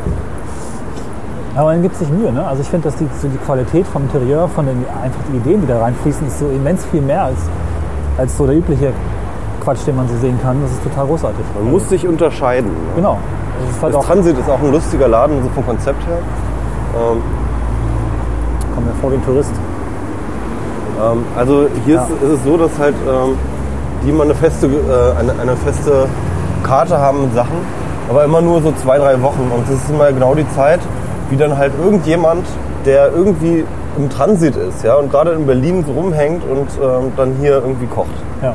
Aber 1.55 1.65
man 1.71 1.81
gibt 1.81 1.95
sich 1.97 2.09
Mühe, 2.09 2.31
ne? 2.31 2.45
Also 2.47 2.61
ich 2.61 2.67
finde, 2.69 2.87
dass 2.89 2.97
die, 2.97 3.07
so 3.21 3.27
die 3.27 3.37
Qualität 3.37 3.85
vom 3.87 4.03
Interieur, 4.03 4.47
von 4.47 4.65
den 4.65 4.85
einfach 5.03 5.19
die 5.31 5.37
Ideen, 5.37 5.61
die 5.61 5.67
da 5.67 5.79
reinfließen, 5.81 6.25
ist 6.27 6.39
so 6.39 6.47
immens 6.47 6.85
viel 6.85 7.01
mehr 7.01 7.23
als, 7.25 7.37
als 8.17 8.37
so 8.37 8.45
der 8.45 8.55
übliche 8.55 8.93
Quatsch, 9.61 9.85
den 9.85 9.97
man 9.97 10.07
so 10.07 10.15
sehen 10.17 10.39
kann. 10.41 10.61
Das 10.61 10.71
ist 10.71 10.81
total 10.83 11.07
großartig. 11.07 11.43
Man 11.61 11.71
muss 11.71 11.89
sich 11.89 12.07
unterscheiden. 12.07 12.69
Ne? 12.71 12.77
Genau. 12.95 13.17
Das 13.59 13.75
ist 13.75 13.83
halt 13.83 13.95
Das 13.95 14.05
Transit 14.05 14.37
ist 14.39 14.49
auch 14.49 14.59
ein 14.59 14.71
lustiger 14.71 15.07
Laden, 15.09 15.43
so 15.43 15.49
vom 15.49 15.65
Konzept 15.65 16.01
her. 16.07 16.17
Ähm, 16.95 17.21
kommt 18.73 18.87
mir 18.87 18.93
vor 19.01 19.11
wie 19.11 19.15
ein 19.15 19.25
Tourist. 19.25 19.51
Ähm, 21.03 21.23
also 21.37 21.67
hier 21.85 21.95
Ja. 21.95 22.03
ist, 22.03 22.09
ist 22.23 22.29
es 22.39 22.43
so, 22.45 22.57
dass 22.57 22.71
halt 22.79 22.95
ähm, 23.07 23.35
die 24.03 24.09
immer 24.09 24.23
eine 24.23 24.35
feste, 24.35 24.67
äh, 24.67 25.19
eine, 25.19 25.33
eine 25.39 25.55
feste 25.57 26.07
Karte 26.63 26.97
haben 26.97 27.23
mit 27.23 27.35
Sachen, 27.35 27.57
aber 28.09 28.23
immer 28.23 28.41
nur 28.41 28.61
so 28.61 28.71
zwei, 28.71 28.97
drei 28.97 29.21
Wochen. 29.21 29.51
Und 29.53 29.63
das 29.67 29.75
ist 29.75 29.89
immer 29.89 30.11
genau 30.11 30.33
die 30.33 30.49
Zeit, 30.55 30.79
wie 31.31 31.37
dann 31.37 31.57
halt 31.57 31.71
irgendjemand, 31.81 32.45
der 32.85 33.11
irgendwie 33.11 33.65
im 33.97 34.09
Transit 34.09 34.55
ist, 34.55 34.83
ja, 34.83 34.95
und 34.95 35.11
gerade 35.11 35.31
in 35.31 35.45
Berlin 35.45 35.83
so 35.85 35.93
rumhängt 35.93 36.43
und 36.49 36.67
ähm, 36.81 37.11
dann 37.17 37.35
hier 37.39 37.53
irgendwie 37.53 37.87
kocht. 37.87 38.09
Ja. 38.41 38.53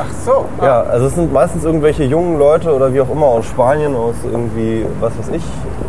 Ach 0.00 0.12
so. 0.24 0.44
Ja, 0.62 0.82
also 0.82 1.06
es 1.06 1.16
sind 1.16 1.32
meistens 1.32 1.64
irgendwelche 1.64 2.04
jungen 2.04 2.38
Leute 2.38 2.72
oder 2.72 2.94
wie 2.94 3.00
auch 3.00 3.10
immer 3.10 3.26
aus 3.26 3.46
Spanien, 3.46 3.96
aus 3.96 4.14
irgendwie, 4.24 4.86
was 5.00 5.12
weiß 5.18 5.30
ich, 5.34 5.42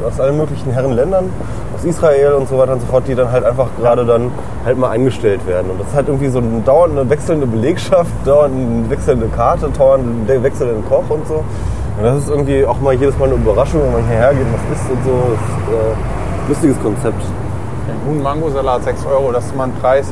aus 0.04 0.20
allen 0.20 0.36
möglichen 0.36 0.72
Herrenländern, 0.72 1.30
aus 1.76 1.86
Israel 1.86 2.34
und 2.34 2.50
so 2.50 2.58
weiter 2.58 2.74
und 2.74 2.82
so 2.82 2.88
fort, 2.88 3.04
die 3.08 3.14
dann 3.14 3.32
halt 3.32 3.44
einfach 3.44 3.68
gerade 3.80 4.06
dann 4.06 4.32
halt 4.66 4.80
mal 4.80 4.90
eingestellt 4.90 5.46
werden. 5.46 5.70
Und 5.70 5.80
das 5.80 5.90
ist 5.90 5.96
halt 5.96 6.08
irgendwie 6.08 6.30
so 6.30 6.40
eine 6.40 6.62
dauernde 6.66 7.08
wechselnde 7.08 7.46
Belegschaft, 7.46 8.12
dauernd 8.26 8.56
eine 8.56 8.90
wechselnde 8.90 9.28
Karte, 9.28 9.70
dauernd 9.78 10.04
einen 10.04 10.44
wechselnden 10.44 10.84
Koch 10.86 11.08
und 11.10 11.28
so. 11.28 11.44
Und 11.98 12.04
das 12.04 12.18
ist 12.18 12.30
irgendwie 12.30 12.66
auch 12.66 12.80
mal 12.80 12.94
jedes 12.96 13.16
Mal 13.20 13.26
eine 13.26 13.36
Überraschung, 13.36 13.82
wenn 13.84 13.92
man 13.92 14.08
hierher 14.08 14.34
geht 14.34 14.42
und 14.42 14.54
was 14.54 14.80
isst 14.80 14.90
und 14.90 15.04
so. 15.04 15.12
Das 15.12 15.40
ist 15.40 15.74
äh, 15.76 16.19
lustiges 16.50 16.80
Konzept. 16.82 17.22
Huhn 18.08 18.22
Mango 18.22 18.50
Salat 18.50 18.84
6 18.84 19.06
Euro, 19.06 19.32
das 19.32 19.46
ist 19.46 19.56
mal 19.56 19.66
ein 19.66 19.74
Preis. 19.74 20.12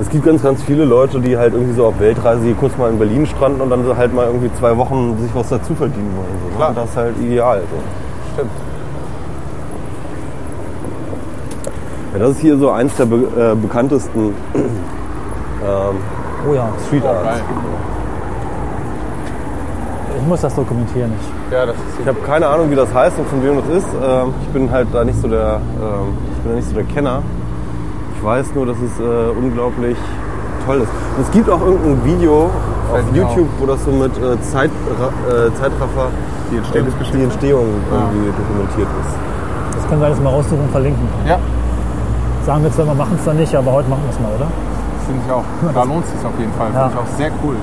Es 0.00 0.10
gibt 0.10 0.26
ganz, 0.26 0.42
ganz 0.42 0.62
viele 0.62 0.84
Leute, 0.84 1.18
die 1.20 1.36
halt 1.38 1.54
irgendwie 1.54 1.72
so 1.74 1.86
auf 1.86 1.98
Weltreise 1.98 2.42
hier 2.44 2.54
kurz 2.54 2.76
mal 2.76 2.90
in 2.90 2.98
Berlin 2.98 3.26
stranden 3.26 3.62
und 3.62 3.70
dann 3.70 3.96
halt 3.96 4.12
mal 4.14 4.26
irgendwie 4.26 4.50
zwei 4.58 4.76
Wochen 4.76 5.16
sich 5.18 5.34
was 5.34 5.48
dazu 5.48 5.74
verdienen 5.74 6.10
wollen. 6.16 6.38
So, 6.42 6.48
ne? 6.50 6.56
Klar. 6.56 6.68
Und 6.70 6.76
Das 6.76 6.90
ist 6.90 6.96
halt 6.96 7.18
ideal. 7.18 7.62
So. 7.62 7.76
Stimmt. 8.34 8.50
Ja, 12.12 12.18
das 12.18 12.30
ist 12.32 12.40
hier 12.40 12.58
so 12.58 12.70
eins 12.70 12.94
der 12.96 13.06
be 13.06 13.16
äh, 13.16 13.54
bekanntesten 13.54 14.34
ähm, 14.54 15.96
Oh 16.48 16.54
ja. 16.54 16.68
Street 16.86 17.02
Oh, 17.04 17.08
Arts. 17.08 17.24
geil. 17.24 17.40
Ich 20.16 20.26
muss 20.26 20.40
das 20.40 20.54
dokumentieren. 20.54 21.12
Ich, 21.20 21.52
Ja, 21.52 21.66
das 21.66 21.76
Ich 22.00 22.06
habe 22.06 22.18
keine 22.20 22.46
Ahnung, 22.46 22.70
wie 22.70 22.74
das 22.74 22.92
heißt 22.92 23.18
und 23.18 23.28
von 23.28 23.42
wem 23.42 23.56
das 23.56 23.78
ist. 23.78 23.88
Ähm, 23.94 24.34
ich 24.42 24.48
bin 24.48 24.70
halt 24.70 24.88
da 24.92 25.04
nicht 25.04 25.20
so 25.20 25.28
der, 25.28 25.60
ähm, 25.80 26.16
ich 26.32 26.42
bin 26.42 26.52
da 26.52 26.56
nicht 26.56 26.68
so 26.68 26.74
der 26.74 26.84
Kenner. 26.84 27.22
Ich 28.16 28.24
weiß 28.24 28.54
nur, 28.54 28.66
dass 28.66 28.76
es 28.78 28.98
äh, 28.98 29.38
unglaublich 29.38 29.96
toll 30.64 30.78
ist. 30.78 30.88
Und 31.16 31.22
es 31.22 31.30
gibt 31.30 31.50
auch 31.50 31.60
irgendein 31.60 32.04
Video 32.04 32.50
auf 32.92 33.14
YouTube, 33.14 33.48
wo 33.58 33.66
das 33.66 33.84
so 33.84 33.90
mit 33.90 34.16
äh, 34.16 34.40
Zeit, 34.42 34.70
äh, 34.70 35.52
Zeitraffer 35.54 36.08
die 36.50 36.56
Entstehungsgeschichte. 36.58 37.18
die 37.18 37.24
Entstehung 37.24 37.66
irgendwie 37.90 38.30
dokumentiert 38.30 38.88
ist. 39.00 39.76
das 39.76 39.88
können 39.88 40.00
wir 40.00 40.06
alles 40.06 40.20
mal 40.20 40.30
raussuchen 40.30 40.60
und 40.60 40.70
verlinken. 40.70 41.08
Ja, 41.26 41.38
Sagen 42.46 42.62
wir 42.62 42.70
zwar, 42.70 42.86
wir 42.86 42.94
machen 42.94 43.16
es 43.18 43.24
dann 43.24 43.36
nicht, 43.36 43.52
aber 43.56 43.72
heute 43.72 43.88
machen 43.90 44.02
wir 44.04 44.10
es 44.14 44.20
mal, 44.20 44.30
oder? 44.36 44.46
finde 45.06 45.22
ich 45.26 45.32
auch. 45.32 45.44
Da 45.74 45.82
lohnt 45.82 46.04
es 46.04 46.10
sich 46.12 46.24
auf 46.24 46.38
jeden 46.38 46.52
Fall. 46.52 46.70
Ja. 46.72 46.88
Finde 46.88 46.94
ich 46.94 47.00
auch 47.00 47.18
sehr 47.18 47.30
cool. 47.42 47.56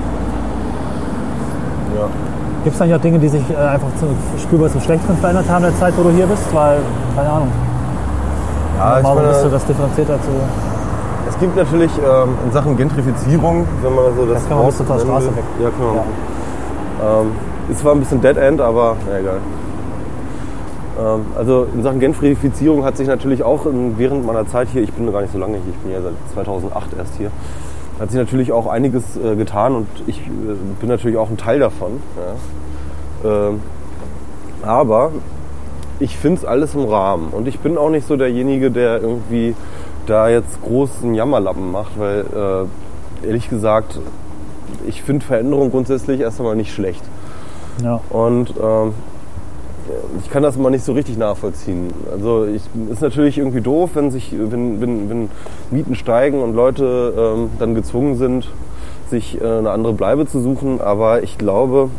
Ja. 1.96 2.06
Gibt 2.64 2.76
es 2.76 2.80
eigentlich 2.80 2.94
auch 2.96 3.00
Dinge, 3.02 3.18
die 3.18 3.28
sich 3.28 3.42
äh, 3.50 3.56
einfach 3.56 3.88
zu, 4.00 4.06
spürbar 4.40 4.70
zum 4.70 4.80
Schlechteren 4.80 5.16
verändert 5.18 5.48
haben 5.50 5.64
in 5.64 5.70
der 5.70 5.78
Zeit, 5.78 5.92
wo 5.98 6.02
du 6.02 6.10
hier 6.10 6.26
bist? 6.26 6.42
Weil, 6.54 6.78
keine 7.14 7.28
Ahnung, 7.28 7.48
Ja, 8.78 9.00
mal 9.02 9.14
meine, 9.14 9.28
bist 9.28 9.44
du 9.44 9.48
das 9.50 9.66
differenzierter 9.66 10.14
zu. 10.22 10.30
Es 11.28 11.38
gibt 11.38 11.56
natürlich 11.56 11.90
ähm, 11.98 12.30
in 12.46 12.52
Sachen 12.52 12.76
Gentrifizierung, 12.76 13.66
wenn 13.82 13.94
man 13.94 14.04
so 14.16 14.24
das, 14.24 14.40
Das 14.40 14.48
kann 14.48 14.58
man 14.58 14.66
bis 14.66 14.76
zur 14.78 14.86
Straße 14.86 15.36
weg. 15.36 15.44
Ja, 15.62 15.70
kann 15.70 15.86
man 15.86 15.96
Ja. 15.96 17.20
Ähm, 17.20 17.32
ist 17.70 17.80
zwar 17.80 17.92
ein 17.92 18.00
bisschen 18.00 18.20
Dead 18.22 18.36
End, 18.36 18.60
aber 18.60 18.96
na 19.08 19.18
egal. 19.18 19.38
Ähm, 20.98 21.26
also 21.36 21.66
in 21.74 21.82
Sachen 21.82 22.00
Gentrifizierung 22.00 22.84
hat 22.84 22.96
sich 22.96 23.08
natürlich 23.08 23.42
auch 23.42 23.66
in, 23.66 23.98
während 23.98 24.24
meiner 24.24 24.46
Zeit 24.46 24.68
hier, 24.68 24.82
ich 24.82 24.92
bin 24.92 25.10
gar 25.12 25.20
nicht 25.20 25.32
so 25.32 25.38
lange 25.38 25.58
hier, 25.58 25.72
ich 25.72 25.78
bin 25.80 25.92
ja 25.92 26.00
seit 26.00 26.14
2008 26.32 26.96
erst 26.98 27.14
hier, 27.16 27.30
hat 28.00 28.10
sich 28.10 28.18
natürlich 28.18 28.52
auch 28.52 28.66
einiges 28.66 29.16
äh, 29.16 29.36
getan 29.36 29.74
und 29.74 29.86
ich 30.06 30.20
äh, 30.20 30.30
bin 30.80 30.88
natürlich 30.88 31.16
auch 31.16 31.30
ein 31.30 31.36
Teil 31.36 31.58
davon. 31.60 32.00
Ja. 33.24 33.48
Ähm, 33.48 33.60
aber 34.62 35.12
ich 36.00 36.16
finde 36.16 36.40
es 36.40 36.44
alles 36.44 36.74
im 36.74 36.84
Rahmen 36.84 37.28
und 37.28 37.46
ich 37.46 37.60
bin 37.60 37.78
auch 37.78 37.90
nicht 37.90 38.06
so 38.06 38.16
derjenige, 38.16 38.70
der 38.70 39.00
irgendwie 39.00 39.54
da 40.06 40.28
jetzt 40.28 40.60
großen 40.62 41.14
Jammerlappen 41.14 41.70
macht, 41.70 41.98
weil 41.98 42.66
äh, 43.22 43.26
ehrlich 43.26 43.48
gesagt, 43.48 43.98
ich 44.86 45.02
finde 45.02 45.24
Veränderung 45.24 45.70
grundsätzlich 45.70 46.20
erst 46.20 46.40
einmal 46.40 46.56
nicht 46.56 46.74
schlecht. 46.74 47.02
Ja. 47.82 48.00
Und 48.10 48.54
ähm, 48.62 48.94
ich 50.22 50.30
kann 50.30 50.42
das 50.42 50.56
immer 50.56 50.70
nicht 50.70 50.84
so 50.84 50.92
richtig 50.92 51.18
nachvollziehen. 51.18 51.92
Also 52.10 52.46
ich, 52.46 52.62
ist 52.90 53.02
natürlich 53.02 53.38
irgendwie 53.38 53.60
doof, 53.60 53.90
wenn 53.94 54.10
sich, 54.10 54.32
wenn, 54.32 54.80
wenn, 54.80 55.10
wenn 55.10 55.30
Mieten 55.70 55.94
steigen 55.94 56.42
und 56.42 56.54
Leute 56.54 57.14
ähm, 57.16 57.50
dann 57.58 57.74
gezwungen 57.74 58.16
sind, 58.16 58.50
sich 59.10 59.40
äh, 59.40 59.44
eine 59.44 59.70
andere 59.70 59.92
Bleibe 59.92 60.26
zu 60.26 60.40
suchen. 60.40 60.80
Aber 60.80 61.22
ich 61.22 61.36
glaube, 61.36 61.90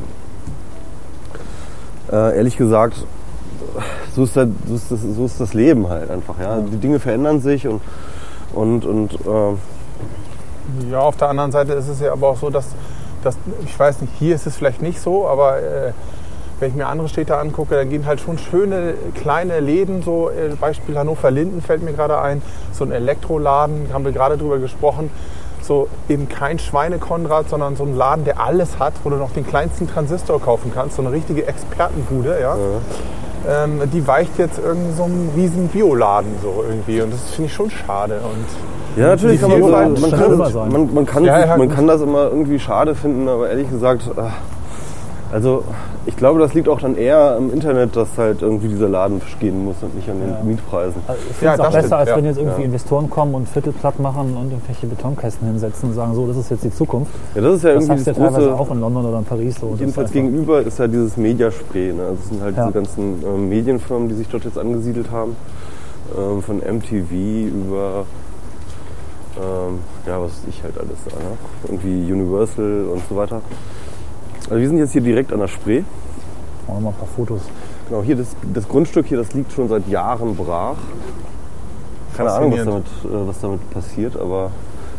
äh, 2.12 2.36
ehrlich 2.38 2.58
gesagt, 2.58 3.06
so 4.16 4.24
ist, 4.24 4.36
das, 4.36 4.48
so, 4.68 4.76
ist 4.76 4.92
das, 4.92 5.02
so 5.02 5.26
ist 5.26 5.40
das 5.40 5.54
Leben 5.54 5.90
halt 5.90 6.10
einfach. 6.10 6.40
Ja? 6.40 6.60
Die 6.60 6.78
Dinge 6.78 7.00
verändern 7.00 7.42
sich 7.42 7.68
und, 7.68 7.82
und, 8.54 8.86
und 8.86 9.14
äh, 9.14 10.92
Ja, 10.92 11.02
auf 11.02 11.18
der 11.18 11.30
anderen 11.30 11.52
Seite 11.52 11.74
ist 11.74 11.88
es 11.88 12.00
ja 12.00 12.14
aber 12.14 12.30
auch 12.30 12.38
so, 12.38 12.50
dass, 12.50 12.68
dass 13.24 13.38
ich 13.66 13.78
weiß 13.78 14.02
nicht, 14.02 14.14
hier 14.18 14.36
ist 14.36 14.48
es 14.48 14.56
vielleicht 14.56 14.82
nicht 14.82 15.00
so, 15.00 15.28
aber 15.28 15.60
äh, 15.60 15.92
wenn 16.60 16.70
ich 16.70 16.76
mir 16.76 16.88
andere 16.88 17.10
Städte 17.10 17.38
angucke, 17.38 17.76
dann 17.76 17.90
gehen 17.90 18.06
halt 18.06 18.22
schon 18.22 18.38
schöne 18.38 18.94
kleine 19.16 19.60
Läden, 19.60 20.02
so 20.04 20.30
äh, 20.30 20.56
Beispiel 20.60 20.98
Hannover-Linden 20.98 21.62
fällt 21.62 21.84
mir 21.84 21.94
gerade 21.94 22.20
ein, 22.20 22.42
so 22.72 22.86
ein 22.86 22.92
Elektroladen, 22.92 23.88
haben 23.92 24.06
wir 24.06 24.12
gerade 24.12 24.38
drüber 24.38 24.60
gesprochen, 24.60 25.10
so 25.62 25.88
eben 26.10 26.30
kein 26.30 26.60
Schweinekonrad, 26.60 27.50
sondern 27.50 27.76
so 27.76 27.84
ein 27.84 27.96
Laden, 27.96 28.24
der 28.24 28.40
alles 28.40 28.80
hat, 28.80 28.94
wo 29.04 29.10
du 29.10 29.18
noch 29.18 29.32
den 29.32 29.46
kleinsten 29.46 29.88
Transistor 29.88 30.40
kaufen 30.42 30.72
kannst, 30.74 30.96
so 30.96 31.02
eine 31.02 31.12
richtige 31.12 31.48
Expertenbude, 31.48 32.38
ja. 32.40 32.56
Ähm, 33.48 33.82
die 33.94 34.08
weicht 34.08 34.40
jetzt 34.40 34.60
irgendwie 34.64 34.94
so 34.94 35.04
einem 35.04 35.30
riesen 35.36 35.68
Bioladen 35.68 36.32
so 36.42 36.64
irgendwie. 36.68 37.02
Und 37.02 37.14
das 37.14 37.22
finde 37.32 37.48
ich 37.48 37.54
schon 37.54 37.70
schade. 37.70 38.20
Und 38.24 39.00
Ja, 39.00 39.10
natürlich 39.10 39.40
kann 39.40 39.52
man, 39.52 39.60
man, 39.62 39.94
man, 40.02 40.12
kann 40.12 40.38
man, 40.70 40.94
man, 40.94 41.06
kann, 41.06 41.26
Ja, 41.26 41.46
ja, 41.46 41.58
man 41.58 41.70
kann 41.70 41.86
das 41.86 42.02
immer 42.02 42.24
irgendwie 42.30 42.58
schade 42.58 42.96
finden, 42.96 43.28
aber 43.28 43.50
ehrlich 43.50 43.70
gesagt, 43.70 44.10
ah, 44.18 44.32
also 45.32 45.64
ich 46.06 46.16
glaube, 46.16 46.40
das 46.40 46.54
liegt 46.54 46.70
auch 46.70 46.80
dann 46.80 46.96
eher 46.96 47.36
im 47.38 47.52
Internet, 47.52 47.96
dass 47.96 48.10
halt 48.18 48.42
irgendwie 48.42 48.68
dieser 48.68 48.88
Laden 48.88 49.22
gehen 49.40 49.66
muss 49.66 49.76
und 49.82 49.96
nicht 49.96 50.10
an 50.10 50.20
den 50.20 50.30
Ja. 50.30 50.44
Mietpreisen. 50.44 51.02
Also 51.08 51.22
ich 51.30 51.42
Ja, 51.42 51.52
finde 51.52 51.54
es 51.54 51.60
auch 51.60 51.64
das 51.66 51.74
besser, 51.74 51.86
stimmt, 51.88 52.00
als 52.00 52.10
ja. 52.10 52.16
wenn 52.18 52.26
jetzt 52.26 52.38
irgendwie 52.38 52.62
Ja. 52.62 52.66
Investoren 52.68 53.10
kommen 53.10 53.36
und 53.36 53.50
Viertel 53.50 53.74
platt 53.74 54.00
machen 54.00 54.36
und 54.38 54.52
irgendwelche 54.52 54.88
Betonkästen 54.88 55.48
hinsetzen 55.48 55.90
und 55.90 55.96
sagen, 55.96 56.14
so, 56.16 56.28
das 56.28 56.38
ist 56.38 56.52
jetzt 56.52 56.64
die 56.64 56.72
Zukunft. 56.72 57.12
Ja, 57.34 57.42
das 57.42 57.56
ist 57.56 57.64
ja 57.64 57.74
Das 57.74 57.84
irgendwie 57.84 57.92
hast 58.00 58.08
du 58.08 58.12
das 58.12 58.18
ja 58.18 58.24
teilweise 58.26 58.50
große, 58.50 58.62
auch 58.62 58.72
in 58.72 58.80
London 58.82 59.06
oder 59.06 59.18
in 59.20 59.26
Paris 59.26 59.56
so. 59.60 59.76
Jedenfalls 59.80 60.12
gegenüber 60.12 60.62
ist 60.62 60.80
ja 60.80 60.88
dieses 60.88 61.18
Mediaspray. 61.18 61.94
Ne? 61.94 62.02
Also 62.04 62.18
es 62.24 62.30
sind 62.30 62.42
halt 62.42 62.56
Ja. 62.58 62.64
diese 62.68 62.74
ganzen 62.74 63.24
ähm, 63.26 63.50
Medienfirmen, 63.50 64.08
die 64.10 64.16
sich 64.16 64.28
dort 64.30 64.46
jetzt 64.46 64.58
angesiedelt 64.58 65.10
haben. 65.12 65.36
Ähm, 66.18 66.42
von 66.44 66.58
MTV 66.60 67.12
über, 67.12 68.06
ähm, 69.38 69.80
ja, 70.08 70.22
was 70.22 70.30
weiß 70.32 70.42
ich 70.50 70.64
halt 70.64 70.78
alles 70.78 70.98
da. 71.10 71.16
Ne? 71.18 71.38
Irgendwie 71.68 72.12
Universal 72.14 72.86
und 72.94 73.02
so 73.10 73.16
weiter. 73.16 73.42
Also 74.50 74.62
wir 74.62 74.68
sind 74.70 74.78
jetzt 74.78 74.92
hier 74.94 75.02
direkt 75.02 75.34
an 75.34 75.40
der 75.40 75.48
Spree. 75.48 75.82
Machen 76.68 76.78
wir 76.78 76.80
mal 76.82 76.90
ein 76.90 76.96
paar 76.96 77.08
Fotos. 77.08 77.42
Genau, 77.90 78.02
hier 78.04 78.16
das, 78.16 78.36
das 78.54 78.68
Grundstück 78.68 79.06
hier, 79.08 79.18
das 79.18 79.34
liegt 79.34 79.52
schon 79.52 79.68
seit 79.70 79.88
Jahren 79.88 80.36
brach. 80.36 80.78
Keine 82.16 82.32
Ahnung, 82.32 82.54
was 82.54 82.66
damit, 82.66 82.86
äh, 82.86 83.28
was 83.28 83.40
damit 83.42 83.70
passiert, 83.72 84.18
aber 84.18 84.52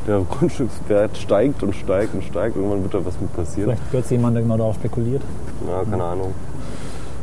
der 0.07 0.21
Grundstückswert 0.31 1.17
steigt 1.17 1.63
und 1.63 1.75
steigt 1.75 2.15
und 2.15 2.23
steigt. 2.25 2.57
Irgendwann 2.57 2.83
wird 2.83 2.95
da 2.95 3.05
was 3.05 3.21
mit 3.21 3.35
passieren. 3.35 3.71
Vielleicht 3.71 3.91
gehört 3.91 4.11
jemand, 4.11 4.37
der 4.37 4.43
genau 4.43 4.57
darauf 4.57 4.75
spekuliert. 4.77 5.23
Ja, 5.69 5.83
keine 5.91 6.05
Ahnung. 6.05 6.33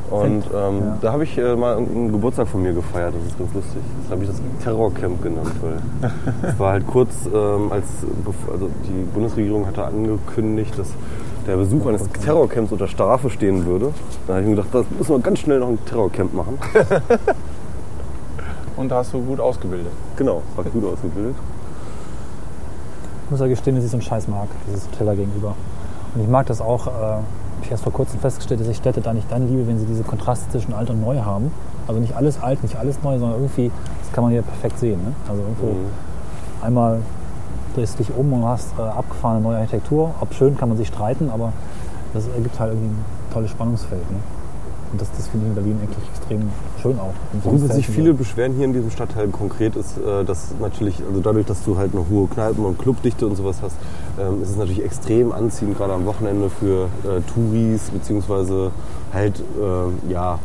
Und 0.09 0.43
ähm, 0.53 0.79
Ja. 0.79 0.97
da 1.01 1.11
habe 1.13 1.23
ich 1.23 1.37
äh, 1.37 1.55
mal 1.55 1.77
einen 1.77 2.11
Geburtstag 2.11 2.47
von 2.47 2.61
mir 2.61 2.73
gefeiert, 2.73 3.13
das 3.15 3.31
ist 3.31 3.39
ganz 3.39 3.53
lustig. 3.53 3.81
Das 4.03 4.11
habe 4.11 4.23
ich 4.23 4.29
das 4.29 4.41
Terrorcamp 4.63 5.23
genannt, 5.23 5.51
weil 5.61 6.11
es 6.51 6.59
war 6.59 6.73
halt 6.73 6.85
kurz, 6.85 7.09
ähm, 7.33 7.71
als 7.71 7.85
also 8.51 8.69
die 8.85 9.03
Bundesregierung 9.13 9.65
hatte 9.65 9.85
angekündigt, 9.85 10.77
dass 10.77 10.89
der 11.47 11.57
Besuch 11.57 11.85
eines 11.87 12.07
Terrorcamps 12.23 12.71
unter 12.71 12.87
Strafe 12.87 13.29
stehen 13.29 13.65
würde. 13.65 13.93
Da 14.27 14.33
habe 14.33 14.43
ich 14.43 14.49
mir 14.49 14.55
gedacht, 14.55 14.73
das 14.73 14.85
müssen 14.97 15.15
wir 15.15 15.19
ganz 15.19 15.39
schnell 15.39 15.59
noch 15.59 15.69
ein 15.69 15.79
Terrorcamp 15.85 16.33
machen. 16.33 16.57
Und 18.75 18.89
da 18.89 18.97
hast 18.97 19.13
du 19.13 19.21
gut 19.21 19.39
ausgebildet. 19.39 19.91
genau, 20.17 20.41
war 20.55 20.63
gut 20.65 20.83
ausgebildet. 20.85 21.35
Ich 23.25 23.31
muss 23.31 23.39
ja 23.39 23.47
gestehen, 23.47 23.75
dass 23.75 23.85
ich 23.85 23.91
so 23.91 23.97
einen 23.97 24.01
Scheiß 24.01 24.27
mag, 24.27 24.47
dieses 24.67 24.87
Hotel 24.87 25.05
da 25.07 25.15
gegenüber. 25.15 25.55
Und 26.15 26.21
ich 26.21 26.27
mag 26.27 26.45
das 26.47 26.59
auch, 26.61 26.87
äh, 26.87 26.89
habe 26.89 27.23
ich 27.63 27.71
erst 27.71 27.83
vor 27.83 27.93
kurzem 27.93 28.19
festgestellt, 28.19 28.59
dass 28.59 28.67
ich 28.67 28.77
Städte 28.77 29.01
da 29.01 29.13
nicht 29.13 29.31
dann 29.31 29.47
liebe, 29.47 29.67
wenn 29.67 29.79
sie 29.79 29.85
diese 29.85 30.03
Kontraste 30.03 30.49
zwischen 30.49 30.73
alt 30.73 30.89
und 30.89 31.01
neu 31.01 31.19
haben. 31.21 31.51
Also 31.87 31.99
nicht 31.99 32.15
alles 32.15 32.41
alt, 32.41 32.61
nicht 32.63 32.75
alles 32.75 33.01
neu, 33.03 33.17
sondern 33.19 33.39
irgendwie, 33.39 33.71
das 34.01 34.11
kann 34.11 34.23
man 34.23 34.33
hier 34.33 34.41
perfekt 34.41 34.79
sehen. 34.79 34.99
Ne? 35.03 35.13
Also 35.29 35.41
irgendwo 35.41 35.67
Mhm. 35.67 35.85
einmal 36.61 36.99
drehst 37.75 37.99
dich 37.99 38.13
um 38.15 38.33
und 38.33 38.45
hast 38.45 38.77
äh, 38.77 38.81
abgefahrene 38.81 39.41
neue 39.41 39.57
Architektur. 39.57 40.13
Ob 40.19 40.33
schön, 40.33 40.57
kann 40.57 40.69
man 40.69 40.77
sich 40.77 40.87
streiten, 40.87 41.29
aber 41.29 41.53
das 42.13 42.27
ergibt 42.27 42.59
halt 42.59 42.73
irgendwie 42.73 42.89
ein 42.89 43.33
tolles 43.33 43.51
Spannungsfeld. 43.51 44.09
Ne? 44.11 44.17
Und 44.91 45.01
das, 45.01 45.09
das 45.17 45.27
finde 45.27 45.47
ich 45.47 45.49
in 45.49 45.55
Berlin 45.55 45.79
eigentlich 45.81 46.07
extrem 46.15 46.41
schön 46.79 46.99
auch. 46.99 47.13
Selten 47.41 47.67
so. 47.67 47.91
viele 47.91 48.13
Beschwerden 48.13 48.55
hier 48.55 48.65
in 48.65 48.73
diesem 48.73 48.91
Stadtteil 48.91 49.27
konkret 49.29 49.75
ist, 49.75 49.97
äh, 49.97 50.23
dass 50.23 50.53
natürlich, 50.61 51.01
also 51.07 51.19
dadurch, 51.19 51.47
dass 51.47 51.63
du 51.63 51.77
halt 51.77 51.95
eine 51.95 52.05
hohe 52.09 52.27
Kneipen- 52.27 52.63
und 52.63 52.77
Clubdichte 52.77 53.25
und 53.25 53.35
sowas 53.35 53.57
hast, 53.63 53.75
ähm, 54.19 54.43
ist 54.43 54.51
es 54.51 54.55
natürlich 54.55 54.85
extrem 54.85 55.31
anziehend, 55.31 55.77
gerade 55.77 55.93
am 55.93 56.05
Wochenende 56.05 56.49
für 56.51 56.85
äh, 57.03 57.21
Touris, 57.33 57.89
beziehungsweise 57.89 58.71
halt, 59.11 59.39
äh, 59.39 60.11
ja, 60.11 60.37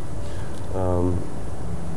ähm, 0.75 1.13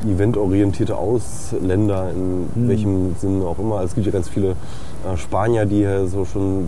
eventorientierte 0.06 0.98
Ausländer, 0.98 2.10
in 2.12 2.67
welchem 2.67 3.15
Sinne 3.17 3.46
auch 3.46 3.60
immer. 3.60 3.82
Es 3.84 3.94
gibt 3.94 4.08
ja 4.08 4.12
ganz 4.12 4.28
viele 4.28 4.56
Spanier, 5.18 5.66
die 5.66 5.78
hier 5.78 6.06
so 6.08 6.26
schon 6.26 6.68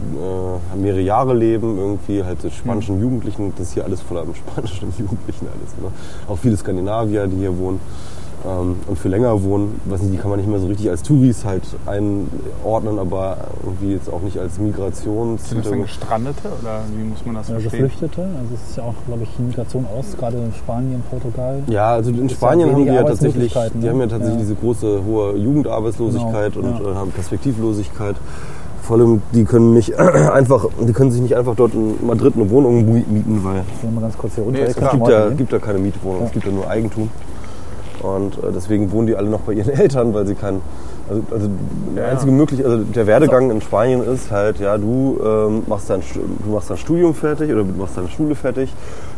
äh, 0.73 0.77
mehrere 0.77 1.01
Jahre 1.01 1.33
leben, 1.33 1.77
irgendwie 1.77 2.23
halt 2.23 2.39
spanischen 2.51 2.99
Jugendlichen, 2.99 3.53
das 3.57 3.67
ist 3.67 3.73
hier 3.73 3.83
alles 3.85 4.01
voller 4.01 4.25
spanischen 4.33 4.93
Jugendlichen 4.97 5.47
alles. 5.47 5.77
Ne? 5.81 5.91
Auch 6.27 6.37
viele 6.37 6.57
Skandinavier, 6.57 7.27
die 7.27 7.37
hier 7.37 7.57
wohnen 7.57 7.79
ähm, 8.45 8.75
und 8.87 8.97
für 8.97 9.07
länger 9.09 9.41
wohnen. 9.43 9.79
Weiß 9.85 10.01
nicht, 10.01 10.13
die 10.13 10.17
kann 10.17 10.29
man 10.29 10.39
nicht 10.39 10.49
mehr 10.49 10.59
so 10.59 10.67
richtig 10.67 10.89
als 10.89 11.01
Touris 11.03 11.45
halt 11.45 11.63
einordnen, 11.85 12.99
aber 12.99 13.37
irgendwie 13.63 13.93
jetzt 13.93 14.11
auch 14.11 14.21
nicht 14.21 14.37
als 14.37 14.55
Sind 14.55 14.77
das 14.77 15.69
dann. 15.69 15.81
Gestrandete 15.81 16.47
oder 16.61 16.81
wie 16.95 17.03
muss 17.03 17.25
man 17.25 17.35
das 17.35 17.47
Ja, 17.49 17.59
verstehen? 17.59 17.83
Geflüchtete, 17.83 18.21
also 18.21 18.53
es 18.55 18.69
ist 18.69 18.77
ja 18.77 18.83
auch, 18.83 18.93
glaube 19.07 19.23
ich, 19.23 19.39
Migration 19.39 19.85
aus, 19.97 20.05
gerade 20.17 20.37
in 20.37 20.53
Spanien, 20.53 21.03
Portugal. 21.09 21.63
Ja, 21.67 21.91
also 21.93 22.09
in 22.11 22.27
ja 22.27 22.35
Spanien 22.35 22.71
haben 22.71 22.85
die 22.85 22.91
ja 22.91 23.03
tatsächlich, 23.03 23.53
die 23.73 23.77
ne? 23.85 23.89
haben 23.89 23.99
ja 23.99 24.07
tatsächlich 24.07 24.33
Ja. 24.35 24.39
diese 24.41 24.55
große 24.55 25.01
hohe 25.05 25.37
Jugendarbeitslosigkeit 25.37 26.53
Genau, 26.53 26.67
und 26.67 26.85
ja. 26.85 26.91
äh, 26.91 26.95
haben 26.95 27.11
Perspektivlosigkeit. 27.11 28.15
Vor 28.81 28.97
allem, 28.97 29.21
die 29.33 29.45
können 29.45 29.73
nicht 29.73 29.97
einfach, 30.33 30.65
die 30.85 30.91
können 30.91 31.11
sich 31.11 31.21
nicht 31.21 31.35
einfach 31.37 31.55
dort 31.55 31.73
in 31.73 32.05
Madrid 32.05 32.33
eine 32.35 32.49
Wohnung 32.49 32.85
mieten, 32.85 33.39
weil 33.43 33.61
Ich 33.77 33.83
will 33.83 33.91
mal 33.91 34.01
ganz 34.01 34.17
kurz 34.17 34.35
hier 34.35 34.43
runter. 34.43 34.59
Nee, 34.59 34.65
es 34.65 34.75
gibt 34.75 35.07
ja, 35.07 35.27
gehen. 35.29 35.37
gibt 35.37 35.51
ja 35.53 35.59
keine 35.59 35.79
Mietwohnung, 35.79 36.19
Ja. 36.21 36.25
es 36.27 36.31
gibt 36.33 36.45
ja 36.45 36.51
nur 36.51 36.69
Eigentum. 36.69 37.09
Und 38.03 38.35
äh, 38.37 38.51
deswegen 38.53 38.91
wohnen 38.91 39.07
die 39.07 39.15
alle 39.15 39.29
noch 39.29 39.39
bei 39.41 39.53
ihren 39.53 39.69
Eltern, 39.79 40.13
weil 40.13 40.27
sie 40.27 40.35
kein. 40.35 40.61
Also, 41.09 41.21
also 41.31 41.49
der 41.95 42.03
Ja. 42.03 42.09
einzige 42.11 42.31
möglich, 42.31 42.63
also 42.63 42.77
der 42.77 43.07
Werdegang 43.07 43.51
in 43.51 43.61
Spanien 43.61 44.03
ist 44.03 44.31
halt, 44.31 44.59
ja, 44.59 44.77
du 44.77 45.19
ähm, 45.23 45.63
machst 45.67 45.89
dein 45.89 46.01
du 46.45 46.51
machst 46.51 46.69
dein 46.69 46.77
Studium 46.77 47.13
fertig 47.13 47.51
oder 47.51 47.63
du 47.63 47.73
machst 47.77 47.97
deine 47.97 48.07
Schule 48.07 48.35
fertig, 48.35 48.73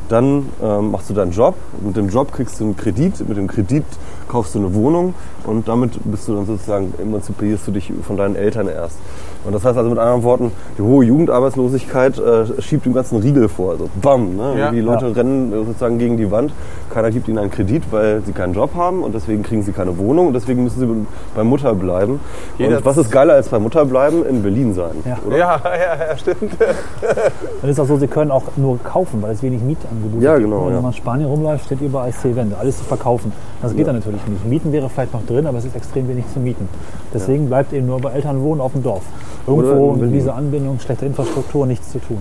dann 0.09 0.49
ähm, 0.63 0.89
machst 0.91 1.09
du 1.11 1.13
deinen 1.13 1.31
Job, 1.31 1.53
mit 1.83 1.95
dem 1.95 2.09
Job 2.09 2.31
kriegst 2.31 2.59
du 2.59 2.63
einen 2.63 2.75
Kredit, 2.77 3.27
mit 3.27 3.37
dem 3.37 3.47
Kredit 3.47 3.83
kaufst 4.27 4.55
du 4.55 4.59
eine 4.59 4.73
Wohnung 4.73 5.13
und 5.45 5.67
damit 5.67 5.91
bist 6.05 6.27
du 6.27 6.35
dann 6.35 6.47
sozusagen 6.47 6.91
emanzipierst 6.99 7.67
du 7.67 7.71
dich 7.71 7.93
von 8.01 8.17
deinen 8.17 8.35
Eltern 8.35 8.67
erst. 8.67 8.97
Und 9.45 9.53
das 9.53 9.63
heißt 9.63 9.77
also 9.77 9.89
mit 9.89 9.99
anderen 9.99 10.23
Worten, 10.23 10.51
die 10.77 10.81
hohe 10.81 11.05
Jugendarbeitslosigkeit 11.05 12.17
äh, 12.17 12.61
schiebt 12.61 12.85
dem 12.85 12.93
ganzen 12.93 13.19
Riegel 13.19 13.47
vor. 13.47 13.71
Also 13.71 13.89
bam, 14.01 14.35
ne? 14.35 14.55
Ja. 14.57 14.71
die 14.71 14.79
Leute 14.81 15.15
rennen 15.15 15.51
äh, 15.53 15.65
sozusagen 15.65 15.97
gegen 15.99 16.17
die 16.17 16.31
Wand. 16.31 16.51
Keiner 16.89 17.11
gibt 17.11 17.27
ihnen 17.27 17.37
einen 17.37 17.51
Kredit, 17.51 17.83
weil 17.91 18.21
sie 18.25 18.31
keinen 18.31 18.53
Job 18.53 18.71
haben 18.75 19.03
und 19.03 19.13
deswegen 19.13 19.43
kriegen 19.43 19.61
sie 19.63 19.71
keine 19.71 19.97
Wohnung 19.97 20.27
und 20.27 20.33
deswegen 20.33 20.63
müssen 20.63 20.79
sie 20.79 21.05
bei 21.35 21.43
Mutter 21.43 21.73
bleiben. 21.75 22.19
Jeder- 22.57 22.77
und 22.77 22.85
was 22.85 22.97
ist 22.97 23.11
geiler 23.11 23.33
als 23.35 23.49
bei 23.49 23.59
Mutter 23.59 23.85
bleiben? 23.85 24.25
In 24.25 24.41
Berlin 24.41 24.73
sein. 24.73 24.91
Ja. 25.05 25.17
Oder? 25.25 25.37
Ja, 25.37 25.61
ja, 25.65 26.07
ja, 26.09 26.17
stimmt. 26.17 26.53
Dann 27.61 27.69
ist 27.69 27.79
auch 27.79 27.85
so, 27.87 27.97
sie 27.97 28.07
können 28.07 28.31
auch 28.31 28.43
nur 28.55 28.79
kaufen, 28.83 29.21
weil 29.21 29.33
es 29.33 29.43
wenig 29.43 29.61
Mietangebote 29.61 30.23
Ja, 30.23 30.35
gibt. 30.37 30.45
genau, 30.49 30.65
Wenn 30.67 30.73
ja. 30.75 30.81
man 30.81 30.91
in 30.91 30.97
Spanien 30.97 31.29
rumläuft, 31.29 31.65
steht 31.65 31.81
überall 31.81 32.11
C-Wände, 32.11 32.57
alles 32.57 32.77
zu 32.77 32.83
verkaufen. 32.83 33.31
Das 33.61 33.71
geht 33.71 33.81
Ja. 33.81 33.85
dann 33.87 33.95
natürlich 33.97 34.25
nicht. 34.27 34.45
Mieten 34.47 34.71
wäre 34.71 34.89
vielleicht 34.89 35.13
noch 35.13 35.25
drin, 35.25 35.47
aber 35.47 35.57
es 35.57 35.65
ist 35.65 35.75
extrem 35.75 36.07
wenig 36.07 36.25
zu 36.33 36.39
mieten. 36.39 36.67
Deswegen 37.13 37.47
bleibt 37.47 37.73
eben 37.73 37.87
nur 37.87 37.99
bei 37.99 38.11
Eltern 38.11 38.41
wohnen 38.41 38.61
auf 38.61 38.73
dem 38.73 38.83
Dorf. 38.83 39.03
Irgendwo 39.47 39.93
mit 39.93 40.13
dieser 40.13 40.35
Anbindung, 40.35 40.79
schlechter 40.79 41.05
Infrastruktur, 41.05 41.65
nichts 41.65 41.91
zu 41.91 41.99
tun. 41.99 42.17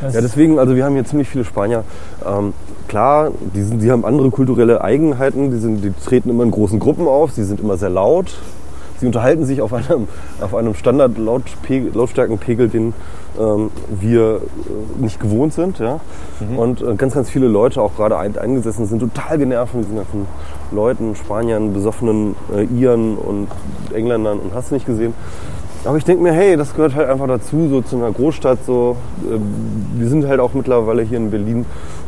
Das- 0.00 0.14
Ja, 0.14 0.20
deswegen, 0.20 0.58
also 0.58 0.76
wir 0.76 0.84
haben 0.84 0.94
hier 0.94 1.04
ziemlich 1.04 1.28
viele 1.28 1.44
Spanier. 1.44 1.84
Ähm, 2.26 2.52
klar, 2.86 3.30
die, 3.54 3.62
sind, 3.62 3.82
die 3.82 3.90
haben 3.90 4.04
andere 4.04 4.30
kulturelle 4.30 4.80
Eigenheiten, 4.82 5.50
die, 5.50 5.58
sind, 5.58 5.82
die 5.82 5.92
treten 5.92 6.30
immer 6.30 6.44
in 6.44 6.50
großen 6.50 6.78
Gruppen 6.78 7.06
auf, 7.08 7.32
sie 7.32 7.44
sind 7.44 7.60
immer 7.60 7.76
sehr 7.76 7.90
laut. 7.90 8.34
Sie 9.00 9.06
unterhalten 9.06 9.44
sich 9.44 9.60
auf 9.62 9.72
einem, 9.72 10.08
auf 10.40 10.56
einem 10.56 10.74
Standard-Lautstärkenpegel, 10.74 12.68
den 12.68 12.94
ähm, 13.38 13.70
wir 14.00 14.36
äh, 14.36 15.02
nicht 15.02 15.20
gewohnt 15.20 15.52
sind. 15.52 15.78
Ja? 15.78 16.00
Und 16.56 16.82
äh, 16.82 16.94
ganz, 16.96 17.14
ganz 17.14 17.30
viele 17.30 17.46
Leute, 17.46 17.80
auch 17.80 17.94
gerade 17.94 18.18
ein, 18.18 18.36
eingesessen, 18.36 18.86
sind 18.86 18.98
total 18.98 19.38
genervt 19.38 19.70
von 19.72 19.82
diesen 19.82 19.96
ganzen 19.96 20.26
Leuten, 20.72 21.14
Spaniern, 21.14 21.72
besoffenen 21.72 22.34
äh, 22.52 22.64
Iren 22.64 23.16
und 23.16 23.46
Engländern 23.94 24.38
und 24.40 24.52
hast 24.54 24.70
du 24.70 24.74
nicht 24.74 24.86
gesehen. 24.86 25.14
Aber 25.84 25.96
ich 25.96 26.04
denke 26.04 26.22
mir, 26.22 26.32
hey, 26.32 26.56
das 26.56 26.74
gehört 26.74 26.94
halt 26.94 27.08
einfach 27.08 27.28
dazu, 27.28 27.68
so 27.68 27.80
zu 27.80 27.96
einer 27.96 28.10
Großstadt. 28.10 28.58
So, 28.66 28.96
äh, 29.30 29.38
wir 29.98 30.08
sind 30.08 30.26
halt 30.26 30.40
auch 30.40 30.52
mittlerweile 30.54 31.02
hier 31.02 31.18
in 31.18 31.30
Berlin 31.30 31.64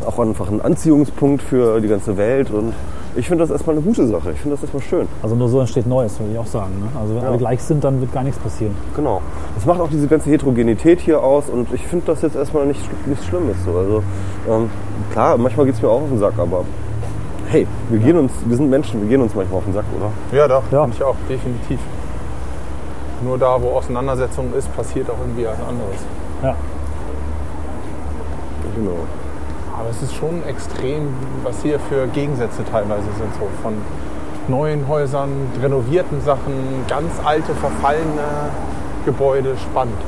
auch 0.06 0.18
einfach 0.18 0.50
ein 0.50 0.60
Anziehungspunkt 0.60 1.40
für 1.42 1.80
die 1.80 1.88
ganze 1.88 2.16
Welt. 2.16 2.50
Und 2.50 2.72
ich 3.16 3.28
finde 3.28 3.42
das 3.44 3.50
erstmal 3.50 3.76
eine 3.76 3.84
gute 3.84 4.06
Sache. 4.06 4.32
Ich 4.32 4.40
finde 4.40 4.56
das 4.56 4.62
erstmal 4.62 4.82
schön. 4.82 5.08
Also 5.22 5.36
nur 5.36 5.48
so 5.48 5.60
entsteht 5.60 5.86
Neues, 5.86 6.18
würde 6.18 6.32
ich 6.32 6.38
auch 6.38 6.46
sagen. 6.46 6.72
Ne? 6.80 7.00
Also 7.00 7.14
wenn 7.14 7.22
Ja. 7.22 7.28
alle 7.28 7.38
gleich 7.38 7.62
sind, 7.62 7.82
dann 7.84 8.00
wird 8.00 8.12
gar 8.12 8.22
nichts 8.24 8.38
passieren. 8.40 8.74
Genau. 8.96 9.20
Das 9.54 9.64
macht 9.66 9.80
auch 9.80 9.88
diese 9.88 10.08
ganze 10.08 10.30
Heterogenität 10.30 11.00
hier 11.00 11.22
aus 11.22 11.48
und 11.48 11.72
ich 11.72 11.86
finde 11.86 12.06
das 12.06 12.22
jetzt 12.22 12.36
erstmal 12.36 12.66
nicht, 12.66 12.80
nichts 13.06 13.24
Schlimmes. 13.26 13.56
So. 13.64 13.72
Also, 13.78 14.02
ähm, 14.48 14.68
klar, 15.12 15.38
manchmal 15.38 15.66
geht 15.66 15.76
es 15.76 15.82
mir 15.82 15.88
auch 15.88 16.02
auf 16.02 16.08
den 16.08 16.18
Sack, 16.18 16.34
aber 16.38 16.64
hey, 17.48 17.66
wir, 17.88 17.98
gehen 18.00 18.16
uns, 18.18 18.32
wir 18.44 18.56
sind 18.56 18.68
Menschen, 18.68 19.00
wir 19.00 19.08
gehen 19.08 19.22
uns 19.22 19.34
manchmal 19.34 19.58
auf 19.58 19.64
den 19.64 19.74
Sack, 19.74 19.84
oder? 19.98 20.10
Ja, 20.36 20.46
doch, 20.48 20.62
Ja. 20.72 20.82
finde 20.82 20.96
ich 20.96 21.02
auch, 21.04 21.16
definitiv. 21.28 21.78
Nur 23.22 23.38
da, 23.38 23.60
wo 23.60 23.76
Auseinandersetzung 23.76 24.52
ist, 24.56 24.74
passiert 24.74 25.10
auch 25.10 25.18
irgendwie 25.20 25.46
was 25.46 25.60
anderes. 25.68 26.00
Ja. 26.42 26.54
Genau. 28.74 28.96
Aber 29.78 29.90
es 29.90 30.02
ist 30.02 30.14
schon 30.14 30.42
extrem, 30.46 31.08
was 31.42 31.62
hier 31.62 31.78
für 31.80 32.06
Gegensätze 32.08 32.64
teilweise 32.70 33.06
sind. 33.18 33.34
So 33.38 33.46
von 33.62 33.74
neuen 34.48 34.88
Häusern, 34.88 35.30
renovierten 35.62 36.20
Sachen, 36.22 36.84
ganz 36.88 37.12
alte, 37.24 37.54
verfallene 37.54 38.50
Gebäude. 39.04 39.54
Spannend. 39.70 39.98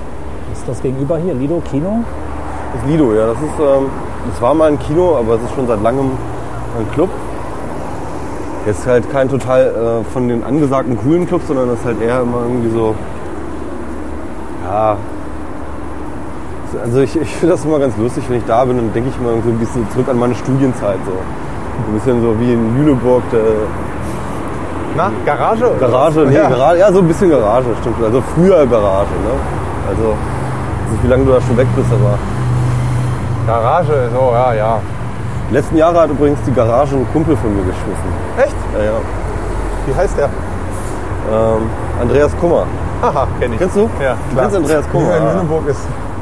Ist 0.52 0.66
das 0.66 0.82
gegenüber 0.82 1.18
hier, 1.18 1.34
Lido, 1.34 1.62
Kino? 1.70 2.04
Das 2.74 2.90
Lido, 2.90 3.12
ja, 3.12 3.26
das 3.28 3.36
ist, 3.36 3.60
ähm, 3.60 3.90
das 4.30 4.40
war 4.40 4.54
mal 4.54 4.70
ein 4.70 4.78
Kino, 4.78 5.16
aber 5.16 5.34
es 5.34 5.42
ist 5.42 5.54
schon 5.54 5.66
seit 5.66 5.82
langem 5.82 6.12
ein 6.78 6.90
Club. 6.92 7.10
Jetzt 8.64 8.86
halt 8.86 9.10
kein 9.10 9.28
total 9.28 10.02
äh, 10.02 10.12
von 10.12 10.28
den 10.28 10.44
angesagten 10.44 10.96
coolen 10.96 11.26
Clubs, 11.26 11.48
sondern 11.48 11.68
das 11.68 11.80
ist 11.80 11.84
halt 11.84 12.00
eher 12.00 12.20
immer 12.20 12.42
irgendwie 12.42 12.70
so, 12.70 12.94
ja. 14.64 14.96
Also 16.84 17.00
ich, 17.00 17.20
ich 17.20 17.36
finde 17.36 17.54
das 17.54 17.64
immer 17.64 17.78
ganz 17.78 17.96
lustig, 17.98 18.24
wenn 18.28 18.38
ich 18.38 18.46
da 18.46 18.64
bin, 18.64 18.76
dann 18.76 18.92
denke 18.92 19.10
ich 19.10 19.16
immer 19.18 19.30
so 19.42 19.50
ein 19.50 19.58
bisschen 19.58 19.88
zurück 19.90 20.08
an 20.08 20.18
meine 20.18 20.34
Studienzeit 20.34 20.98
so. 21.04 21.12
Ein 21.12 21.94
bisschen 21.94 22.22
so 22.22 22.38
wie 22.38 22.52
in 22.52 22.76
Lüneburg, 22.76 23.22
der 23.32 23.40
Na, 24.96 25.10
Garage? 25.26 25.70
Garage, 25.80 26.20
nee, 26.20 26.36
ja. 26.36 26.48
Garage, 26.48 26.78
ja, 26.78 26.92
so 26.92 27.00
ein 27.00 27.08
bisschen 27.08 27.30
Garage, 27.30 27.66
stimmt. 27.80 27.96
Also 28.02 28.22
früher 28.34 28.66
Garage, 28.66 29.10
ne? 29.10 29.34
Also, 29.88 30.14
nicht, 30.92 31.02
wie 31.02 31.08
lange 31.08 31.24
du 31.24 31.32
da 31.32 31.40
schon 31.40 31.56
weg 31.56 31.66
bist, 31.74 31.88
aber 31.90 32.18
Garage, 33.46 34.08
so, 34.12 34.32
ja, 34.32 34.54
ja. 34.54 34.80
Die 35.53 35.59
letzten 35.59 35.76
Jahre 35.76 36.00
hat 36.00 36.09
übrigens 36.11 36.38
die 36.46 36.53
Garage 36.55 36.94
einen 36.96 37.07
Kumpel 37.12 37.36
von 37.36 37.55
mir 37.55 37.62
geschmissen. 37.62 38.09
Echt? 38.38 38.57
Ja, 38.74 38.84
ja. 38.84 38.92
Wie 39.86 39.94
heißt 39.94 40.16
der? 40.16 40.30
Ähm, 41.30 41.68
Andreas 42.00 42.34
Kummer. 42.40 42.64
Haha, 43.03 43.26
kenn 43.38 43.53
ich. 43.53 43.59
Kennst 43.59 43.76
du? 43.76 43.90
Ja, 44.03 44.16
Du 44.30 44.40
kennst 44.40 44.57
Andreas 44.57 44.88
Kummer? 44.90 45.11
Ja, 45.11 45.16
in 45.18 45.24
Ja. 45.24 45.32
Lüneburg 45.34 45.68
ist 45.68 45.80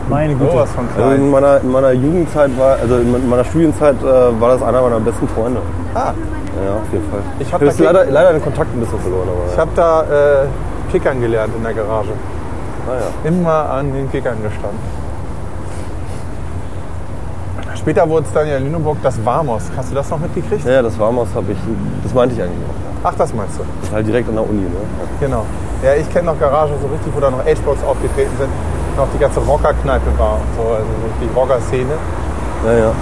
Meine 0.08 0.34
Güte. 0.34 0.50
sowas 0.50 0.70
von 0.72 0.84
Also 0.96 1.10
in 1.10 1.16
klein. 1.18 1.30
meiner, 1.30 1.60
in 1.60 1.70
meiner 1.70 1.92
Jugendzeit 1.92 2.58
war, 2.58 2.76
also 2.82 2.96
in 2.96 3.28
meiner 3.30 3.44
Studienzeit 3.44 4.02
äh, 4.02 4.40
war 4.40 4.48
das 4.50 4.62
einer 4.62 4.82
meiner 4.82 4.98
besten 4.98 5.28
Freunde. 5.28 5.60
Ah, 5.94 5.98
Ja, 6.66 6.74
auf 6.82 6.92
jeden 6.92 7.08
Fall. 7.08 7.20
Ich 7.38 7.52
hab 7.54 7.60
habe 7.60 7.72
leider, 7.78 8.06
leider 8.06 8.32
den 8.32 8.42
Kontakt 8.42 8.74
ein 8.74 8.80
bisschen 8.80 8.98
verloren, 8.98 9.28
aber 9.28 9.46
ich 9.48 9.54
ja. 9.54 9.60
habe 9.60 9.70
da 9.76 10.02
äh, 10.02 10.46
Kickern 10.90 11.20
gelernt 11.20 11.52
in 11.56 11.62
der 11.62 11.74
Garage. 11.74 12.10
Naja. 12.88 13.02
Immer 13.22 13.70
an 13.70 13.92
den 13.92 14.10
Kickern 14.10 14.42
gestanden. 14.42 14.80
Später 17.80 18.06
wurde 18.06 18.26
es 18.26 18.32
dann 18.34 18.46
ja 18.46 18.58
in 18.58 18.64
Lüneburg 18.64 18.98
das 19.02 19.24
Vamos. 19.24 19.62
Hast 19.74 19.90
du 19.90 19.94
das 19.94 20.10
noch 20.10 20.18
mitgekriegt? 20.18 20.66
Ja, 20.66 20.82
das 20.82 20.98
Warmhaus 20.98 21.28
habe 21.34 21.52
ich, 21.52 21.58
das 22.02 22.12
meinte 22.12 22.34
ich 22.34 22.42
eigentlich 22.42 22.58
auch. 22.68 23.08
Ach, 23.08 23.14
das 23.16 23.32
meinst 23.32 23.58
du? 23.58 23.62
Das 23.80 23.88
ist 23.88 23.94
halt 23.94 24.06
direkt 24.06 24.28
an 24.28 24.34
der 24.34 24.46
Uni, 24.46 24.60
ne? 24.60 24.68
Genau. 25.18 25.46
Ja, 25.82 25.94
ich 25.94 26.08
kenne 26.12 26.26
noch 26.26 26.38
Garage 26.38 26.74
so 26.78 26.88
richtig, 26.88 27.10
wo 27.14 27.20
da 27.20 27.30
noch 27.30 27.38
H-Box 27.38 27.82
aufgetreten 27.82 28.32
sind. 28.38 28.50
Noch 28.98 29.06
die 29.14 29.18
ganze 29.18 29.40
Rockerkneipe 29.40 30.18
war 30.18 30.34
und 30.34 30.40
so, 30.56 30.62
also 30.74 30.84
so 30.84 31.24
die 31.24 31.34
Rocker-Szene. 31.34 31.92
Ja, 32.66 32.72
ja. 32.72 32.92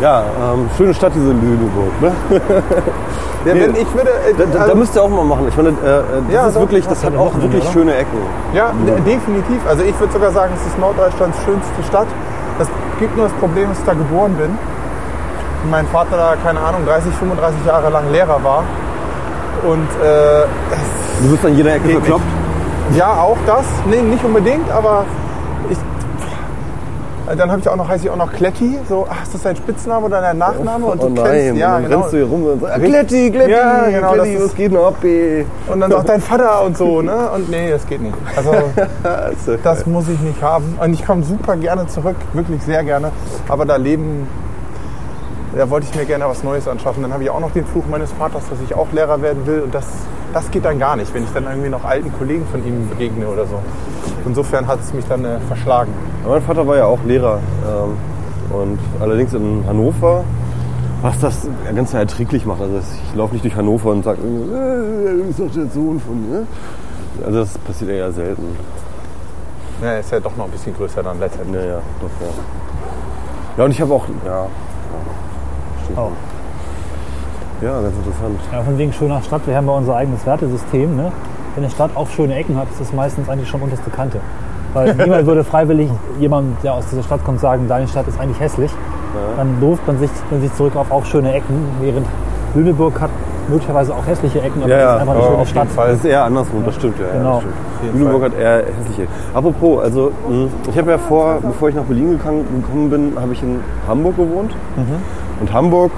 Ja, 0.00 0.24
ähm, 0.52 0.70
schöne 0.76 0.94
Stadt 0.94 1.12
diese 1.16 1.32
Lüneburg, 1.32 2.00
ne? 2.00 2.12
Ja, 3.44 3.54
wenn 3.54 3.76
ich 3.76 3.94
würde, 3.94 4.10
äh, 4.10 4.34
Da, 4.36 4.44
da, 4.52 4.58
also- 4.64 4.74
müsst 4.76 4.94
ihr 4.96 5.02
auch 5.02 5.08
mal 5.08 5.24
machen. 5.24 5.46
Ich 5.48 5.56
meine, 5.56 5.68
äh, 5.70 5.72
äh, 5.72 5.74
das 6.26 6.34
Ja, 6.34 6.46
ist 6.48 6.56
doch, 6.56 6.60
wirklich, 6.62 6.84
ja, 6.84 6.90
das 6.90 7.04
hat 7.04 7.14
auch 7.14 7.26
Wochenende, 7.26 7.42
wirklich 7.44 7.62
oder? 7.64 7.72
schöne 7.72 7.94
Ecken. 7.94 8.18
Ja, 8.52 8.72
de- 8.84 9.00
definitiv. 9.00 9.60
Also 9.68 9.84
ich 9.84 9.98
würde 10.00 10.12
sogar 10.12 10.32
sagen, 10.32 10.52
es 10.56 10.66
ist 10.66 10.78
Norddeutschlands 10.78 11.36
schönste 11.44 11.82
Stadt. 11.86 12.08
Es 12.58 12.68
gibt 12.98 13.16
nur 13.16 13.26
das 13.26 13.34
Problem, 13.38 13.68
dass 13.68 13.78
ich 13.78 13.84
da 13.84 13.94
geboren 13.94 14.34
bin. 14.34 14.50
Und 15.64 15.70
mein 15.70 15.86
Vater 15.88 16.16
da, 16.16 16.34
keine 16.44 16.60
Ahnung, 16.60 16.82
30, 16.86 17.12
35 17.14 17.64
Jahre 17.66 17.90
lang 17.90 18.10
Lehrer 18.12 18.38
war. 18.42 18.64
Und 19.66 19.88
äh, 20.04 20.42
es, 20.42 21.22
Du 21.22 21.32
wirst 21.32 21.44
an 21.46 21.56
jeder 21.56 21.74
Ecke 21.74 21.88
verkloppt. 21.90 22.22
ja, 22.96 23.12
auch 23.12 23.36
das. 23.46 23.64
Nee, 23.86 24.02
nicht 24.02 24.24
unbedingt, 24.24 24.70
aber. 24.70 25.04
Dann 27.36 27.50
habe 27.50 27.60
ich 27.60 27.68
auch 27.68 27.76
noch, 27.76 27.88
heiße 27.88 28.04
ich 28.04 28.10
auch 28.10 28.16
noch 28.16 28.32
Kletti. 28.32 28.78
So, 28.88 29.06
ach, 29.08 29.22
ist 29.22 29.34
das 29.34 29.42
dein 29.42 29.56
Spitzname 29.56 30.06
oder 30.06 30.20
dein 30.20 30.38
Nachname? 30.38 30.86
Und 30.86 31.00
oh 31.00 31.08
du 31.08 31.14
nein, 31.14 31.24
kennst, 31.32 31.60
ja, 31.60 31.76
und 31.76 31.82
dann 31.82 31.90
genau. 31.90 32.00
rennst 32.00 32.12
du 32.12 32.16
hier 32.18 32.26
rum 32.26 32.44
und 32.44 32.60
sagst, 32.60 32.74
ah. 32.74 32.78
Kletti, 32.78 33.30
Kletti, 33.30 33.50
Ja, 33.50 33.84
genau, 33.90 34.12
Kletti, 34.12 34.32
das 34.34 34.42
was 34.42 34.48
ist- 34.50 34.56
geht 34.56 34.76
ab, 34.76 34.94
ey? 35.02 35.46
Und 35.68 35.80
dann 35.80 35.90
sagt 35.90 36.08
dein 36.08 36.20
Vater 36.20 36.64
und 36.64 36.76
so, 36.76 37.02
ne? 37.02 37.30
Und 37.34 37.50
nee, 37.50 37.70
das 37.70 37.86
geht 37.86 38.00
nicht. 38.00 38.14
Also 38.36 38.50
Also, 39.02 39.56
das 39.62 39.86
muss 39.86 40.08
ich 40.08 40.20
nicht 40.20 40.40
haben. 40.42 40.78
Und 40.82 40.92
ich 40.92 41.04
komme 41.04 41.22
super 41.22 41.56
gerne 41.56 41.86
zurück, 41.86 42.16
wirklich 42.32 42.62
sehr 42.62 42.82
gerne. 42.84 43.10
Aber 43.48 43.64
da 43.64 43.76
leben, 43.76 44.26
da 45.58 45.68
wollte 45.68 45.88
ich 45.90 45.96
mir 45.96 46.06
gerne 46.06 46.24
was 46.26 46.44
Neues 46.44 46.68
anschaffen. 46.68 47.02
Dann 47.02 47.12
habe 47.12 47.24
ich 47.24 47.30
auch 47.30 47.40
noch 47.40 47.50
den 47.50 47.66
Fluch 47.66 47.84
meines 47.90 48.12
Vaters, 48.12 48.44
dass 48.48 48.60
ich 48.64 48.76
auch 48.76 48.92
Lehrer 48.92 49.20
werden 49.20 49.44
will. 49.44 49.62
Und 49.62 49.74
das, 49.74 49.86
das 50.32 50.48
geht 50.52 50.64
dann 50.64 50.78
gar 50.78 50.94
nicht, 50.94 51.12
wenn 51.12 51.24
ich 51.24 51.32
dann 51.34 51.44
irgendwie 51.44 51.68
noch 51.68 51.84
alten 51.84 52.12
Kollegen 52.16 52.46
von 52.46 52.64
ihm 52.64 52.88
begegne 52.88 53.26
oder 53.26 53.44
so. 53.44 53.58
Insofern 54.24 54.68
hat 54.68 54.78
es 54.78 54.94
mich 54.94 55.04
dann 55.06 55.24
äh, 55.24 55.40
verschlagen. 55.48 55.92
mein 56.24 56.42
Vater 56.42 56.64
war 56.64 56.76
ja 56.76 56.84
auch 56.84 57.00
Lehrer. 57.04 57.40
Ähm, 57.66 58.56
und 58.56 58.78
allerdings 59.00 59.34
in 59.34 59.64
Hannover, 59.66 60.22
was 61.02 61.18
das 61.18 61.48
ganz 61.74 61.92
erträglich 61.92 62.46
macht. 62.46 62.60
Also 62.60 62.78
ich 62.78 63.16
laufe 63.16 63.32
nicht 63.32 63.44
durch 63.44 63.56
Hannover 63.56 63.90
und 63.90 64.04
sage, 64.04 64.20
äh, 64.20 65.16
du 65.16 65.24
bist 65.24 65.40
doch 65.40 65.52
der 65.52 65.66
Sohn 65.66 65.98
von, 65.98 66.30
ne? 66.30 66.46
Also 67.26 67.40
das 67.40 67.58
passiert 67.58 67.90
eher 67.90 68.12
selten. 68.12 68.56
Ja, 69.82 69.98
ist 69.98 70.12
ja 70.12 70.20
doch 70.20 70.36
noch 70.36 70.44
ein 70.44 70.52
bisschen 70.52 70.76
größer 70.76 71.02
dann 71.02 71.18
letztendlich. 71.18 71.64
Ja, 71.64 71.68
ja, 71.68 71.80
doch, 72.00 72.24
ja. 72.24 72.32
Ja, 73.56 73.64
und 73.64 73.72
ich 73.72 73.80
habe 73.80 73.92
auch, 73.92 74.04
ja, 74.24 74.46
ja, 75.88 75.94
stimmt. 75.94 75.98
Oh. 75.98 77.64
Ja, 77.64 77.80
ganz 77.80 77.94
interessant. 77.96 78.38
Ja, 78.52 78.62
von 78.62 78.78
wegen 78.78 78.92
schöner 78.92 79.20
Stadt, 79.22 79.42
wir 79.46 79.56
haben 79.56 79.66
ja 79.66 79.72
unser 79.72 79.96
eigenes 79.96 80.24
Wertesystem. 80.24 80.96
Ne? 80.96 81.10
Wenn 81.54 81.64
eine 81.64 81.72
Stadt 81.72 81.90
auch 81.96 82.08
schöne 82.08 82.36
Ecken 82.36 82.56
hat, 82.56 82.68
ist 82.70 82.80
das 82.80 82.92
meistens 82.92 83.28
eigentlich 83.28 83.48
schon 83.48 83.60
unterste 83.60 83.90
Kante. 83.90 84.20
Weil 84.74 84.94
niemand 84.98 85.26
würde 85.26 85.42
freiwillig 85.42 85.90
jemand, 86.20 86.62
der 86.62 86.74
aus 86.74 86.86
dieser 86.88 87.02
Stadt 87.02 87.24
kommt, 87.24 87.40
sagen, 87.40 87.66
deine 87.68 87.88
Stadt 87.88 88.06
ist 88.06 88.20
eigentlich 88.20 88.38
hässlich. 88.40 88.70
Dann 89.36 89.58
beruft 89.58 89.84
man 89.86 89.98
sich, 89.98 90.10
man 90.30 90.40
sich 90.40 90.54
zurück 90.54 90.76
auf 90.76 90.92
auch 90.92 91.04
schöne 91.04 91.32
Ecken, 91.32 91.64
während 91.80 92.06
Lüneburg 92.54 93.00
hat 93.00 93.10
möglicherweise 93.48 93.94
auch 93.94 94.06
hässliche 94.06 94.40
Ecken, 94.42 94.62
aber 94.62 94.68
Ja, 94.70 94.76
es 94.76 94.82
ja, 94.82 94.94
ist 94.94 95.00
einfach 95.00 95.14
eine 95.14 95.22
schöne 95.22 95.34
auf 95.34 95.38
jeden 95.48 95.50
Stadt. 95.50 95.68
Fall. 95.70 95.88
Das 95.88 95.98
ist 95.98 96.04
eher 96.04 96.24
andersrum, 96.24 96.64
das 96.64 96.74
stimmt, 96.76 96.98
ja. 97.00 97.06
ja 97.06 97.12
Genau. 97.14 97.34
das 97.34 97.42
stimmt. 97.78 97.98
Lüneburg 97.98 98.22
hat 98.24 98.38
eher 98.38 98.56
hässliche. 98.78 99.08
Apropos, 99.34 99.82
also 99.82 100.12
mh, 100.28 100.46
ich 100.70 100.78
habe 100.78 100.90
ja 100.90 100.98
vor, 100.98 101.38
bevor 101.42 101.68
ich 101.70 101.74
nach 101.74 101.84
Berlin 101.84 102.10
gekommen 102.18 102.90
bin, 102.90 103.12
habe 103.20 103.32
ich 103.32 103.42
in 103.42 103.60
Hamburg 103.88 104.16
gewohnt. 104.16 104.54
Und 105.40 105.52
Hamburg 105.52 105.92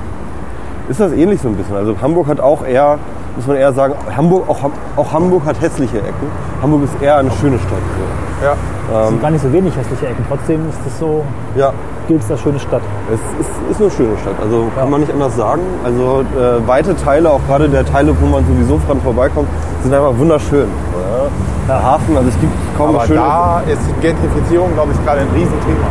ist 0.88 1.00
das 1.00 1.12
ähnlich 1.12 1.40
so 1.40 1.48
ein 1.48 1.54
bisschen. 1.56 1.76
Also 1.76 1.94
Hamburg 2.00 2.26
hat 2.26 2.40
auch 2.40 2.64
eher, 2.64 2.98
muss 3.36 3.46
man 3.46 3.56
eher 3.56 3.72
sagen, 3.72 3.94
Hamburg, 4.16 4.48
auch, 4.48 4.58
auch 4.96 5.12
Hamburg 5.12 5.44
hat 5.46 5.60
hässliche 5.60 5.98
Ecken. 5.98 6.26
Hamburg 6.62 6.82
ist 6.84 7.00
eher 7.02 7.16
eine 7.18 7.30
schöne 7.40 7.58
Stadt. 7.58 7.70
So. 7.70 8.44
Ja. 8.46 8.54
Es 9.02 9.08
sind 9.08 9.22
gar 9.22 9.30
nicht 9.30 9.42
so 9.42 9.52
wenig 9.52 9.74
hässliche 9.76 10.06
Ecken. 10.08 10.24
Trotzdem 10.28 10.68
ist 10.68 10.78
es 10.86 10.98
so, 10.98 11.24
Ja, 11.54 11.72
gilt 12.08 12.22
es 12.22 12.30
als 12.30 12.40
schöne 12.40 12.58
Stadt. 12.58 12.82
es 13.12 13.20
ist, 13.40 13.50
ist 13.70 13.80
eine 13.80 13.90
schöne 13.90 14.18
Stadt. 14.18 14.34
Also 14.42 14.66
kann 14.76 14.90
man 14.90 15.00
nicht 15.00 15.12
anders 15.12 15.36
sagen. 15.36 15.62
Also 15.84 16.22
äh, 16.36 16.66
weite 16.66 16.96
Teile, 16.96 17.30
auch 17.30 17.40
gerade 17.46 17.68
der 17.68 17.84
Teile, 17.86 18.14
wo 18.20 18.26
man 18.26 18.44
sowieso 18.46 18.80
dran 18.86 19.00
vorbeikommt, 19.02 19.48
sind 19.82 19.94
einfach 19.94 20.16
wunderschön. 20.18 20.66
Ja. 20.66 21.28
Der 21.68 21.82
Hafen, 21.84 22.16
also 22.16 22.28
es 22.28 22.40
gibt 22.40 22.52
kaum 22.76 22.88
Aber 22.88 22.98
was 22.98 23.06
Schönes. 23.06 23.22
da 23.22 23.62
ist 23.70 23.80
Gentrifizierung, 24.02 24.72
glaube 24.74 24.90
ich, 24.92 25.04
gerade 25.06 25.20
ein 25.20 25.28
Riesenthema. 25.32 25.86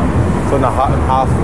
So 0.50 0.58
im 0.58 0.66
Hafen. 0.66 1.36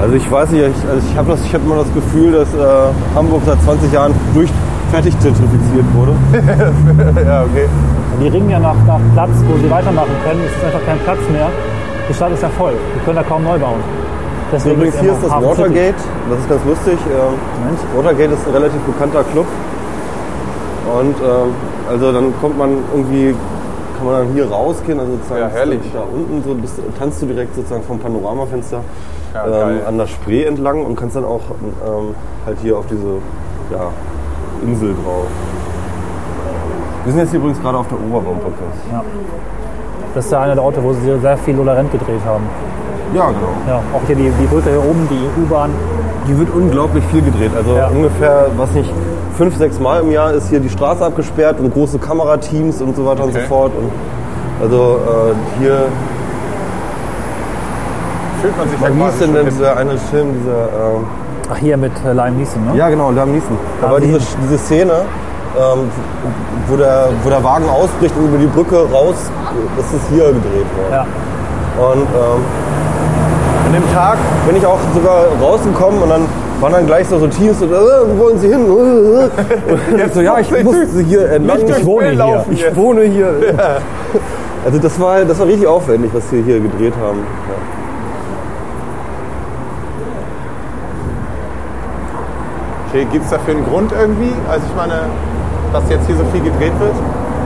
Also 0.00 0.14
ich 0.14 0.30
weiß 0.30 0.50
nicht, 0.50 0.62
ich, 0.62 0.88
also 0.88 1.06
ich 1.10 1.16
habe 1.16 1.32
hab 1.32 1.62
immer 1.64 1.76
das 1.76 1.92
Gefühl, 1.94 2.32
dass 2.32 2.48
äh, 2.54 2.92
Hamburg 3.14 3.42
seit 3.46 3.60
20 3.62 3.92
Jahren 3.92 4.12
durch, 4.34 4.50
fertig 4.90 5.14
gentrifiziert 5.20 5.86
wurde. 5.94 6.12
ja, 7.26 7.42
okay. 7.44 7.66
Die 8.20 8.28
ringen 8.28 8.50
ja 8.50 8.58
nach, 8.58 8.76
nach 8.86 9.00
Platz, 9.14 9.30
wo 9.48 9.56
sie 9.58 9.70
weitermachen 9.70 10.12
können. 10.24 10.40
Es 10.46 10.52
ist 10.56 10.64
einfach 10.64 10.84
kein 10.84 10.98
Platz 11.00 11.18
mehr. 11.32 11.48
Die 12.08 12.14
Stadt 12.14 12.32
ist 12.32 12.42
ja 12.42 12.48
voll. 12.50 12.74
Die 12.94 13.04
können 13.04 13.16
da 13.16 13.22
kaum 13.22 13.42
neu 13.44 13.58
bauen. 13.58 13.80
Deswegen 14.52 14.76
Übrigens, 14.76 15.00
hier 15.00 15.12
ist 15.12 15.24
das 15.24 15.30
Hafen 15.30 15.48
City. 15.48 15.60
Watergate. 15.60 16.02
Das 16.30 16.38
ist 16.38 16.48
ganz 16.48 16.64
lustig. 16.64 16.98
Ähm. 17.10 17.96
Watergate 17.96 18.32
ist 18.32 18.46
ein 18.46 18.52
relativ 18.52 18.80
bekannter 18.82 19.24
Club. 19.24 19.46
Und 20.98 21.16
ähm, 21.16 21.50
also 21.90 22.12
dann 22.12 22.32
kommt 22.40 22.56
man 22.58 22.78
irgendwie, 22.94 23.34
kann 23.96 24.06
man 24.06 24.14
dann 24.26 24.34
hier 24.34 24.48
rausgehen, 24.48 25.00
also 25.00 25.12
sozusagen 25.12 25.40
Ja, 25.40 25.48
herrlich. 25.48 25.80
da 25.92 26.00
unten 26.00 26.42
so 26.46 26.54
bist, 26.54 26.74
tanzt 26.98 27.22
du 27.22 27.26
direkt 27.26 27.56
sozusagen 27.56 27.82
vom 27.82 27.98
Panoramafenster 27.98 28.82
Ja, 29.34 29.68
ähm, 29.68 29.80
an 29.86 29.98
der 29.98 30.06
Spree 30.06 30.44
entlang 30.44 30.84
und 30.84 30.96
kannst 30.96 31.16
dann 31.16 31.24
auch 31.24 31.40
ähm, 31.86 32.14
halt 32.46 32.58
hier 32.62 32.78
auf 32.78 32.86
diese 32.86 33.18
ja, 33.70 33.88
Insel 34.64 34.94
drauf. 34.94 35.26
Wir 37.04 37.12
sind 37.12 37.20
jetzt 37.20 37.30
hier 37.30 37.38
übrigens 37.40 37.60
gerade 37.60 37.78
auf 37.78 37.86
der 37.88 37.98
Oberbaumbrücke. 37.98 38.64
Ja. 38.92 39.02
Das 40.14 40.24
ist 40.24 40.32
ja 40.32 40.40
einer 40.40 40.54
der 40.54 40.64
Orte, 40.64 40.82
wo 40.82 40.92
sie 40.92 41.18
sehr 41.20 41.36
viel 41.36 41.54
Lorent 41.54 41.92
gedreht 41.92 42.20
haben. 42.26 42.44
Ja, 43.14 43.26
genau. 43.26 43.52
Ja, 43.68 43.76
auch 43.94 44.00
hier 44.06 44.16
die, 44.16 44.30
die 44.40 44.46
Brücke 44.46 44.70
hier 44.70 44.80
oben, 44.80 45.06
die 45.10 45.40
U-Bahn. 45.42 45.70
Hier 46.26 46.38
wird 46.38 46.52
unglaublich 46.54 47.04
viel 47.12 47.22
gedreht. 47.22 47.52
Also 47.56 47.76
Ja. 47.76 47.88
ungefähr, 47.88 48.46
was 48.56 48.70
nicht, 48.72 48.90
fünf, 49.36 49.56
sechs 49.56 49.78
Mal 49.78 50.00
im 50.00 50.10
Jahr 50.10 50.32
ist 50.32 50.48
hier 50.48 50.58
die 50.58 50.70
Straße 50.70 51.04
abgesperrt 51.04 51.60
und 51.60 51.72
große 51.72 51.98
Kamerateams 51.98 52.80
und 52.82 52.96
so 52.96 53.06
weiter 53.06 53.24
und 53.24 53.32
so 53.32 53.38
Okay. 53.38 53.46
fort. 53.48 53.72
Und 53.78 53.90
also 54.60 54.98
äh, 55.06 55.60
hier, 55.60 55.82
Fühlt 58.46 58.58
man 58.58 58.68
sich 58.68 58.80
wie 58.80 58.84
ja 58.84 59.06
hieß 59.06 59.18
denn 59.18 59.34
denn 59.34 59.46
dieser 59.46 59.76
eine 59.76 59.98
Film, 59.98 60.28
dieser, 60.40 60.94
ähm, 60.94 61.04
Ach, 61.52 61.56
hier 61.56 61.76
mit 61.76 61.92
äh, 62.04 62.12
Liam 62.12 62.36
Neeson, 62.36 62.64
ne? 62.64 62.76
ja 62.76 62.88
genau, 62.88 63.10
Liam 63.10 63.32
Neeson. 63.32 63.58
Da 63.80 63.90
war 63.90 64.00
diese, 64.00 64.18
die- 64.18 64.24
diese 64.44 64.58
Szene, 64.58 64.92
ähm, 65.58 65.90
wo, 66.68 66.76
der, 66.76 67.08
wo 67.24 67.28
der 67.30 67.42
Wagen 67.42 67.68
ausbricht 67.68 68.14
und 68.16 68.26
über 68.26 68.38
die 68.38 68.46
Brücke 68.46 68.76
raus, 68.92 69.16
das 69.76 69.86
ist 69.92 70.08
hier 70.10 70.26
gedreht 70.26 70.66
worden. 70.76 70.92
Ja. 70.92 71.06
Und 71.82 72.02
ähm, 72.02 72.40
an 73.66 73.72
dem 73.72 73.92
Tag 73.92 74.16
bin 74.46 74.56
ich 74.56 74.64
auch 74.66 74.78
sogar 74.94 75.24
rausgekommen 75.42 76.02
und 76.02 76.08
dann 76.08 76.22
waren 76.60 76.72
dann 76.72 76.86
gleich 76.86 77.08
so, 77.08 77.18
so 77.18 77.26
Teams 77.26 77.60
und 77.62 77.72
äh, 77.72 77.74
wo 77.74 78.24
wollen 78.24 78.38
Sie 78.38 78.48
hin? 78.48 78.64
Und 78.70 80.00
ich 80.06 80.12
so, 80.14 80.20
ja, 80.20 80.38
ich 80.38 80.50
muss 80.64 80.76
hier 81.06 81.30
entlang. 81.30 81.58
Nicht 81.58 81.78
Ich 81.78 81.84
wohne 81.84 82.10
hier. 82.10 82.44
Ich 82.50 82.76
wohne 82.76 83.02
hier. 83.02 83.28
Also 84.64 84.78
das 84.78 84.98
war, 84.98 85.24
das 85.24 85.38
war 85.38 85.46
richtig 85.46 85.66
aufwendig, 85.66 86.10
was 86.14 86.24
wir 86.32 86.42
hier 86.42 86.60
gedreht 86.60 86.94
haben. 87.00 87.18
Ja. 87.18 87.75
Okay, 92.96 93.06
gibt 93.12 93.26
es 93.26 93.30
dafür 93.30 93.54
einen 93.54 93.64
Grund 93.66 93.92
irgendwie? 93.92 94.32
Also 94.48 94.64
ich 94.66 94.74
meine, 94.74 94.94
dass 95.70 95.82
jetzt 95.90 96.06
hier 96.06 96.16
so 96.16 96.24
viel 96.32 96.40
gedreht 96.40 96.72
wird? 96.80 96.94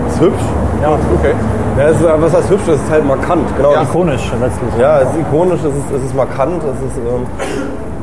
Ist 0.08 0.20
hübsch. 0.20 0.44
Ja, 0.80 0.90
Okay. 1.18 1.34
Ja, 1.76 1.88
es 1.88 1.96
ist, 1.96 2.04
was 2.04 2.34
heißt 2.34 2.50
hübsch? 2.50 2.68
Es 2.68 2.80
ist 2.80 2.90
halt 2.90 3.04
markant. 3.04 3.56
Genau. 3.56 3.72
Ja. 3.72 3.82
Ikonisch 3.82 4.30
letztlich. 4.40 4.70
Ja, 4.78 5.00
es 5.00 5.10
ist 5.10 5.18
ikonisch, 5.18 5.58
es 5.60 5.74
ist, 5.74 5.90
es 5.96 6.04
ist 6.04 6.14
markant, 6.14 6.62
es 6.62 6.78
ist, 6.88 6.98
ähm, 6.98 7.26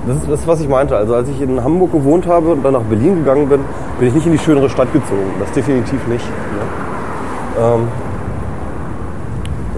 das 0.08 0.18
ist 0.18 0.30
das, 0.30 0.46
was 0.48 0.60
ich 0.60 0.68
meinte. 0.68 0.98
Also 0.98 1.16
als 1.16 1.30
ich 1.30 1.42
in 1.42 1.64
Hamburg 1.64 1.94
gewohnt 1.94 2.28
habe 2.28 2.50
und 2.52 2.66
dann 2.66 2.74
nach 2.74 2.82
Berlin 2.82 3.16
gegangen 3.16 3.48
bin, 3.48 3.62
bin 3.98 4.10
ich 4.10 4.14
nicht 4.16 4.26
in 4.26 4.34
die 4.34 4.40
schönere 4.40 4.70
Stadt 4.70 4.92
gezogen. 4.92 5.32
Das 5.40 5.50
definitiv 5.52 6.06
nicht. 6.08 6.26
Ne? 6.26 7.64
Ähm, 7.64 7.88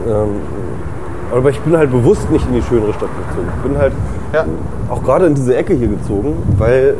ähm, 0.07 0.30
aber 1.38 1.49
ich 1.51 1.59
bin 1.61 1.78
halt 1.78 1.91
bewusst 1.91 2.32
nicht 2.32 2.47
in 2.47 2.55
die 2.55 2.63
schönere 2.63 2.93
Stadt 2.93 3.09
gezogen. 3.28 3.47
Ich 3.57 3.70
bin 3.70 3.78
halt 3.78 3.93
Ja. 4.34 4.45
auch 4.89 5.03
gerade 5.03 5.28
in 5.28 5.36
diese 5.36 5.55
Ecke 5.55 5.74
hier 5.76 5.88
gezogen, 5.89 6.34
weil 6.57 6.95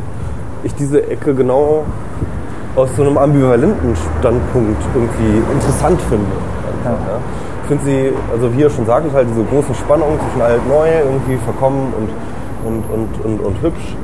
ich 0.62 0.74
diese 0.74 1.10
Ecke 1.10 1.34
genau 1.34 1.84
aus 2.76 2.88
so 2.96 3.02
einem 3.02 3.18
ambivalenten 3.18 3.94
Standpunkt 4.18 4.82
irgendwie 4.94 5.38
interessant 5.52 6.00
finde. 6.02 6.26
Einfach, 6.84 7.06
ja. 7.06 7.18
Ich 7.62 7.68
finde 7.68 7.84
sie, 7.84 8.12
also 8.32 8.52
wie 8.54 8.60
ihr 8.60 8.70
schon 8.70 8.86
sagtet, 8.86 9.12
halt 9.12 9.28
diese 9.30 9.44
großen 9.44 9.74
Spannungen 9.74 10.18
zwischen 10.20 10.42
alt 10.42 10.66
neu, 10.68 10.88
irgendwie 10.88 11.36
verkommen 11.44 11.92
und, 11.98 12.72
und, 12.72 12.84
und, 12.92 13.24
und, 13.24 13.40
und 13.46 13.62
hübsch, 13.62 13.96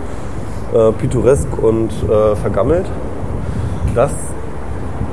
äh, 0.75 0.93
pittoresk 0.93 1.49
und 1.63 1.91
äh, 1.91 2.37
vergammelt. 2.37 2.87
Das, 3.95 4.13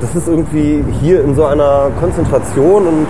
das 0.00 0.14
ist 0.14 0.28
irgendwie 0.28 0.84
hier 1.00 1.24
in 1.24 1.34
so 1.34 1.44
einer 1.46 1.90
Konzentration 2.00 2.86
und 2.86 3.06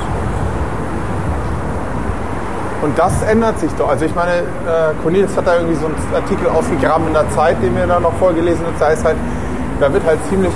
Und 2.85 2.99
das 2.99 3.23
ändert 3.23 3.59
sich 3.59 3.73
doch. 3.79 3.89
Also 3.89 4.05
ich 4.05 4.15
meine, 4.15 4.41
äh, 4.41 4.93
Cornelius 5.03 5.35
hat 5.39 5.47
da 5.47 5.57
irgendwie 5.57 5.77
so 5.77 5.87
einen 5.87 5.97
Artikel 6.15 6.47
ausgegraben 6.49 7.07
in 7.07 7.15
der 7.15 7.27
Zeit, 7.31 7.57
den 7.63 7.75
wir 7.75 7.87
da 7.87 7.99
noch 7.99 8.13
vorgelesen 8.19 8.67
haben. 8.67 8.75
Da 8.79 8.89
heißt 8.89 9.07
halt, 9.07 9.17
da 9.81 9.91
wird 9.91 10.05
halt 10.05 10.19
ziemlich 10.29 10.53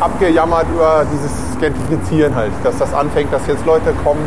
abgejammert 0.00 0.66
über 0.74 1.06
dieses 1.12 1.30
Gentrifizieren 1.60 2.34
halt. 2.34 2.50
Dass 2.64 2.78
das 2.78 2.92
anfängt, 2.92 3.32
dass 3.32 3.46
jetzt 3.46 3.64
Leute 3.64 3.92
kommen 4.02 4.26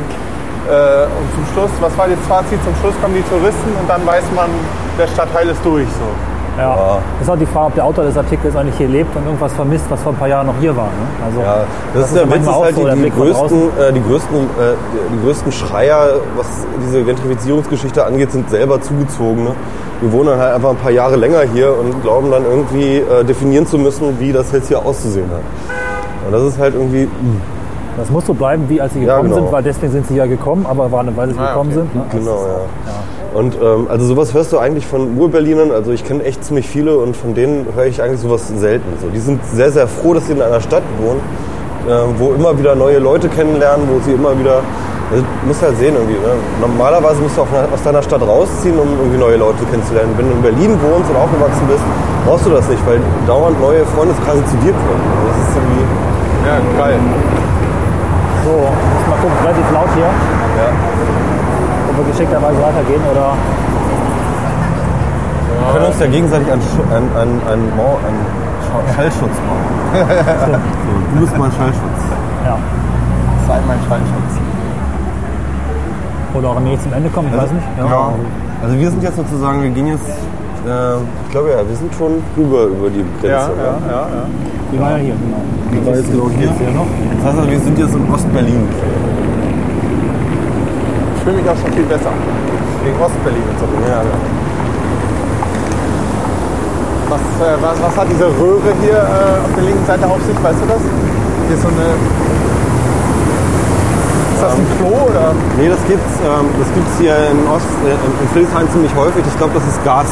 äh, 0.69 1.03
und 1.03 1.27
zum 1.35 1.45
Schluss, 1.51 1.71
was 1.81 1.97
war 1.97 2.07
das 2.07 2.19
Fazit? 2.25 2.63
Zum 2.63 2.73
Schluss 2.79 2.95
kommen 3.01 3.15
die 3.15 3.29
Touristen 3.29 3.67
und 3.77 3.89
dann 3.89 4.05
weiß 4.05 4.23
man, 4.33 4.49
der 4.97 5.07
Stadtteil 5.07 5.49
ist 5.49 5.59
durch. 5.65 5.89
So. 5.89 6.38
Ja. 6.59 6.99
Ist 7.21 7.29
auch 7.29 7.37
die 7.37 7.45
Frage, 7.45 7.67
ob 7.67 7.75
der 7.75 7.85
Autor 7.85 8.03
des 8.05 8.17
Artikels 8.17 8.55
eigentlich 8.55 8.75
hier 8.77 8.87
lebt 8.87 9.15
und 9.15 9.25
irgendwas 9.25 9.53
vermisst, 9.53 9.85
was 9.89 10.01
vor 10.01 10.11
ein 10.11 10.17
paar 10.17 10.27
Jahren 10.27 10.47
noch 10.47 10.55
hier 10.59 10.75
war. 10.75 10.85
Ne? 10.85 11.25
Also, 11.25 11.39
Ja, 11.41 11.63
das, 11.93 12.03
ist 12.03 12.07
ist 12.09 12.15
der 12.15 12.25
ja 12.25 12.33
Witz, 12.35 12.41
ist 12.41 12.55
halt 12.55 12.75
so, 12.75 12.87
die, 12.89 13.01
die, 13.03 13.09
größten, 13.09 13.61
äh, 13.79 13.93
die, 13.93 14.01
größten, 14.01 14.37
äh, 14.37 14.45
die, 14.93 15.15
die 15.15 15.23
größten 15.25 15.51
Schreier, 15.51 16.07
was 16.35 16.47
diese 16.85 17.03
Gentrifizierungsgeschichte 17.03 18.05
angeht, 18.05 18.31
sind 18.31 18.49
selber 18.49 18.81
zugezogene. 18.81 19.51
Die 20.01 20.11
wohnen 20.11 20.27
dann 20.29 20.39
halt 20.39 20.55
einfach 20.55 20.69
ein 20.69 20.77
paar 20.77 20.91
Jahre 20.91 21.15
länger 21.15 21.41
hier 21.53 21.77
und 21.77 22.01
glauben 22.01 22.31
dann 22.31 22.45
irgendwie 22.45 22.97
äh, 22.97 23.23
definieren 23.23 23.65
zu 23.67 23.77
müssen, 23.77 24.19
wie 24.19 24.31
das 24.31 24.51
jetzt 24.51 24.67
hier 24.67 24.85
auszusehen 24.85 25.29
hat. 25.29 25.41
Und 26.25 26.31
das 26.31 26.43
ist 26.43 26.59
halt 26.59 26.75
irgendwie, 26.75 27.05
mh, 27.05 27.09
Das 27.99 28.09
muss 28.09 28.25
so 28.25 28.33
bleiben, 28.33 28.63
wie 28.69 28.79
als 28.81 28.93
sie 28.93 28.99
Ja, 29.03 29.15
gekommen 29.17 29.29
genau. 29.29 29.41
sind, 29.43 29.51
weil 29.51 29.63
deswegen 29.63 29.91
sind 29.91 30.07
sie 30.07 30.15
ja 30.15 30.25
gekommen, 30.25 30.65
aber 30.67 30.91
war 30.91 31.01
eine 31.01 31.15
Weile, 31.17 31.33
sie 31.33 31.39
Ah, 31.39 31.47
gekommen 31.49 31.69
okay. 31.71 31.79
sind. 31.79 31.95
Ne? 31.95 32.01
Genau, 32.11 32.35
ist- 32.35 32.47
ja. 32.47 33.37
Und 33.39 33.55
ähm, 33.61 33.87
also 33.89 34.05
sowas 34.05 34.33
hörst 34.33 34.51
du 34.53 34.57
eigentlich 34.57 34.87
von 34.87 35.15
Ur-Berlinern, 35.17 35.71
also 35.71 35.91
ich 35.91 36.03
kenne 36.03 36.23
echt 36.23 36.43
ziemlich 36.43 36.67
viele 36.67 36.97
und 36.97 37.15
von 37.15 37.35
denen 37.35 37.67
höre 37.75 37.85
ich 37.85 38.01
eigentlich 38.01 38.21
sowas 38.21 38.47
selten. 38.47 38.87
So, 39.01 39.07
die 39.09 39.19
sind 39.19 39.39
sehr, 39.45 39.71
sehr 39.71 39.87
froh, 39.87 40.15
dass 40.15 40.25
sie 40.25 40.31
in 40.33 40.41
einer 40.41 40.59
Stadt 40.61 40.81
wohnen, 40.99 41.19
äh, 41.87 41.91
wo 42.17 42.31
immer 42.33 42.57
wieder 42.57 42.73
neue 42.73 42.97
Leute 42.97 43.29
kennenlernen, 43.29 43.87
wo 43.91 43.99
sie 44.03 44.13
immer 44.13 44.31
wieder, 44.39 44.61
also, 45.11 45.21
du 45.23 45.47
musst 45.47 45.61
halt 45.61 45.77
sehen 45.77 45.93
irgendwie, 45.95 46.15
ne? 46.17 46.33
normalerweise 46.61 47.21
musst 47.21 47.37
du 47.37 47.41
einer, 47.41 47.67
aus 47.71 47.83
deiner 47.83 48.01
Stadt 48.01 48.21
rausziehen, 48.21 48.79
um 48.79 48.87
irgendwie 48.97 49.19
neue 49.19 49.37
Leute 49.37 49.63
kennenzulernen. 49.69 50.09
Wenn 50.17 50.25
du 50.25 50.33
in 50.33 50.41
Berlin 50.41 50.71
wohnst 50.81 51.09
und 51.11 51.15
aufgewachsen 51.17 51.67
bist, 51.69 51.83
brauchst 52.25 52.45
du 52.47 52.49
das 52.49 52.67
nicht, 52.67 52.81
weil 52.87 52.97
dauernd 53.27 53.59
neue 53.61 53.85
Freundeskreise 53.93 54.43
zu 54.45 54.57
dir 54.65 54.73
kommen. 54.73 55.03
Also 55.05 55.27
das 55.29 55.37
ist 55.49 55.53
irgendwie, 55.53 55.85
Ja, 56.49 56.55
geil. 56.81 56.97
So, 58.49 58.55
muss 58.57 59.05
mal 59.05 59.19
gucken, 59.21 59.37
relativ 59.45 59.67
laut 59.71 59.89
hier, 59.93 60.09
ja. 60.09 60.69
ob 61.89 61.97
wir 62.01 62.05
geschickterweise 62.11 62.57
weitergehen 62.57 63.01
oder. 63.11 63.33
Wir 65.59 65.73
können 65.73 65.85
uns 65.85 65.99
ja 65.99 66.07
gegenseitig 66.07 66.51
einen, 66.51 66.61
Schu- 66.63 66.81
einen, 66.89 67.09
einen, 67.15 67.41
einen, 67.45 67.77
Mau- 67.77 67.99
einen 68.01 68.21
Scha- 68.65 68.95
Schallschutz 68.95 69.35
bauen. 69.45 69.63
so, 69.93 70.51
du 71.13 71.21
bist 71.21 71.37
mein 71.37 71.51
Schallschutz. 71.51 72.01
Ja. 72.45 72.57
Sei 73.47 73.59
mein 73.67 73.77
Schallschutz. 73.87 74.31
Oder 76.33 76.49
auch 76.49 76.57
am 76.57 76.63
nächsten 76.63 76.91
Ende 76.93 77.09
kommen, 77.09 77.29
ich 77.31 77.37
weiß 77.37 77.51
nicht. 77.51 77.67
Ja. 77.77 78.09
Also 78.63 78.75
wir 78.79 78.89
sind 78.89 79.03
jetzt 79.03 79.15
sozusagen, 79.15 79.61
wir 79.61 79.69
gehen 79.69 79.87
jetzt, 79.87 80.09
äh, 80.67 80.97
ich 81.25 81.31
glaube 81.31 81.49
ja, 81.51 81.59
wir 81.67 81.75
sind 81.75 81.93
schon 81.95 82.21
rüber 82.37 82.65
über 82.65 82.89
die 82.89 83.03
Ja, 83.25 83.47
Grenze. 83.47 83.61
ja, 83.63 83.71
ne? 83.73 83.87
ja, 83.89 84.01
ja. 84.01 84.23
Die 84.71 84.79
waren 84.79 84.91
ja 84.91 84.97
hier, 84.97 85.15
genau. 85.17 85.41
Das 85.73 85.85
war 85.85 85.95
jetzt 85.95 86.11
genau 86.11 86.29
hier. 86.37 86.49
Hier 86.59 86.71
noch. 86.75 86.87
Das 87.17 87.25
heißt 87.25 87.37
also, 87.39 87.49
wir 87.51 87.59
sind 87.59 87.77
jetzt 87.79 87.95
in 87.95 88.05
Ostberlin. 88.13 88.61
Ich 91.17 91.23
fühle 91.23 91.35
mich 91.37 91.49
auch 91.49 91.57
schon 91.57 91.71
viel 91.73 91.85
besser. 91.89 92.11
Wegen 92.83 92.97
Ostberlin 92.99 93.43
und 93.49 93.57
so. 93.59 93.65
Ja, 93.89 94.01
Was, 97.09 97.21
äh, 97.41 97.57
was, 97.61 97.75
was 97.81 97.95
hat 97.97 98.07
diese 98.11 98.27
Röhre 98.29 98.69
hier 98.81 98.97
äh, 99.01 99.41
auf 99.45 99.53
der 99.55 99.63
linken 99.63 99.85
Seite 99.85 100.05
auf 100.05 100.21
sich? 100.25 100.37
Weißt 100.43 100.61
du 100.61 100.65
das? 100.69 100.81
Hier 101.47 101.55
ist 101.57 101.63
so 101.63 101.69
eine. 101.69 101.89
Ist 104.37 104.43
das 104.45 104.53
ein 104.55 104.67
Klo 104.77 104.93
oder? 105.09 105.33
nee, 105.57 105.67
das 105.67 105.81
gibt's, 105.89 106.15
ähm, 106.23 106.45
das 106.61 106.69
gibt's 106.73 106.93
hier 107.01 107.11
in 107.33 107.43
Ost, 107.49 107.65
äh, 107.83 107.91
in 107.91 108.27
Friedrichshain 108.31 108.69
ziemlich 108.71 108.93
häufig. 108.95 109.23
Ich 109.27 109.37
glaube, 109.37 109.51
das 109.57 109.65
ist 109.67 109.83
Gas. 109.83 110.07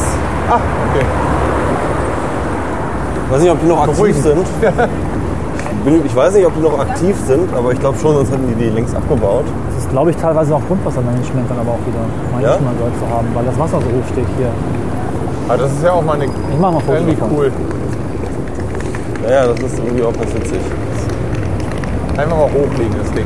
Ah, 0.49 0.59
okay. 0.89 1.05
Ich 3.25 3.33
weiß 3.33 3.41
nicht, 3.41 3.51
ob 3.51 3.59
die 3.61 3.67
noch 3.67 3.81
aktiv 3.81 3.95
Beruhigend. 3.97 4.23
sind. 4.23 4.45
Ich 6.05 6.15
weiß 6.15 6.33
nicht, 6.33 6.45
ob 6.45 6.53
die 6.55 6.61
noch 6.61 6.79
aktiv 6.79 7.15
sind, 7.27 7.53
aber 7.53 7.71
ich 7.71 7.79
glaube 7.79 7.97
schon, 7.99 8.13
sonst 8.15 8.31
hätten 8.31 8.47
die 8.47 8.55
die 8.55 8.69
längst 8.69 8.95
abgebaut. 8.95 9.45
Das 9.73 9.83
ist, 9.83 9.89
glaube 9.89 10.11
ich, 10.11 10.17
teilweise 10.17 10.55
auch 10.55 10.61
Grundwassermanagement 10.67 11.49
dann 11.49 11.59
aber 11.59 11.71
auch 11.71 11.83
wieder. 11.85 11.99
Meine 12.33 12.47
Ja? 12.47 12.55
ich 12.55 12.61
mal 12.61 12.73
gehört 12.77 12.93
zu 12.99 13.07
haben, 13.15 13.27
weil 13.33 13.45
das 13.45 13.57
Wasser 13.59 13.79
so 13.79 13.87
hoch 13.87 14.05
steht 14.11 14.25
hier. 14.37 14.49
Aber 15.47 15.57
das 15.63 15.71
ist 15.71 15.83
ja 15.83 15.91
auch 15.93 16.03
mal 16.03 16.13
eine, 16.13 16.25
Ich 16.25 16.59
mache 16.59 16.73
mal 16.73 16.79
Fotos 16.81 17.01
irgendwie 17.01 17.15
davon. 17.15 17.37
cool. 17.37 17.51
Naja, 19.23 19.47
das 19.47 19.59
ist 19.59 19.79
irgendwie 19.79 20.03
auch 20.03 20.13
ganz 20.13 20.33
witzig. 20.33 20.59
Einfach 22.17 22.37
mal 22.37 22.49
hochlegen, 22.51 22.95
das 23.01 23.11
Ding. 23.11 23.25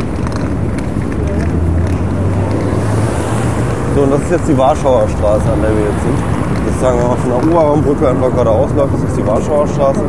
So, 3.95 4.01
und 4.03 4.11
das 4.13 4.21
ist 4.21 4.31
jetzt 4.31 4.47
die 4.47 4.57
Warschauer 4.57 5.07
Straße, 5.17 5.45
an 5.51 5.61
der 5.61 5.69
wir 5.71 5.83
jetzt 5.85 6.01
sind. 6.03 6.40
Das 6.65 6.79
sagen 6.81 6.99
wir 6.99 7.07
mal 7.07 7.17
von 7.17 7.29
der 7.29 7.37
Oberbaumbrücke 7.37 8.09
einfach 8.09 8.31
geradeaus 8.31 8.69
läuft, 8.75 8.93
das 8.93 9.03
ist 9.09 9.17
die 9.17 9.27
Warschauer 9.27 9.67
Straße. 9.67 10.01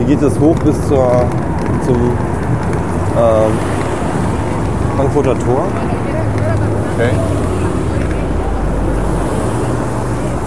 Die 0.00 0.04
geht 0.04 0.22
es 0.22 0.38
hoch 0.38 0.56
bis 0.64 0.74
zur, 0.88 1.08
zum 1.86 1.96
ähm, 1.96 3.52
Frankfurter 4.96 5.38
Tor. 5.38 5.64
Okay. 6.94 7.10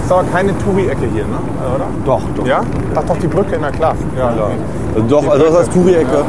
Ist 0.04 0.12
aber 0.12 0.24
keine 0.24 0.56
Touri-Ecke 0.58 1.06
hier, 1.12 1.24
ne? 1.24 1.38
Oder? 1.74 1.86
Doch, 2.04 2.22
doch. 2.36 2.46
Ja? 2.46 2.60
Ach 2.94 3.02
doch, 3.06 3.16
die 3.18 3.28
Brücke, 3.28 3.58
na 3.60 3.70
klar. 3.70 3.94
Ja, 4.16 4.32
Klar. 4.32 4.50
Also 4.94 5.06
doch, 5.08 5.28
also 5.30 5.44
das 5.44 5.58
heißt 5.58 5.72
Touri-Ecke. 5.72 6.24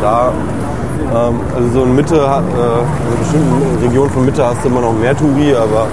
Klar. 0.00 0.32
Ähm, 1.14 1.40
also 1.54 1.68
so 1.74 1.84
in 1.84 1.94
Mitte, 1.94 2.16
äh, 2.16 3.12
in 3.12 3.18
bestimmten 3.18 3.78
Regionen 3.82 4.10
von 4.10 4.24
Mitte 4.24 4.44
hast 4.46 4.64
du 4.64 4.68
immer 4.68 4.80
noch 4.80 4.92
mehr 4.92 5.16
Touri, 5.16 5.54
aber 5.54 5.86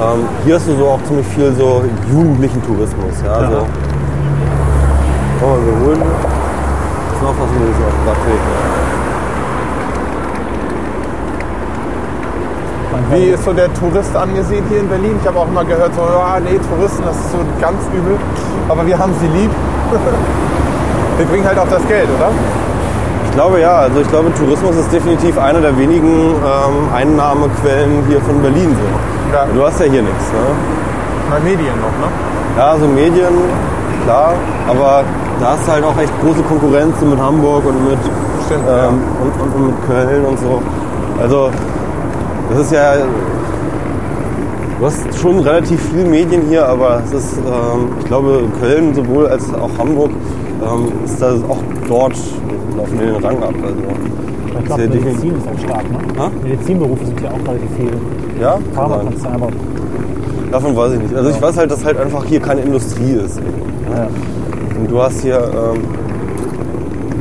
ähm, 0.00 0.28
hier 0.44 0.54
hast 0.56 0.68
du 0.68 0.76
so 0.76 0.88
auch 0.88 1.02
ziemlich 1.04 1.26
viel 1.28 1.52
so 1.52 1.84
jugendlichen 2.10 2.62
Tourismus. 2.64 3.14
Ja, 3.24 3.50
so. 3.50 3.66
Komm 5.40 5.50
mal, 5.50 5.58
wir 5.66 5.86
holen. 5.86 6.02
Jetzt 7.10 7.22
noch 7.22 7.34
was 7.38 7.50
mit 7.50 7.68
auf 7.68 7.92
dem 7.92 8.08
Radweg. 8.08 8.40
Wie 13.12 13.26
ist 13.26 13.44
so 13.44 13.52
der 13.52 13.72
Tourist 13.74 14.16
angesehen 14.16 14.64
hier 14.70 14.80
in 14.80 14.88
Berlin? 14.88 15.18
Ich 15.20 15.26
habe 15.26 15.38
auch 15.38 15.48
immer 15.48 15.64
gehört, 15.64 15.94
so, 15.94 16.00
ja, 16.00 16.40
nee, 16.40 16.58
Touristen, 16.58 17.02
das 17.04 17.16
ist 17.16 17.32
so 17.32 17.38
ganz 17.60 17.82
übel. 17.92 18.16
Aber 18.68 18.86
wir 18.86 18.98
haben 18.98 19.12
sie 19.20 19.26
lieb. 19.26 19.50
wir 21.18 21.26
bringen 21.26 21.46
halt 21.46 21.58
auch 21.58 21.68
das 21.68 21.86
Geld, 21.88 22.08
oder? 22.16 22.30
Ich 23.32 23.36
glaube 23.38 23.60
ja, 23.60 23.78
also 23.78 23.98
ich 23.98 24.08
glaube 24.08 24.30
Tourismus 24.34 24.76
ist 24.76 24.92
definitiv 24.92 25.38
eine 25.38 25.62
der 25.62 25.76
wenigen 25.78 26.34
ähm, 26.34 26.94
Einnahmequellen 26.94 28.04
hier 28.06 28.20
von 28.20 28.42
Berlin. 28.42 28.76
So. 28.76 29.34
Ja, 29.34 29.46
Du 29.54 29.64
hast 29.64 29.80
ja 29.80 29.86
hier 29.86 30.02
nichts. 30.02 30.30
Ne? 30.32 30.82
bei 31.32 31.40
Medien 31.40 31.74
noch, 31.80 31.96
ne? 32.04 32.12
Ja, 32.58 32.76
so 32.78 32.86
Medien, 32.86 33.32
klar, 34.04 34.34
aber 34.68 35.02
da 35.40 35.52
hast 35.52 35.66
du 35.66 35.72
halt 35.72 35.84
auch 35.84 35.98
echt 35.98 36.12
große 36.20 36.42
Konkurrenz 36.42 37.00
so 37.00 37.06
mit 37.06 37.18
Hamburg 37.18 37.64
und 37.64 37.88
mit, 37.88 37.98
Stimmt, 38.44 38.64
ähm, 38.68 39.00
und, 39.22 39.42
und, 39.42 39.54
und 39.54 39.66
mit 39.68 39.86
Köln 39.86 40.24
und 40.26 40.38
so. 40.38 40.60
Also 41.18 41.50
das 42.50 42.66
ist 42.66 42.72
ja, 42.72 42.96
du 44.78 44.86
hast 44.86 45.18
schon 45.18 45.40
relativ 45.40 45.80
viel 45.90 46.04
Medien 46.04 46.42
hier, 46.48 46.68
aber 46.68 47.00
es 47.06 47.12
ist, 47.14 47.38
ähm, 47.38 47.92
ich 47.98 48.04
glaube, 48.04 48.42
Köln 48.60 48.94
sowohl 48.94 49.26
als 49.28 49.54
auch 49.54 49.70
Hamburg 49.78 50.10
ähm, 50.62 50.92
ist 51.04 51.20
da 51.20 51.32
auch 51.48 51.58
dort 51.88 52.16
laufen 52.76 52.98
die 52.98 53.06
den 53.06 53.24
Rang 53.24 53.42
ab. 53.42 53.54
Also, 53.62 54.58
Ich 54.58 54.64
glaube, 54.64 54.88
Medizin 54.88 55.34
ist 55.36 55.48
auch 55.48 55.58
stark, 55.64 55.90
ne? 55.90 55.98
Ha? 56.18 56.30
Medizinberufe 56.42 57.06
sind 57.06 57.20
ja 57.20 57.30
auch 57.30 57.48
relativ 57.48 57.70
viel. 57.76 58.40
ja, 58.40 58.52
kann 58.52 58.62
Pharma 58.74 58.96
sein. 58.96 59.06
kannst 59.08 59.24
du 59.24 59.28
einfach. 59.28 59.48
davon 60.50 60.76
weiß 60.76 60.92
ich 60.92 60.98
nicht. 61.00 61.14
Also 61.14 61.30
ich 61.30 61.42
weiß 61.42 61.56
halt, 61.56 61.70
dass 61.70 61.84
halt 61.84 61.98
einfach 61.98 62.24
hier 62.24 62.40
keine 62.40 62.60
Industrie 62.62 63.12
ist. 63.12 63.38
Ja. 63.38 64.08
Und 64.78 64.90
du 64.90 65.00
hast 65.02 65.20
hier, 65.20 65.38
ähm, 65.38 65.82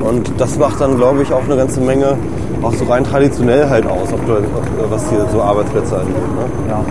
und 0.08 0.32
das 0.38 0.58
macht 0.58 0.82
dann, 0.82 0.98
glaube 0.98 1.22
ich, 1.22 1.32
auch 1.32 1.44
eine 1.44 1.56
ganze 1.56 1.80
Menge, 1.82 2.18
auch 2.62 2.74
so 2.74 2.86
rein 2.86 3.04
traditionell 3.04 3.70
halt 3.70 3.86
aus, 3.86 4.12
ob 4.14 4.26
du, 4.26 4.34
ob, 4.34 4.92
was 4.92 5.10
hier 5.10 5.26
so 5.32 5.42
Arbeitsplätze 5.42 5.96
angeht. 5.98 6.16
Ne? 6.16 6.70
ja. 6.70 6.82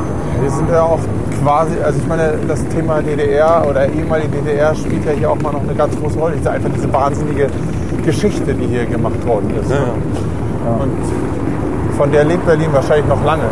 Wir 0.41 0.51
sind 0.51 0.71
ja 0.71 0.83
auch 0.83 1.01
quasi, 1.43 1.73
also 1.83 1.99
ich 1.99 2.07
meine, 2.07 2.35
das 2.47 2.67
Thema 2.69 3.03
DDR 3.03 3.65
oder 3.69 3.89
ehemalige 3.89 4.29
DDR 4.29 4.75
spielt 4.75 5.05
ja 5.05 5.13
hier 5.13 5.31
auch 5.31 5.41
mal 5.43 5.53
noch 5.53 5.63
eine 5.63 5.75
ganz 5.75 5.97
große 5.99 6.19
Rolle. 6.19 6.37
Diese, 6.37 6.51
einfach 6.51 6.71
diese 6.75 6.93
wahnsinnige 6.93 7.49
Geschichte, 8.05 8.55
die 8.55 8.67
hier 8.67 8.87
gemacht 8.87 9.27
worden 9.27 9.51
ist. 9.61 9.71
Ja, 9.71 9.77
ne? 9.77 9.87
ja. 10.65 10.83
Und 10.83 11.97
von 11.97 12.13
der 12.13 12.25
lebt 12.25 12.47
Berlin 12.47 12.69
wahrscheinlich 12.73 13.07
noch 13.07 13.23
lange. 13.25 13.45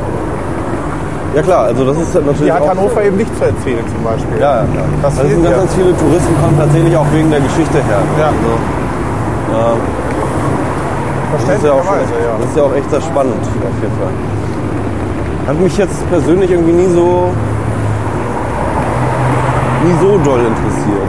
ja 1.35 1.43
klar, 1.43 1.65
also 1.65 1.85
das 1.85 1.97
ist 1.99 2.15
natürlich 2.15 2.41
Die 2.41 2.53
hat 2.53 2.63
auch 2.63 2.69
Hannover 2.71 3.03
eben 3.03 3.17
nicht 3.17 3.37
zu 3.37 3.45
erzählen 3.45 3.85
zum 3.89 4.05
Beispiel. 4.05 4.39
Ja, 4.41 4.57
ja, 4.57 4.65
klar. 4.73 4.85
Das 5.03 5.19
also 5.19 5.31
sind 5.31 5.43
ganz, 5.45 5.55
ja. 5.55 5.61
ganz 5.61 5.75
viele 5.75 5.97
Touristen 5.97 6.35
kommen 6.41 6.57
tatsächlich 6.59 6.97
auch 6.97 7.07
wegen 7.13 7.31
der 7.31 7.41
Geschichte 7.41 7.77
her. 7.77 8.01
ne? 8.01 8.21
Ja. 8.21 8.29
Also, 8.29 8.51
ähm, 9.49 9.81
das, 11.33 11.57
ist 11.57 11.65
ja 11.65 11.73
auch 11.73 11.85
schon, 11.85 12.01
ja. 12.01 12.33
das 12.41 12.49
ist 12.49 12.57
ja 12.57 12.63
auch 12.63 12.75
echt 12.75 12.91
sehr 12.91 13.01
spannend 13.01 13.37
auf 13.37 13.79
jeden 13.83 13.97
Fall. 14.01 14.38
Hat 15.49 15.59
mich 15.59 15.79
jetzt 15.79 15.97
persönlich 16.11 16.51
irgendwie 16.51 16.73
nie 16.73 16.93
so 16.93 17.33
nie 19.83 19.97
so 19.97 20.19
doll 20.19 20.45
interessiert. 20.45 21.09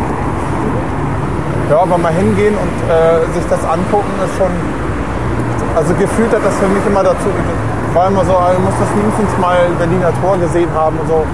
Ja, 1.69 1.81
aber 1.83 1.97
mal 1.97 2.13
hingehen 2.13 2.55
und 2.55 2.75
äh, 2.87 3.27
sich 3.35 3.43
das 3.49 3.59
angucken 3.67 4.15
ist 4.23 4.31
schon. 4.39 4.47
Also 5.75 5.93
gefühlt 5.93 6.31
hat 6.31 6.39
das 6.39 6.55
für 6.55 6.71
mich 6.71 6.85
immer 6.87 7.03
dazu. 7.03 7.27
War 7.93 8.07
immer 8.07 8.23
so, 8.23 8.31
ich 8.31 8.63
muss 8.63 8.79
das 8.79 8.87
mindestens 8.95 9.27
mal 9.43 9.59
Berliner 9.77 10.13
Tor 10.23 10.37
gesehen 10.39 10.69
haben 10.73 10.95
und 11.03 11.07
so. 11.09 11.27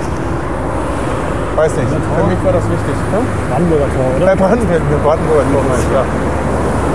Weiß 1.61 1.77
nicht. 1.77 1.87
Für 1.87 2.25
mich 2.25 2.41
war 2.41 2.53
das 2.57 2.65
wichtig. 2.65 2.95
Ne? 3.13 3.21
Brandenburger 3.53 3.89
Tor, 3.93 4.07
oder? 4.17 4.25
Bei 4.25 4.35
Brandenburg, 4.35 4.81
Brandenburg 5.05 5.45
Tor, 5.53 5.61
meine 5.69 5.83
ich, 5.85 5.93
ja. 5.93 6.03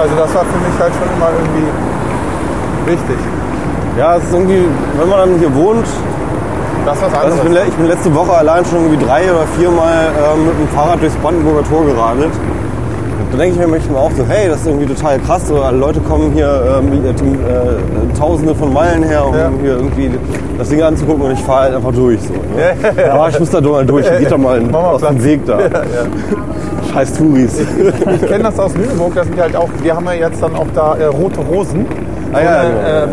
Also 0.03 0.15
das 0.19 0.35
war 0.35 0.43
für 0.43 0.59
mich 0.59 0.75
halt 0.75 0.93
schon 0.99 1.07
immer 1.07 1.31
irgendwie 1.39 1.71
wichtig. 2.99 3.21
Ja, 3.99 4.17
es 4.17 4.25
ist 4.25 4.33
irgendwie, 4.33 4.65
wenn 4.99 5.09
man 5.09 5.19
dann 5.19 5.39
hier 5.39 5.55
wohnt, 5.55 5.85
Das 6.87 6.97
ist 6.97 7.03
was 7.05 7.15
also 7.15 7.37
ich, 7.37 7.43
bin, 7.43 7.49
anderes. 7.53 7.69
ich 7.69 7.75
bin 7.75 7.87
letzte 7.89 8.15
Woche 8.15 8.33
allein 8.33 8.65
schon 8.65 8.79
irgendwie 8.85 9.05
drei 9.05 9.25
oder 9.31 9.47
viermal 9.59 10.09
ähm, 10.35 10.47
mit 10.47 10.59
dem 10.59 10.69
Fahrrad 10.75 11.01
durchs 11.03 11.17
Brandenburger 11.17 11.65
Tor 11.69 11.85
geradelt. 11.85 12.31
Da 13.33 13.39
denke 13.39 13.55
ich 13.55 13.61
mir 13.61 13.69
manchmal 13.69 14.01
auch 14.03 14.11
so, 14.17 14.25
hey, 14.27 14.49
das 14.49 14.63
ist 14.63 14.67
irgendwie 14.67 14.87
total 14.93 15.19
krass. 15.21 15.47
So, 15.47 15.63
alle 15.63 15.77
Leute 15.77 16.01
kommen 16.01 16.33
hier 16.33 16.81
ähm, 16.81 17.05
äh, 17.05 17.11
äh, 17.11 18.19
tausende 18.19 18.55
von 18.57 18.73
Meilen 18.73 19.05
her, 19.05 19.25
um 19.27 19.35
Ja. 19.37 19.51
hier 19.63 19.73
irgendwie 19.77 20.11
das 20.59 20.69
Ding 20.69 20.83
anzugucken 20.83 21.23
und 21.23 21.33
ich 21.33 21.41
fahre 21.41 21.61
halt 21.65 21.75
einfach 21.77 21.93
durch. 21.93 22.21
So, 22.23 22.33
ne? 22.33 22.75
ja, 22.97 23.29
ich 23.29 23.39
muss 23.39 23.51
da 23.51 23.61
doch 23.61 23.73
mal 23.73 23.87
durch. 23.87 24.07
Geht 24.19 24.33
doch 24.33 24.39
mal 24.39 24.61
mal 24.73 24.79
aus 24.79 25.03
dem. 25.03 25.23
Weg 25.23 25.47
da. 25.47 25.61
Ja, 25.61 25.67
ja. 25.67 26.93
Scheiß 26.93 27.13
Touris. 27.19 27.61
Ich 27.61 28.27
kenne 28.29 28.45
das 28.45 28.59
aus 28.59 28.75
Lüneburg, 28.75 29.15
das 29.15 29.27
sind 29.27 29.41
halt 29.41 29.55
auch, 29.55 29.69
wir 29.81 29.95
haben 29.95 30.07
ja 30.07 30.13
jetzt 30.15 30.43
dann 30.43 30.57
auch 30.57 30.67
da 30.75 30.97
äh, 30.97 31.05
Rote 31.05 31.39
Rosen. 31.41 31.87
Ah, 32.33 32.41
ja, 32.41 32.59
eine 32.61 33.09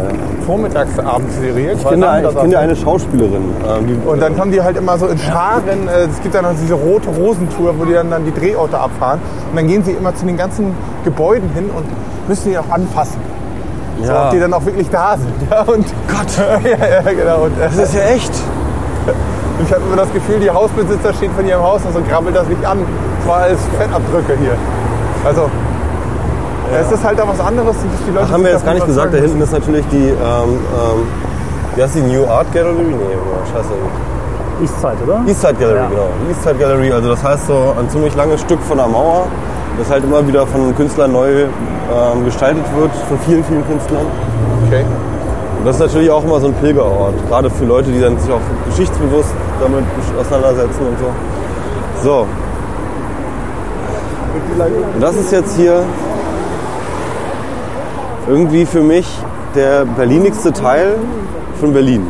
ja, 0.48 0.54
äh, 0.54 0.86
Vormittagsabendserie. 0.88 1.72
Ich 1.74 1.88
kenne, 1.88 2.10
eine- 2.10 2.30
ich 2.30 2.36
kenne 2.36 2.58
eine 2.60 2.76
Schauspielerin. 2.76 3.44
Ähm, 3.68 3.88
die, 3.88 4.08
Und 4.08 4.22
dann 4.22 4.38
kommen 4.38 4.52
die 4.52 4.62
halt 4.62 4.78
immer 4.78 4.98
so 4.98 5.08
in 5.08 5.18
Scharen. 5.18 5.88
äh, 5.88 6.06
Es 6.10 6.22
gibt 6.22 6.36
dann 6.36 6.44
noch 6.44 6.54
diese 6.60 6.74
rote 6.74 7.10
Rosentour, 7.10 7.74
wo 7.78 7.86
die 7.86 7.94
dann, 7.94 8.10
dann 8.12 8.26
die 8.26 8.34
Drehorte 8.34 8.78
abfahren. 8.80 9.20
Und 9.52 9.56
dann 9.58 9.68
gehen 9.68 9.84
sie 9.84 9.92
immer 9.92 10.16
zu 10.16 10.26
den 10.26 10.38
ganzen 10.38 10.74
Gebäuden 11.04 11.50
hin 11.54 11.70
und 11.76 11.86
müssen 12.28 12.50
die 12.52 12.58
auch 12.58 12.70
anfassen. 12.70 13.20
So, 14.02 14.12
Ja. 14.12 14.26
ob 14.26 14.32
die 14.32 14.40
dann 14.40 14.54
auch 14.54 14.66
wirklich 14.66 14.90
da 14.90 15.18
sind. 15.18 15.34
Ja, 15.52 15.62
und 15.62 15.86
Gott. 16.08 16.38
ja, 16.64 16.88
ja, 16.88 17.02
genau. 17.14 17.44
Und, 17.46 17.58
äh, 17.60 17.66
das 17.76 17.78
ist 17.90 17.96
ja 17.96 18.02
echt. 18.02 18.32
ich 19.64 19.72
habe 19.74 19.82
immer 19.88 19.96
das 19.98 20.12
Gefühl, 20.14 20.40
die 20.40 20.50
Hausbesitzer 20.52 21.14
stehen 21.14 21.32
von 21.36 21.46
ihrem 21.48 21.62
Haus 21.64 21.82
und 21.86 21.94
so 21.94 22.02
grabbelt 22.08 22.36
das 22.36 22.48
nicht 22.48 22.64
an. 22.66 22.80
Das 23.20 23.28
war 23.28 23.38
alles 23.42 23.60
Fettabdrücke 23.78 24.38
hier. 24.40 24.56
Also, 25.26 25.50
es 26.82 26.92
ist 26.92 27.04
halt 27.04 27.18
da 27.20 27.28
was 27.28 27.40
anderes. 27.40 27.76
Die 28.08 28.12
Leute 28.12 28.26
Ach, 28.28 28.34
haben 28.34 28.44
wir 28.44 28.52
jetzt 28.52 28.66
gar 28.66 28.74
nicht 28.74 28.86
gesagt, 28.86 29.14
da 29.14 29.18
hinten 29.18 29.42
ist 29.42 29.52
natürlich 29.52 29.86
die, 29.92 30.10
ähm, 30.10 30.16
ähm, 30.18 31.08
wie 31.76 31.84
heißt 31.84 31.96
die, 31.96 32.02
New 32.02 32.26
Art 32.28 32.52
Gallery? 32.54 32.84
Nee, 32.84 32.94
oder 32.94 33.46
scheiße. 33.52 33.70
Eastside, 34.62 34.98
oder? 35.06 35.22
Eastside 35.28 35.54
Gallery, 35.54 35.78
Ja. 35.78 35.88
genau. 35.88 36.10
Die 36.26 36.32
Eastside 36.32 36.56
Gallery, 36.56 36.92
also 36.92 37.10
das 37.10 37.24
heißt 37.24 37.48
so 37.48 37.76
ein 37.80 37.90
ziemlich 37.90 38.16
langes 38.16 38.42
Stück 38.42 38.60
von 38.68 38.78
der 38.78 38.88
Mauer, 38.88 39.28
das 39.78 39.90
halt 39.90 40.04
immer 40.04 40.28
wieder 40.28 40.48
von 40.48 40.76
Künstlern 40.76 41.12
neu 41.12 41.44
ähm, 41.44 42.26
gestaltet 42.26 42.64
wird, 42.76 42.92
von 43.08 43.20
vielen, 43.20 43.44
vielen 43.44 43.66
Künstlern. 43.68 44.06
Okay. 44.66 44.84
Und 45.60 45.66
das 45.66 45.76
ist 45.76 45.82
natürlich 45.82 46.10
auch 46.10 46.24
immer 46.24 46.40
so 46.40 46.48
ein 46.48 46.54
Pilgerort, 46.56 47.14
gerade 47.30 47.50
für 47.50 47.66
Leute, 47.66 47.92
die 47.92 48.02
dann 48.02 48.18
sich 48.20 48.32
auch 48.32 48.40
geschichtsbewusst 48.70 49.34
damit 49.62 49.84
auseinandersetzen 50.20 50.82
und 50.88 50.98
so. 51.00 52.10
So. 52.10 52.28
Und 54.96 55.02
das 55.02 55.16
ist 55.16 55.32
jetzt 55.32 55.56
hier 55.56 55.84
irgendwie 58.28 58.66
für 58.66 58.82
mich 58.82 59.08
der 59.56 59.86
berlinigste 59.86 60.52
Teil 60.52 60.96
von 61.60 61.74
Berlin. 61.74 62.06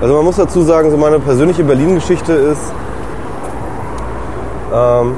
Also 0.00 0.14
man 0.14 0.24
muss 0.24 0.36
dazu 0.36 0.62
sagen, 0.62 0.90
so 0.90 0.96
meine 0.96 1.18
persönliche 1.18 1.64
Berlin-Geschichte 1.64 2.32
ist, 2.32 2.72
ähm, 4.72 5.14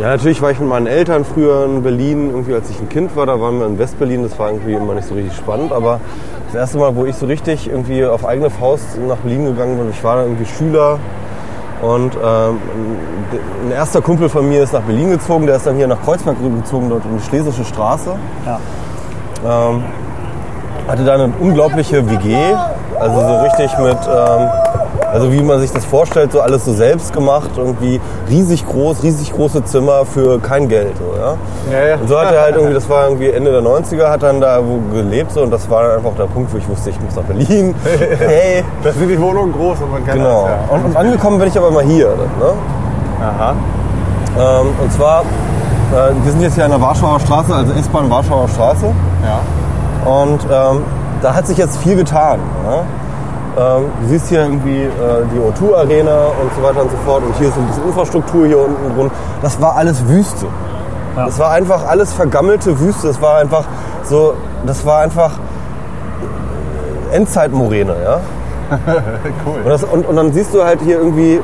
ja 0.00 0.08
natürlich 0.08 0.40
war 0.40 0.50
ich 0.50 0.60
mit 0.60 0.68
meinen 0.68 0.86
Eltern 0.86 1.24
früher 1.24 1.64
in 1.64 1.82
Berlin, 1.82 2.30
irgendwie 2.30 2.54
als 2.54 2.70
ich 2.70 2.80
ein 2.80 2.88
Kind 2.88 3.14
war, 3.16 3.26
da 3.26 3.40
waren 3.40 3.58
wir 3.58 3.66
in 3.66 3.78
Westberlin, 3.78 4.22
das 4.22 4.38
war 4.38 4.50
irgendwie 4.50 4.74
immer 4.74 4.94
nicht 4.94 5.08
so 5.08 5.14
richtig 5.14 5.36
spannend, 5.36 5.72
aber 5.72 6.00
das 6.46 6.54
erste 6.54 6.78
Mal, 6.78 6.94
wo 6.96 7.04
ich 7.04 7.16
so 7.16 7.26
richtig 7.26 7.68
irgendwie 7.68 8.04
auf 8.04 8.24
eigene 8.24 8.50
Faust 8.50 8.98
nach 9.06 9.16
Berlin 9.18 9.46
gegangen 9.46 9.78
bin, 9.78 9.90
ich 9.90 10.02
war 10.02 10.16
da 10.16 10.22
irgendwie 10.22 10.46
Schüler 10.46 10.98
und 11.82 12.14
ähm, 12.14 12.58
ein 13.66 13.72
erster 13.72 14.00
Kumpel 14.00 14.28
von 14.28 14.48
mir 14.48 14.62
ist 14.62 14.72
nach 14.72 14.82
Berlin 14.82 15.10
gezogen, 15.10 15.46
der 15.46 15.56
ist 15.56 15.66
dann 15.66 15.74
hier 15.76 15.88
nach 15.88 16.00
Kreuzberg 16.02 16.36
gezogen, 16.40 16.88
dort 16.88 17.04
in 17.04 17.18
die 17.18 17.24
Schlesische 17.24 17.64
Straße. 17.64 18.14
Ja. 18.46 18.60
Ähm, 19.44 19.82
hatte 20.86 21.04
da 21.04 21.14
eine 21.14 21.32
unglaubliche 21.40 22.08
WG, 22.08 22.36
also 22.98 23.20
so 23.20 23.40
richtig 23.40 23.76
mit, 23.78 23.98
ähm, 24.06 24.48
also 25.12 25.32
wie 25.32 25.42
man 25.42 25.60
sich 25.60 25.70
das 25.72 25.84
vorstellt, 25.84 26.32
so 26.32 26.40
alles 26.40 26.64
so 26.64 26.72
selbst 26.72 27.12
gemacht, 27.12 27.50
irgendwie 27.56 28.00
riesig 28.28 28.66
groß, 28.66 29.02
riesig 29.02 29.32
große 29.32 29.64
Zimmer 29.64 30.06
für 30.06 30.40
kein 30.40 30.68
Geld. 30.68 30.96
So, 30.96 31.20
ja? 31.20 31.34
Ja, 31.70 31.88
ja. 31.88 31.94
Und 31.96 32.08
so 32.08 32.18
hat 32.18 32.32
er 32.32 32.40
halt 32.42 32.56
irgendwie, 32.56 32.74
das 32.74 32.88
war 32.88 33.04
irgendwie 33.04 33.28
Ende 33.28 33.52
der 33.52 33.62
90er, 33.62 34.08
hat 34.08 34.22
dann 34.22 34.40
da 34.40 34.60
wo 34.64 34.80
gelebt 34.94 35.32
so, 35.32 35.42
und 35.42 35.50
das 35.50 35.68
war 35.68 35.82
dann 35.82 35.98
einfach 35.98 36.16
der 36.16 36.24
Punkt, 36.24 36.52
wo 36.52 36.56
ich 36.56 36.68
wusste, 36.68 36.90
ich 36.90 37.00
muss 37.00 37.14
nach 37.14 37.24
Berlin. 37.24 37.74
Hey, 38.18 38.64
Da 38.82 38.92
sind 38.92 39.08
die 39.08 39.20
Wohnungen 39.20 39.52
groß 39.52 39.80
und 39.80 39.90
man 39.90 40.04
kann 40.04 40.16
genau. 40.16 40.46
das 40.46 40.70
ja. 40.70 40.74
Und, 40.74 40.84
und 40.86 40.96
angekommen 40.96 41.38
bin 41.38 41.48
ich 41.48 41.56
aber 41.56 41.70
mal 41.70 41.84
hier. 41.84 42.08
Ne? 42.08 42.52
Aha. 43.20 43.54
Ähm, 44.38 44.66
und 44.80 44.92
zwar 44.92 45.24
äh, 45.92 46.24
wir 46.24 46.32
sind 46.32 46.40
jetzt 46.40 46.54
hier 46.54 46.64
an 46.64 46.70
der 46.70 46.80
Warschauer 46.80 47.20
Straße, 47.20 47.54
also 47.54 47.72
S-Bahn 47.74 48.08
Warschauer 48.08 48.48
Straße. 48.48 48.86
Ja. 48.86 50.10
Und 50.10 50.40
ähm, 50.50 50.84
da 51.20 51.34
hat 51.34 51.46
sich 51.46 51.58
jetzt 51.58 51.76
viel 51.78 51.96
getan. 51.96 52.40
Ja? 52.64 52.82
Ähm, 53.58 53.84
du 54.00 54.08
siehst 54.08 54.28
hier 54.28 54.40
irgendwie 54.40 54.82
äh, 54.82 54.88
die 55.32 55.38
O2 55.38 55.74
Arena 55.74 56.26
und 56.40 56.54
so 56.56 56.62
weiter 56.62 56.82
und 56.82 56.90
so 56.90 56.96
fort. 57.04 57.22
Und 57.22 57.36
hier 57.36 57.48
ist 57.48 57.56
ein 57.56 57.66
bisschen 57.66 57.84
Infrastruktur 57.84 58.46
hier 58.46 58.58
unten 58.58 58.96
drin. 58.96 59.10
Das 59.42 59.60
war 59.60 59.76
alles 59.76 60.06
Wüste. 60.08 60.46
Ja. 61.16 61.26
Das 61.26 61.38
war 61.38 61.50
einfach 61.50 61.86
alles 61.86 62.12
vergammelte 62.12 62.80
Wüste. 62.80 63.08
Das 63.08 63.20
war 63.20 63.36
einfach 63.38 63.64
so, 64.04 64.34
das 64.66 64.86
war 64.86 65.00
einfach 65.00 65.32
Endzeitmoräne, 67.12 67.94
ja. 68.02 68.20
Cool. 69.44 69.60
Und, 69.64 69.68
das, 69.68 69.84
und, 69.84 70.06
und 70.06 70.16
dann 70.16 70.32
siehst 70.32 70.54
du 70.54 70.64
halt 70.64 70.80
hier 70.80 70.96
irgendwie, 70.96 71.34
äh, 71.34 71.40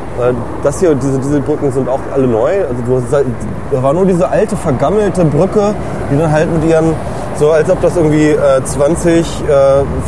das 0.62 0.80
hier, 0.80 0.94
diese, 0.94 1.18
diese 1.18 1.40
Brücken 1.40 1.70
sind 1.72 1.88
auch 1.88 2.00
alle 2.14 2.26
neu. 2.26 2.62
Also 2.62 2.82
du 2.86 2.96
hast, 2.96 3.24
da 3.70 3.82
war 3.82 3.92
nur 3.92 4.06
diese 4.06 4.28
alte, 4.28 4.56
vergammelte 4.56 5.26
Brücke, 5.26 5.74
die 6.10 6.16
dann 6.18 6.32
halt 6.32 6.50
mit 6.50 6.64
ihren, 6.64 6.94
so 7.38 7.52
als 7.52 7.70
ob 7.70 7.80
das 7.80 7.96
irgendwie 7.96 8.30
äh, 8.30 8.62
20 8.64 9.18
äh, 9.18 9.54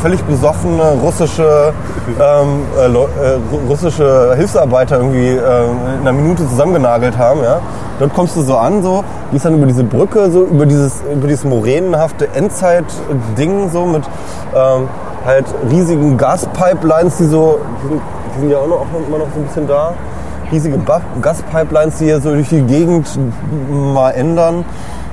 völlig 0.03 0.23
besoffene 0.25 0.83
russische, 1.03 1.73
ähm, 2.21 2.63
äh, 2.77 2.87
äh, 2.87 3.39
russische 3.69 4.35
Hilfsarbeiter 4.37 4.97
irgendwie 4.97 5.29
äh, 5.29 5.35
in 5.37 6.01
einer 6.01 6.13
Minute 6.13 6.49
zusammengenagelt 6.49 7.17
haben. 7.17 7.43
Ja? 7.43 7.61
Dort 8.01 8.15
kommst 8.15 8.37
du 8.37 8.43
so 8.43 8.57
an, 8.57 8.83
so, 8.83 9.05
gehst 9.31 9.45
dann 9.45 9.55
über 9.55 9.67
diese 9.67 9.85
Brücke, 9.85 10.31
so 10.31 10.45
über 10.45 10.67
dieses, 10.67 11.03
über 11.13 11.29
dieses 11.29 11.45
moränenhafte 11.45 12.29
Endzeit-Ding, 12.35 13.71
so 13.71 13.85
mit 13.87 14.03
ähm, 14.55 14.89
halt 15.25 15.45
riesigen 15.71 16.17
Gaspipelines, 16.17 17.19
die 17.19 17.27
so, 17.27 17.61
die 18.35 18.41
sind, 18.41 18.51
ja 18.51 18.59
auch 18.59 18.67
noch, 18.67 18.81
auch 18.81 19.07
immer 19.07 19.19
noch 19.19 19.27
so 19.35 19.41
ein 19.41 19.47
bisschen 19.47 19.69
da. 19.69 19.93
Riesige 20.51 20.81
Gaspipelines, 21.23 21.99
die 21.99 22.07
hier 22.07 22.21
so 22.21 22.31
durch 22.31 22.49
die 22.49 22.63
Gegend 22.63 23.07
mal 23.71 24.11
ändern. 24.11 24.65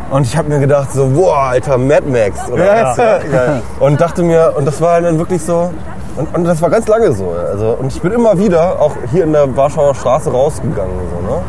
Und 0.09 0.25
ich 0.25 0.37
habe 0.37 0.47
mir 0.47 0.59
gedacht, 0.59 0.93
so, 0.93 1.15
wow, 1.15 1.35
Alter, 1.49 1.77
Mad 1.77 2.03
Max. 2.07 2.49
Oder 2.49 2.65
Ja, 2.65 2.95
ja, 2.95 3.17
geil. 3.29 3.61
Und 3.79 3.99
dachte 3.99 4.23
mir, 4.23 4.53
und 4.55 4.65
das 4.65 4.79
war 4.79 5.01
dann 5.01 5.17
wirklich 5.19 5.43
so, 5.43 5.71
und, 6.15 6.33
und 6.35 6.45
das 6.45 6.61
war 6.61 6.69
ganz 6.69 6.87
lange 6.87 7.11
so. 7.11 7.35
Also, 7.51 7.77
und 7.79 7.93
ich 7.93 8.01
bin 8.01 8.11
immer 8.11 8.39
wieder, 8.39 8.81
auch 8.81 8.93
hier 9.11 9.25
in 9.25 9.33
der 9.33 9.55
Warschauer 9.55 9.93
Straße 9.93 10.31
rausgegangen. 10.31 10.93
So, 11.13 11.33
ne? 11.33 11.41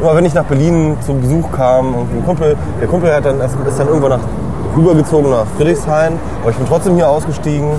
Immer 0.00 0.16
wenn 0.16 0.24
ich 0.24 0.34
nach 0.34 0.44
Berlin 0.44 0.96
zum 1.04 1.20
Besuch 1.20 1.50
kam, 1.52 1.94
und 1.94 2.12
ein 2.12 2.24
Kumpel, 2.24 2.56
der 2.80 2.88
Kumpel 2.88 3.14
hat 3.14 3.24
dann, 3.24 3.40
ist 3.40 3.54
dann 3.78 3.88
irgendwann 3.88 4.10
nach, 4.10 4.26
rübergezogen 4.76 5.30
nach 5.30 5.46
Friedrichshain, 5.56 6.18
aber 6.40 6.50
ich 6.50 6.56
bin 6.56 6.66
trotzdem 6.66 6.94
hier 6.94 7.08
ausgestiegen. 7.08 7.70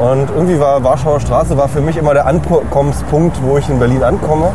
Und 0.00 0.30
irgendwie 0.30 0.58
war 0.58 0.82
Warschauer 0.82 1.20
Straße 1.20 1.56
war 1.56 1.68
für 1.68 1.80
mich 1.80 1.96
immer 1.96 2.14
der 2.14 2.26
Ankommenspunkt, 2.26 3.36
wo 3.42 3.58
ich 3.58 3.68
in 3.68 3.78
Berlin 3.78 4.02
ankomme. 4.02 4.48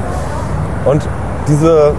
Und 0.85 1.07
diese, 1.47 1.93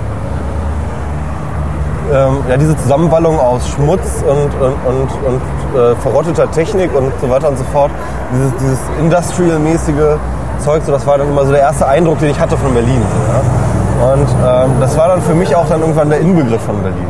ähm, 2.13 2.39
ja, 2.49 2.57
diese 2.57 2.77
Zusammenballung 2.77 3.39
aus 3.39 3.69
Schmutz 3.69 4.23
und, 4.23 4.55
und, 4.61 4.75
und, 4.87 5.11
und 5.27 5.81
äh, 5.81 5.95
verrotteter 5.97 6.51
Technik 6.51 6.95
und 6.95 7.13
so 7.21 7.31
weiter 7.31 7.49
und 7.49 7.59
so 7.59 7.65
fort, 7.73 7.91
dieses, 8.33 8.53
dieses 8.57 8.81
Industrial-mäßige 9.01 10.19
Zeug, 10.61 10.83
so, 10.85 10.93
das 10.93 11.07
war 11.07 11.19
dann 11.19 11.29
immer 11.29 11.45
so 11.45 11.53
der 11.53 11.61
erste 11.61 11.87
Eindruck, 11.87 12.19
den 12.19 12.31
ich 12.31 12.41
hatte 12.41 12.57
von 12.57 12.73
Berlin. 12.73 13.01
So, 13.03 13.33
ja? 13.33 14.13
Und 14.13 14.29
ähm, 14.29 14.81
das 14.81 14.97
war 14.97 15.09
dann 15.09 15.23
für 15.23 15.35
mich 15.35 15.55
auch 15.55 15.67
dann 15.69 15.81
irgendwann 15.81 16.11
der 16.11 16.21
Inbegriff 16.21 16.63
von 16.63 16.83
Berlin. 16.83 17.07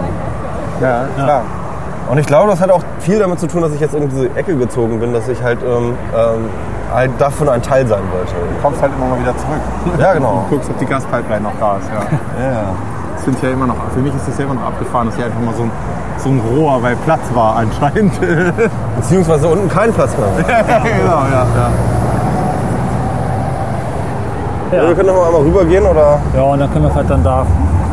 Ja, 0.80 1.04
klar. 1.16 1.42
Und 2.08 2.18
ich 2.18 2.26
glaube, 2.26 2.50
das 2.50 2.60
hat 2.60 2.70
auch 2.70 2.82
viel 3.00 3.18
damit 3.18 3.40
zu 3.40 3.48
tun, 3.48 3.62
dass 3.62 3.72
ich 3.72 3.80
jetzt 3.80 3.94
in 3.94 4.08
diese 4.08 4.26
Ecke 4.36 4.56
gezogen 4.56 5.00
bin, 5.00 5.12
dass 5.12 5.26
ich 5.28 5.42
halt, 5.42 5.58
ähm, 5.62 5.94
ähm, 6.16 6.48
halt 6.94 7.10
davon 7.18 7.48
ein 7.48 7.62
Teil 7.62 7.86
sein 7.86 8.02
wollte. 8.12 8.32
Du 8.32 8.62
kommst 8.62 8.80
halt 8.80 8.92
immer 8.96 9.06
mal 9.06 9.20
wieder 9.20 9.36
zurück. 9.36 9.60
Ja, 9.98 10.14
genau. 10.14 10.44
Du 10.50 10.56
guckst, 10.56 10.70
ob 10.70 10.78
die 10.78 10.86
Gaspipeline 10.86 11.42
noch 11.42 11.58
da 11.58 11.78
ist. 11.78 11.88
Ja. 11.88 12.00
Ja, 12.52 12.74
ja. 13.26 13.32
Sind 13.32 13.42
ja 13.42 13.50
immer 13.50 13.66
noch, 13.66 13.76
für 13.92 14.00
mich 14.00 14.14
ist 14.14 14.28
das 14.28 14.38
ja 14.38 14.44
immer 14.44 14.54
noch 14.54 14.66
abgefahren, 14.66 15.08
dass 15.08 15.16
hier 15.16 15.26
einfach 15.26 15.40
mal 15.40 15.54
so 15.54 15.62
ein, 15.64 15.70
so 16.18 16.28
ein 16.30 16.40
Rohr, 16.40 16.82
weil 16.82 16.96
Platz 17.04 17.22
war 17.34 17.56
anscheinend. 17.56 18.14
ja, 18.22 18.68
Beziehungsweise 18.96 19.48
unten 19.48 19.68
kein 19.68 19.92
Platz 19.92 20.10
mehr. 20.16 20.44
genau, 20.44 21.22
ja. 21.32 21.46
ja. 21.54 21.70
Ja. 24.72 24.88
Wir 24.88 24.94
können 24.96 25.08
noch 25.08 25.16
mal 25.16 25.26
einmal 25.26 25.42
rübergehen, 25.42 25.86
oder? 25.86 26.18
Ja, 26.34 26.42
und 26.42 26.58
dann 26.58 26.72
können 26.72 26.84
wir 26.84 26.90
vielleicht 26.90 27.10
dann 27.10 27.22
da 27.22 27.46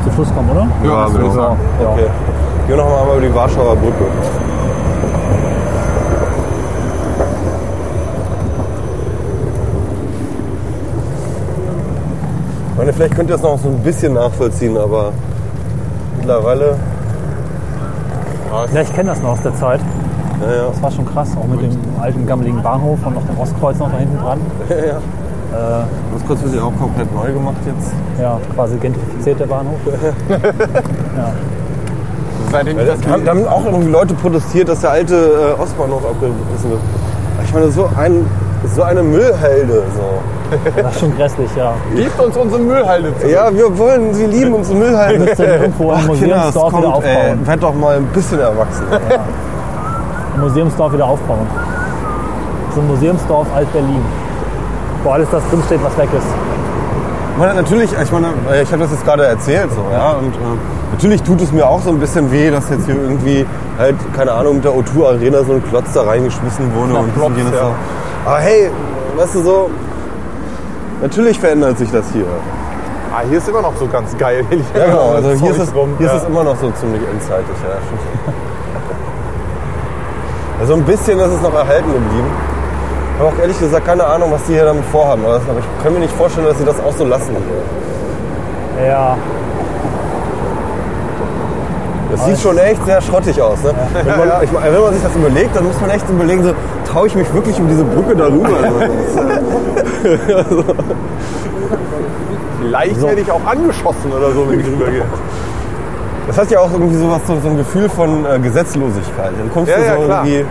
zu 0.04 0.12
Schluss 0.12 0.34
kommen, 0.34 0.50
oder? 0.50 0.68
Ja, 0.84 1.06
würde 1.06 1.14
würde 1.14 1.28
ich 1.28 1.34
sagen. 1.34 1.58
Ja. 1.82 1.90
Okay. 1.90 2.08
Gehen 2.68 2.70
wir 2.70 2.78
noch 2.78 2.90
mal 2.90 3.02
einmal 3.02 3.18
über 3.18 3.28
die 3.28 3.36
Warschauer 3.36 3.76
Brücke. 3.76 4.06
Ich 12.74 12.78
meine, 12.80 12.92
vielleicht 12.92 13.16
könnt 13.16 13.30
ihr 13.30 13.34
das 13.34 13.44
noch 13.44 13.60
so 13.60 13.70
ein 13.70 13.78
bisschen 13.84 14.14
nachvollziehen, 14.16 14.76
aber 14.78 15.12
mittlerweile, 16.18 16.76
Ja, 18.74 18.82
ich 18.82 18.92
kenne 18.94 19.12
das 19.12 19.22
noch 19.22 19.30
aus 19.34 19.42
der 19.42 19.54
Zeit. 19.54 19.80
ja, 20.42 20.56
ja. 20.56 20.64
Das 20.70 20.82
war 20.82 20.90
schon 20.90 21.06
krass, 21.06 21.30
auch 21.40 21.46
mit 21.48 21.62
dem 21.62 21.78
alten 22.02 22.26
gammeligen 22.26 22.64
Bahnhof 22.64 22.98
und 23.06 23.14
noch 23.14 23.26
dem 23.28 23.38
Ostkreuz 23.40 23.78
noch 23.78 23.92
da 23.92 23.98
hinten 24.00 24.18
dran. 24.18 24.40
ja, 24.70 24.76
ja. 24.76 25.00
Das 26.14 26.26
kurz 26.26 26.42
wird 26.42 26.56
ja 26.56 26.64
auch 26.64 26.74
komplett 26.80 27.14
neu 27.14 27.32
gemacht 27.32 27.58
jetzt. 27.68 27.92
Ja, 28.20 28.40
quasi 28.56 28.76
gentrifiziert 28.78 29.40
der 29.40 29.46
Bahnhof. 29.46 29.78
Seitdem 32.52 32.80
Ja, 32.80 32.86
das 32.86 32.98
haben, 33.08 33.24
da 33.24 33.32
haben 33.32 33.48
auch 33.48 33.66
irgendwie 33.66 33.92
Leute 33.92 34.16
protestiert, 34.16 34.68
dass 34.68 34.82
der 34.82 34.90
alte 34.92 35.16
äh, 35.16 35.62
Ostbahnhof 35.62 36.04
abgerissen 36.06 36.72
wird. 36.72 36.80
Ich 37.44 37.54
meine, 37.54 37.70
so, 37.72 37.88
ein, 37.96 38.26
so 38.76 38.84
eine 38.84 39.04
Müllhalde. 39.04 39.84
So. 39.96 40.22
Das 40.76 40.94
ist 40.94 41.00
schon 41.00 41.16
grässlich, 41.18 41.50
ja. 41.56 41.74
gibt 41.96 42.20
uns 42.20 42.38
unsere 42.38 42.62
Müllhalde 42.62 43.12
zu. 43.20 43.28
Ja, 43.28 43.52
wir 43.52 43.76
wollen, 43.76 44.14
sie 44.14 44.28
lieben 44.28 44.54
unsere 44.54 44.78
Müllhalde. 44.78 45.20
Müsste 45.24 45.46
irgendwo 45.46 45.86
im 45.86 45.90
Ach, 45.92 45.98
das 45.98 46.08
Museumsdorf 46.08 46.74
wieder 46.78 46.92
kommt, 46.92 47.06
ey, 47.06 47.16
aufbauen. 47.18 47.48
werd 47.48 47.64
doch 47.64 47.74
mal 47.74 47.96
ein 47.98 48.06
bisschen 48.14 48.40
erwachsen. 48.40 48.84
Im 50.36 50.42
Museumsdorf 50.42 50.94
wieder 50.94 51.06
aufbauen. 51.06 51.48
So 52.76 52.82
ein 52.82 52.88
Museumsdorf 52.88 53.48
Alt-Berlin. 53.56 54.02
Wo 55.04 55.10
alles 55.10 55.28
das 55.32 55.42
drinsteht, 55.50 55.80
was 55.84 55.98
weg 55.98 56.10
ist. 56.16 56.28
Ich 57.34 57.40
meine, 57.40 57.56
natürlich, 57.56 57.90
ich 57.92 58.12
meine, 58.12 58.28
ich 58.62 58.72
habe 58.72 58.84
das 58.84 58.92
jetzt 58.92 59.04
gerade 59.06 59.26
erzählt, 59.26 59.72
so, 59.72 59.82
ja, 59.92 60.12
und 60.12 60.36
äh, 60.36 60.38
natürlich 60.92 61.24
tut 61.24 61.42
es 61.42 61.52
mir 61.52 61.68
auch 61.68 61.82
so 61.82 61.90
ein 61.90 62.00
bisschen 62.00 62.32
weh, 62.32 62.52
dass 62.52 62.70
jetzt 62.70 62.86
hier 62.86 62.94
irgendwie 62.96 63.44
halt, 63.80 63.96
keine 64.16 64.34
Ahnung, 64.34 64.56
mit 64.56 64.66
der 64.66 64.72
O2 64.72 65.08
Arena 65.08 65.44
so 65.44 65.54
ein 65.54 65.64
Klotz 65.68 65.94
da 65.94 66.04
reingeschmissen 66.04 66.72
wurde 66.76 66.94
Na, 66.94 67.26
und 67.26 67.38
jenes. 67.38 67.54
ja. 67.54 67.60
so. 67.60 67.72
Aber 68.26 68.40
hey, 68.40 68.70
weißt 69.18 69.36
du 69.36 69.42
so, 69.42 69.70
natürlich 71.02 71.40
verändert 71.40 71.78
sich 71.78 71.92
das 71.92 72.06
hier. 72.14 72.26
Ah, 73.14 73.22
hier 73.28 73.38
ist 73.38 73.48
immer 73.50 73.62
noch 73.62 73.76
so 73.78 73.88
ganz 73.88 74.18
geil. 74.18 74.46
Ja, 74.76 74.86
genau, 74.86 75.12
also 75.12 75.32
hier, 75.32 75.52
ist 75.52 75.60
es, 75.60 75.76
rum, 75.76 75.94
hier 75.98 76.08
ja. 76.08 76.14
ist 76.14 76.24
es 76.24 76.28
immer 76.30 76.44
noch 76.44 76.56
so 76.60 76.72
ziemlich 76.72 77.02
endzeitig, 77.12 77.56
ja. 77.64 77.78
Also 80.60 80.76
ein 80.76 80.84
bisschen 80.84 81.20
ist 81.20 81.32
es 81.32 81.42
noch 81.42 81.54
erhalten 81.54 81.92
geblieben. 81.92 82.32
Ich 83.16 83.20
habe 83.20 83.30
auch 83.30 83.40
ehrlich 83.42 83.60
gesagt 83.60 83.86
keine 83.86 84.06
Ahnung, 84.06 84.32
was 84.32 84.44
die 84.46 84.54
hier 84.54 84.66
damit 84.66 84.86
vorhaben. 84.86 85.26
Aber 85.26 85.38
ich 85.38 85.84
kann 85.84 85.94
mir 85.94 86.00
nicht 86.00 86.16
vorstellen, 86.16 86.48
dass 86.48 86.58
sie 86.58 86.66
das 86.66 86.80
auch 86.80 86.94
so 86.94 87.06
lassen. 87.06 87.36
Hier. 88.80 88.88
Ja, 88.88 89.18
Das 92.14 92.26
sieht 92.26 92.40
schon 92.40 92.58
echt 92.60 92.86
sehr 92.86 93.02
schrottig 93.02 93.42
aus. 93.42 93.64
Ne? 93.64 93.74
Wenn, 93.94 94.18
man, 94.18 94.44
ich 94.44 94.54
wenn 94.54 94.82
man 94.82 94.94
sich 94.94 95.02
das 95.02 95.16
überlegt, 95.16 95.56
dann 95.56 95.66
muss 95.66 95.82
man 95.82 95.90
echt 95.90 96.08
überlegen, 96.08 96.44
so, 96.44 96.54
traue 96.94 97.08
ich 97.08 97.16
mich 97.16 97.34
wirklich 97.34 97.60
um 97.60 97.68
diese 97.68 97.84
Brücke 97.84 98.16
darüber? 98.16 98.50
Also, 100.36 100.64
Vielleicht 102.62 103.02
werde 103.02 103.22
ich 103.22 103.32
auch 103.32 103.46
angeschossen 103.46 104.12
oder 104.12 104.32
so, 104.32 104.50
wenn 104.50 104.60
ich 104.60 104.68
rübergehe. 104.68 105.04
das 106.28 106.38
hat 106.38 106.52
ja 106.52 106.60
auch 106.60 106.72
irgendwie 106.72 106.96
sowas, 106.96 107.22
so, 107.28 107.38
so 107.42 107.50
ein 107.50 107.58
Gefühl 107.58 107.90
von 107.90 108.26
äh, 108.26 108.40
Gesetzlosigkeit. 108.40 109.32
Dann 109.38 109.52
kommst 109.52 109.72
Ja, 109.72 109.78
du 109.78 109.84
ja, 109.86 109.96
so 109.96 110.02
klar. 110.04 110.26
irgendwie. 110.26 110.46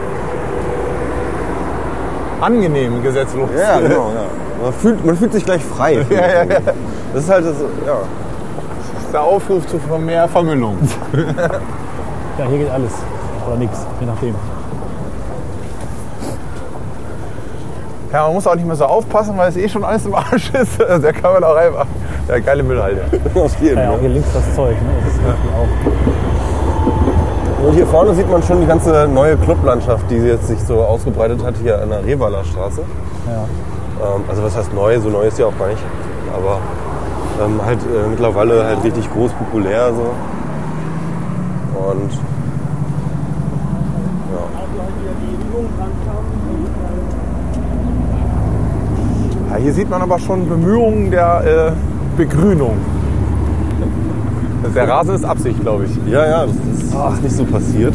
Angenehm 2.40 3.03
gesetzlos. 3.03 3.49
Ja, 3.57 3.78
genau, 3.78 4.11
ja. 4.14 4.24
Man 4.64 4.72
fühlt, 4.72 5.05
man 5.05 5.16
fühlt 5.16 5.32
sich 5.32 5.45
gleich 5.45 5.64
frei. 5.64 6.05
Ja, 6.11 6.16
ja, 6.20 6.43
ja. 6.45 6.59
Das 7.14 7.24
ist 7.24 7.30
halt 7.30 7.47
das, 7.47 7.55
ja. 7.86 7.95
Das 7.95 9.05
ist 9.05 9.12
der 9.12 9.22
Aufruf 9.22 9.66
zu 9.66 9.78
mehr 9.99 10.26
Vermüllung. 10.28 10.76
ja, 12.38 12.45
hier 12.49 12.59
geht 12.59 12.70
alles. 12.70 12.93
Oder 13.47 13.57
nichts, 13.57 13.86
je 14.01 14.07
nachdem. 14.07 14.34
Ja, 18.12 18.24
man 18.24 18.34
muss 18.34 18.46
auch 18.46 18.54
nicht 18.54 18.66
mehr 18.66 18.76
so 18.76 18.84
aufpassen, 18.84 19.36
weil 19.38 19.48
es 19.48 19.56
eh 19.56 19.68
schon 19.68 19.84
alles 19.84 20.04
im 20.04 20.14
Arsch 20.14 20.50
ist. 20.50 20.78
Da 21.02 21.12
kann 21.12 21.32
man 21.32 21.44
auch 21.44 21.56
einfach. 21.56 21.86
Ja, 22.28 22.38
geile 22.38 22.62
Müllhalde. 22.62 23.02
Auf 23.34 23.58
jeden, 23.60 23.78
Ja, 23.78 23.84
ja, 23.84 23.90
ne? 23.92 23.98
hier 24.00 24.08
links 24.10 24.28
das 24.34 24.54
Zeug. 24.54 24.76
Ne? 24.80 24.88
Das 25.04 25.14
ist 25.14 25.20
auch. 25.56 25.68
Und 27.66 27.74
hier 27.74 27.86
vorne 27.86 28.12
sieht 28.14 28.30
man 28.30 28.42
schon 28.42 28.60
die 28.60 28.66
ganze 28.66 29.08
neue 29.08 29.36
Clublandschaft, 29.36 30.10
die 30.10 30.16
jetzt 30.16 30.48
sich 30.48 30.60
so 30.60 30.80
ausgebreitet 30.82 31.42
hat 31.44 31.54
hier 31.62 31.80
an 31.80 31.88
der 31.90 32.04
Revaler 32.04 32.44
Straße. 32.44 32.82
Ja. 33.26 33.44
Ähm, 34.16 34.24
also 34.28 34.42
was 34.42 34.56
heißt 34.56 34.74
neu? 34.74 34.98
So 35.00 35.08
neu 35.08 35.22
ist 35.28 35.36
sie 35.36 35.44
auch 35.44 35.56
gar 35.58 35.68
nicht. 35.68 35.82
Aber 36.34 36.58
ähm, 37.44 37.60
halt 37.64 37.78
äh, 37.82 38.08
mittlerweile 38.10 38.64
halt 38.66 38.82
richtig 38.84 39.10
groß 39.12 39.32
populär 39.32 39.92
so. 39.94 40.10
Und 41.88 42.10
Ja, 49.50 49.51
hier 49.62 49.72
sieht 49.72 49.88
man 49.88 50.02
aber 50.02 50.18
schon 50.18 50.48
Bemühungen 50.48 51.10
der 51.10 51.42
äh, 51.68 51.72
Begrünung. 52.16 52.76
Der 54.74 54.88
Rasen 54.88 55.14
ist 55.14 55.24
Absicht, 55.24 55.60
glaube 55.60 55.84
ich. 55.84 56.12
ja, 56.12 56.26
ja, 56.26 56.46
das 56.46 56.54
ist 56.54 56.94
ist 57.14 57.22
nicht 57.22 57.36
so 57.36 57.44
passiert. 57.44 57.94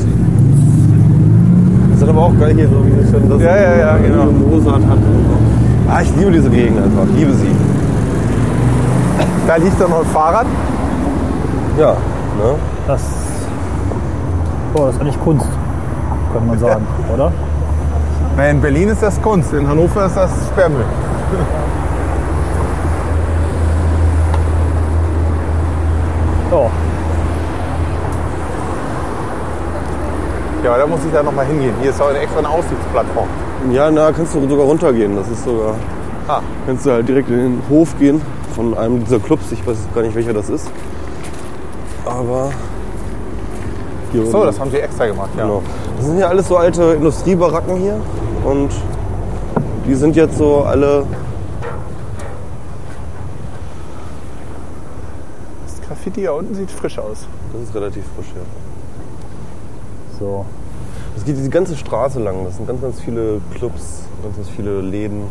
Das 1.92 2.02
ist 2.02 2.08
aber 2.08 2.22
auch 2.22 2.40
geil 2.40 2.54
hier, 2.56 2.70
so 2.70 2.86
wie 2.86 3.00
es 3.02 3.12
schon 3.12 3.30
das 3.30 3.42
Ja, 3.42 3.56
ja, 3.56 3.76
ja, 3.78 3.98
genau. 3.98 4.26
Mozart 4.26 4.86
hat. 4.86 4.98
Ah, 5.90 6.02
ich 6.02 6.16
liebe 6.16 6.32
diese 6.32 6.50
Gegend 6.50 6.78
einfach, 6.78 7.04
ich 7.12 7.20
liebe 7.20 7.34
sie. 7.34 7.52
Da 9.48 9.56
liegt 9.56 9.80
dann 9.80 9.90
noch 9.90 10.02
ein 10.02 10.06
Fahrrad. 10.08 10.46
Ja, 11.80 11.92
ne? 11.92 12.56
Das, 12.86 13.02
oh, 14.74 14.86
das 14.86 14.96
ist 14.96 15.02
eigentlich 15.02 15.20
Kunst, 15.22 15.48
könnte 16.32 16.48
man 16.48 16.60
sagen, 16.60 16.86
oder? 17.14 17.32
Na, 18.36 18.50
in 18.50 18.62
Berlin 18.62 18.90
ist 18.90 19.02
das 19.02 19.22
Kunst, 19.22 19.54
in 19.54 19.68
Hannover 19.68 20.06
ist 20.06 20.16
das 20.18 20.32
Sperrmüll. 20.52 20.86
So, 26.50 26.72
Ja, 30.64 30.78
da 30.78 30.86
muss 30.86 31.00
ich 31.06 31.14
da 31.14 31.24
nochmal 31.24 31.46
hingehen. 31.46 31.74
Hier 31.82 31.92
ist 31.92 32.02
auch 32.02 32.10
eine 32.10 32.20
extra 32.20 32.40
eine 32.40 32.50
Aussichtsplattform. 32.50 33.28
Ja, 33.72 33.90
na, 33.92 34.12
kannst 34.12 34.36
du 34.36 34.50
sogar 34.50 34.66
runtergehen. 34.66 35.16
Das 35.16 35.30
ist 35.30 35.46
sogar. 35.46 35.76
Ah. 36.28 36.42
Kannst 36.66 36.86
du 36.86 36.92
halt 36.92 37.08
direkt 37.08 37.30
in 37.30 37.38
den 37.38 37.62
Hof 37.70 37.98
gehen 37.98 38.22
von 38.54 38.78
einem 38.78 39.04
dieser 39.04 39.20
Clubs. 39.20 39.52
Ich 39.52 39.66
weiß 39.66 39.78
gar 39.96 40.02
nicht, 40.02 40.16
welcher 40.16 40.34
das 40.34 40.50
ist. 40.50 40.70
Aber. 42.06 42.50
Hier 44.12 44.26
So, 44.26 44.38
unten. 44.40 44.48
das 44.48 44.60
haben 44.60 44.72
sie 44.72 44.80
extra 44.80 45.06
gemacht, 45.06 45.30
ja. 45.38 45.44
Genau. 45.44 45.64
Das 45.98 46.06
sind 46.06 46.20
ja 46.20 46.28
alles 46.28 46.48
so 46.48 46.58
alte 46.58 46.84
Industriebaracken 46.96 47.78
hier. 47.78 48.00
Und 48.44 48.72
die 49.88 49.96
sind 49.96 50.16
jetzt 50.16 50.38
so 50.38 50.64
alle. 50.64 51.06
Das 55.66 55.88
Graffiti 55.88 56.24
da 56.24 56.32
unten 56.34 56.54
sieht 56.56 56.70
frisch 56.70 57.00
aus. 57.00 57.26
Das 57.54 57.62
ist 57.62 57.74
relativ 57.74 58.04
frisch, 58.16 58.28
ja. 58.36 58.42
so. 60.20 60.46
Es 61.16 61.24
geht 61.24 61.38
diese 61.38 61.50
ganze 61.50 61.76
Straße 61.76 62.20
lang. 62.20 62.44
Das 62.44 62.58
sind 62.58 62.68
ganz, 62.68 62.82
ganz 62.82 63.00
viele 63.00 63.42
Clubs, 63.56 64.04
ganz, 64.22 64.36
ganz 64.36 64.50
viele 64.50 64.82
Läden. 64.82 65.24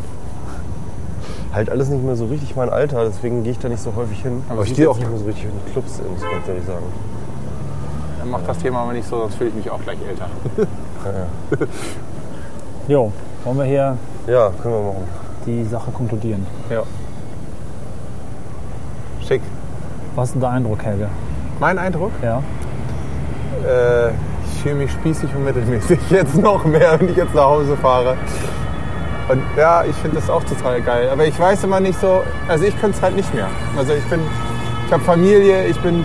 Halt 1.53 1.71
alles 1.71 1.89
nicht 1.89 2.05
mehr 2.05 2.17
so 2.17 2.27
richtig 2.27 2.57
mein 2.57 2.69
Alter, 2.71 3.05
deswegen 3.05 3.43
gehe 3.43 3.53
ich 3.53 3.59
da 3.59 3.69
nicht 3.69 3.83
so 3.83 3.95
häufig 3.95 4.21
hin. 4.21 4.43
Aber 4.49 4.63
ich 4.63 4.71
stehe 4.71 4.91
auch 4.91 4.99
nicht 4.99 5.09
mehr 5.09 5.19
so 5.19 5.25
richtig 5.27 5.45
in 5.45 5.73
Clubs, 5.73 6.01
muss 6.11 6.23
ich 6.23 6.31
ganz 6.31 6.49
ehrlich 6.49 6.65
sagen. 6.65 6.85
Dann 8.19 8.31
macht 8.31 8.49
das 8.49 8.59
Thema 8.59 8.81
aber 8.81 8.93
nicht 8.93 9.09
so, 9.09 9.19
sonst 9.19 9.37
fühle 9.37 9.51
ich 9.51 9.57
mich 9.57 9.71
auch 9.71 9.81
gleich 9.83 9.99
älter. 10.07 10.29
Jo, 12.89 13.11
wollen 13.45 13.59
wir 13.59 13.65
hier 13.65 13.99
Ja, 14.27 14.51
können 14.61 14.75
wir 14.75 14.93
machen. 14.93 15.09
die 15.47 15.65
Sache 15.65 15.91
konkludieren? 15.93 16.45
Ja. 16.69 16.83
Schick. 19.27 19.41
Was 20.17 20.29
ist 20.29 20.35
denn 20.35 20.41
der 20.41 20.51
Eindruck, 20.51 20.83
Helge? 20.83 21.09
Mein 21.61 21.79
Eindruck? 21.79 22.11
Ja. 22.23 22.43
Äh, 23.65 24.09
ich 24.09 24.63
fühle 24.63 24.75
mich 24.75 24.91
spießig 24.91 25.31
und 25.33 25.45
mittelmäßig. 25.45 25.99
Jetzt 26.11 26.35
noch 26.37 26.65
mehr, 26.65 26.99
wenn 26.99 27.09
ich 27.09 27.17
jetzt 27.17 27.35
nach 27.35 27.45
Hause 27.45 27.77
fahre. 27.77 28.17
Und 29.29 29.43
ja, 29.57 29.85
ich 29.85 29.95
finde 29.97 30.17
das 30.17 30.29
auch 30.29 30.43
total 30.43 30.81
geil. 30.83 31.09
Aber 31.13 31.25
ich 31.25 31.39
weiß 31.39 31.63
immer 31.65 31.79
nicht 31.79 32.01
so, 32.01 32.23
also 32.49 32.65
ich 32.65 32.79
könnte 32.81 32.97
es 32.97 33.03
halt 33.03 33.15
nicht 33.15 33.33
mehr. 33.33 33.49
Also 33.77 33.93
ich 33.93 34.05
bin, 34.05 34.21
ich 34.87 34.93
habe 34.93 35.05
Familie, 35.05 35.67
ich 35.67 35.81
bin, 35.81 36.05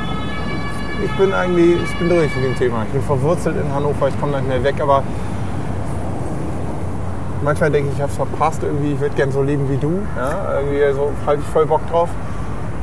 ich 1.03 1.11
bin 1.17 1.34
eigentlich, 1.34 1.82
ich 1.84 1.97
bin 1.97 2.09
durch 2.09 2.36
mit 2.36 2.45
dem 2.45 2.55
Thema. 2.55 2.84
Ich 2.84 2.93
bin 2.93 3.01
verwurzelt 3.01 3.55
in 3.57 3.74
Hannover, 3.74 4.09
ich 4.09 4.19
komme 4.19 4.38
nicht 4.38 4.47
mehr 4.47 4.63
weg, 4.63 4.76
aber 4.80 5.03
manchmal 7.42 7.72
denke 7.72 7.89
ich, 7.89 7.96
ich 7.96 8.02
habe 8.02 8.12
es 8.12 8.18
verpasst 8.18 8.64
irgendwie, 8.64 8.94
ich 8.94 9.00
würde 9.00 9.16
gerne 9.16 9.32
so 9.32 9.42
leben 9.42 9.70
wie 9.70 9.78
du. 9.78 10.00
Ja, 10.18 10.60
irgendwie 10.60 10.94
so 10.94 11.12
habe 11.26 11.38
ich 11.38 11.46
voll 11.48 11.66
Bock 11.66 11.82
drauf. 11.89 12.10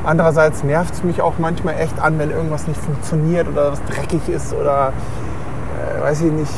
Andererseits 0.05 0.63
nervt 0.63 0.93
es 0.93 1.03
mich 1.03 1.21
auch 1.21 1.33
manchmal 1.39 1.75
echt 1.79 1.99
an, 1.99 2.17
wenn 2.19 2.31
irgendwas 2.31 2.67
nicht 2.67 2.79
funktioniert 2.79 3.47
oder 3.47 3.73
was 3.73 3.83
dreckig 3.85 4.27
ist 4.29 4.53
oder 4.53 4.93
äh, 5.77 6.01
weiß 6.01 6.21
ich 6.21 6.31
nicht. 6.31 6.51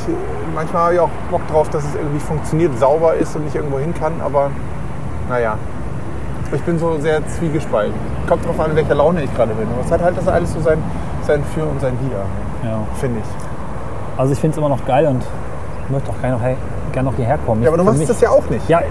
Manchmal 0.54 0.84
habe 0.84 0.94
ich 0.94 1.00
auch 1.00 1.10
Bock 1.30 1.42
drauf, 1.48 1.70
dass 1.70 1.84
es 1.84 1.96
irgendwie 1.96 2.20
funktioniert, 2.20 2.78
sauber 2.78 3.16
ist 3.16 3.36
und 3.36 3.48
ich 3.48 3.56
irgendwo 3.56 3.80
hin 3.80 3.94
kann, 3.94 4.14
aber 4.24 4.52
naja. 5.30 5.58
Ich 6.54 6.62
bin 6.64 6.78
so 6.78 7.00
sehr 7.00 7.26
zwiegespalten. 7.28 7.94
Kommt 8.28 8.46
drauf 8.46 8.60
an, 8.60 8.72
in 8.72 8.76
welcher 8.76 8.96
Laune 8.96 9.24
ich 9.24 9.34
gerade 9.34 9.54
bin. 9.54 9.68
Aber 9.74 9.86
es 9.86 9.92
hat 9.92 10.02
halt 10.02 10.18
das 10.18 10.28
alles 10.28 10.52
so 10.52 10.60
sein, 10.60 10.84
sein 11.26 11.42
Für 11.56 11.64
und 11.64 11.80
sein 11.80 11.94
Wider, 12.02 12.26
ja. 12.64 12.80
finde 13.00 13.20
ich. 13.20 14.20
Also 14.20 14.34
ich 14.34 14.40
finde 14.40 14.56
es 14.56 14.58
immer 14.58 14.68
noch 14.68 14.86
geil 14.86 15.08
und 15.08 15.24
möchte 15.90 16.12
auch 16.12 16.20
gerne 16.20 16.36
noch, 16.36 16.44
hey, 16.44 16.58
gerne 16.92 17.10
noch 17.10 17.16
hierher 17.18 17.38
kommen. 17.46 17.62
Ja, 17.64 17.70
aber 17.70 17.78
du 17.78 17.84
machst 17.84 18.00
mich- 18.00 18.08
das 18.08 18.22
ja 18.22 18.30
auch 18.30 18.48
nicht. 18.50 18.68
Ja, 18.70 18.82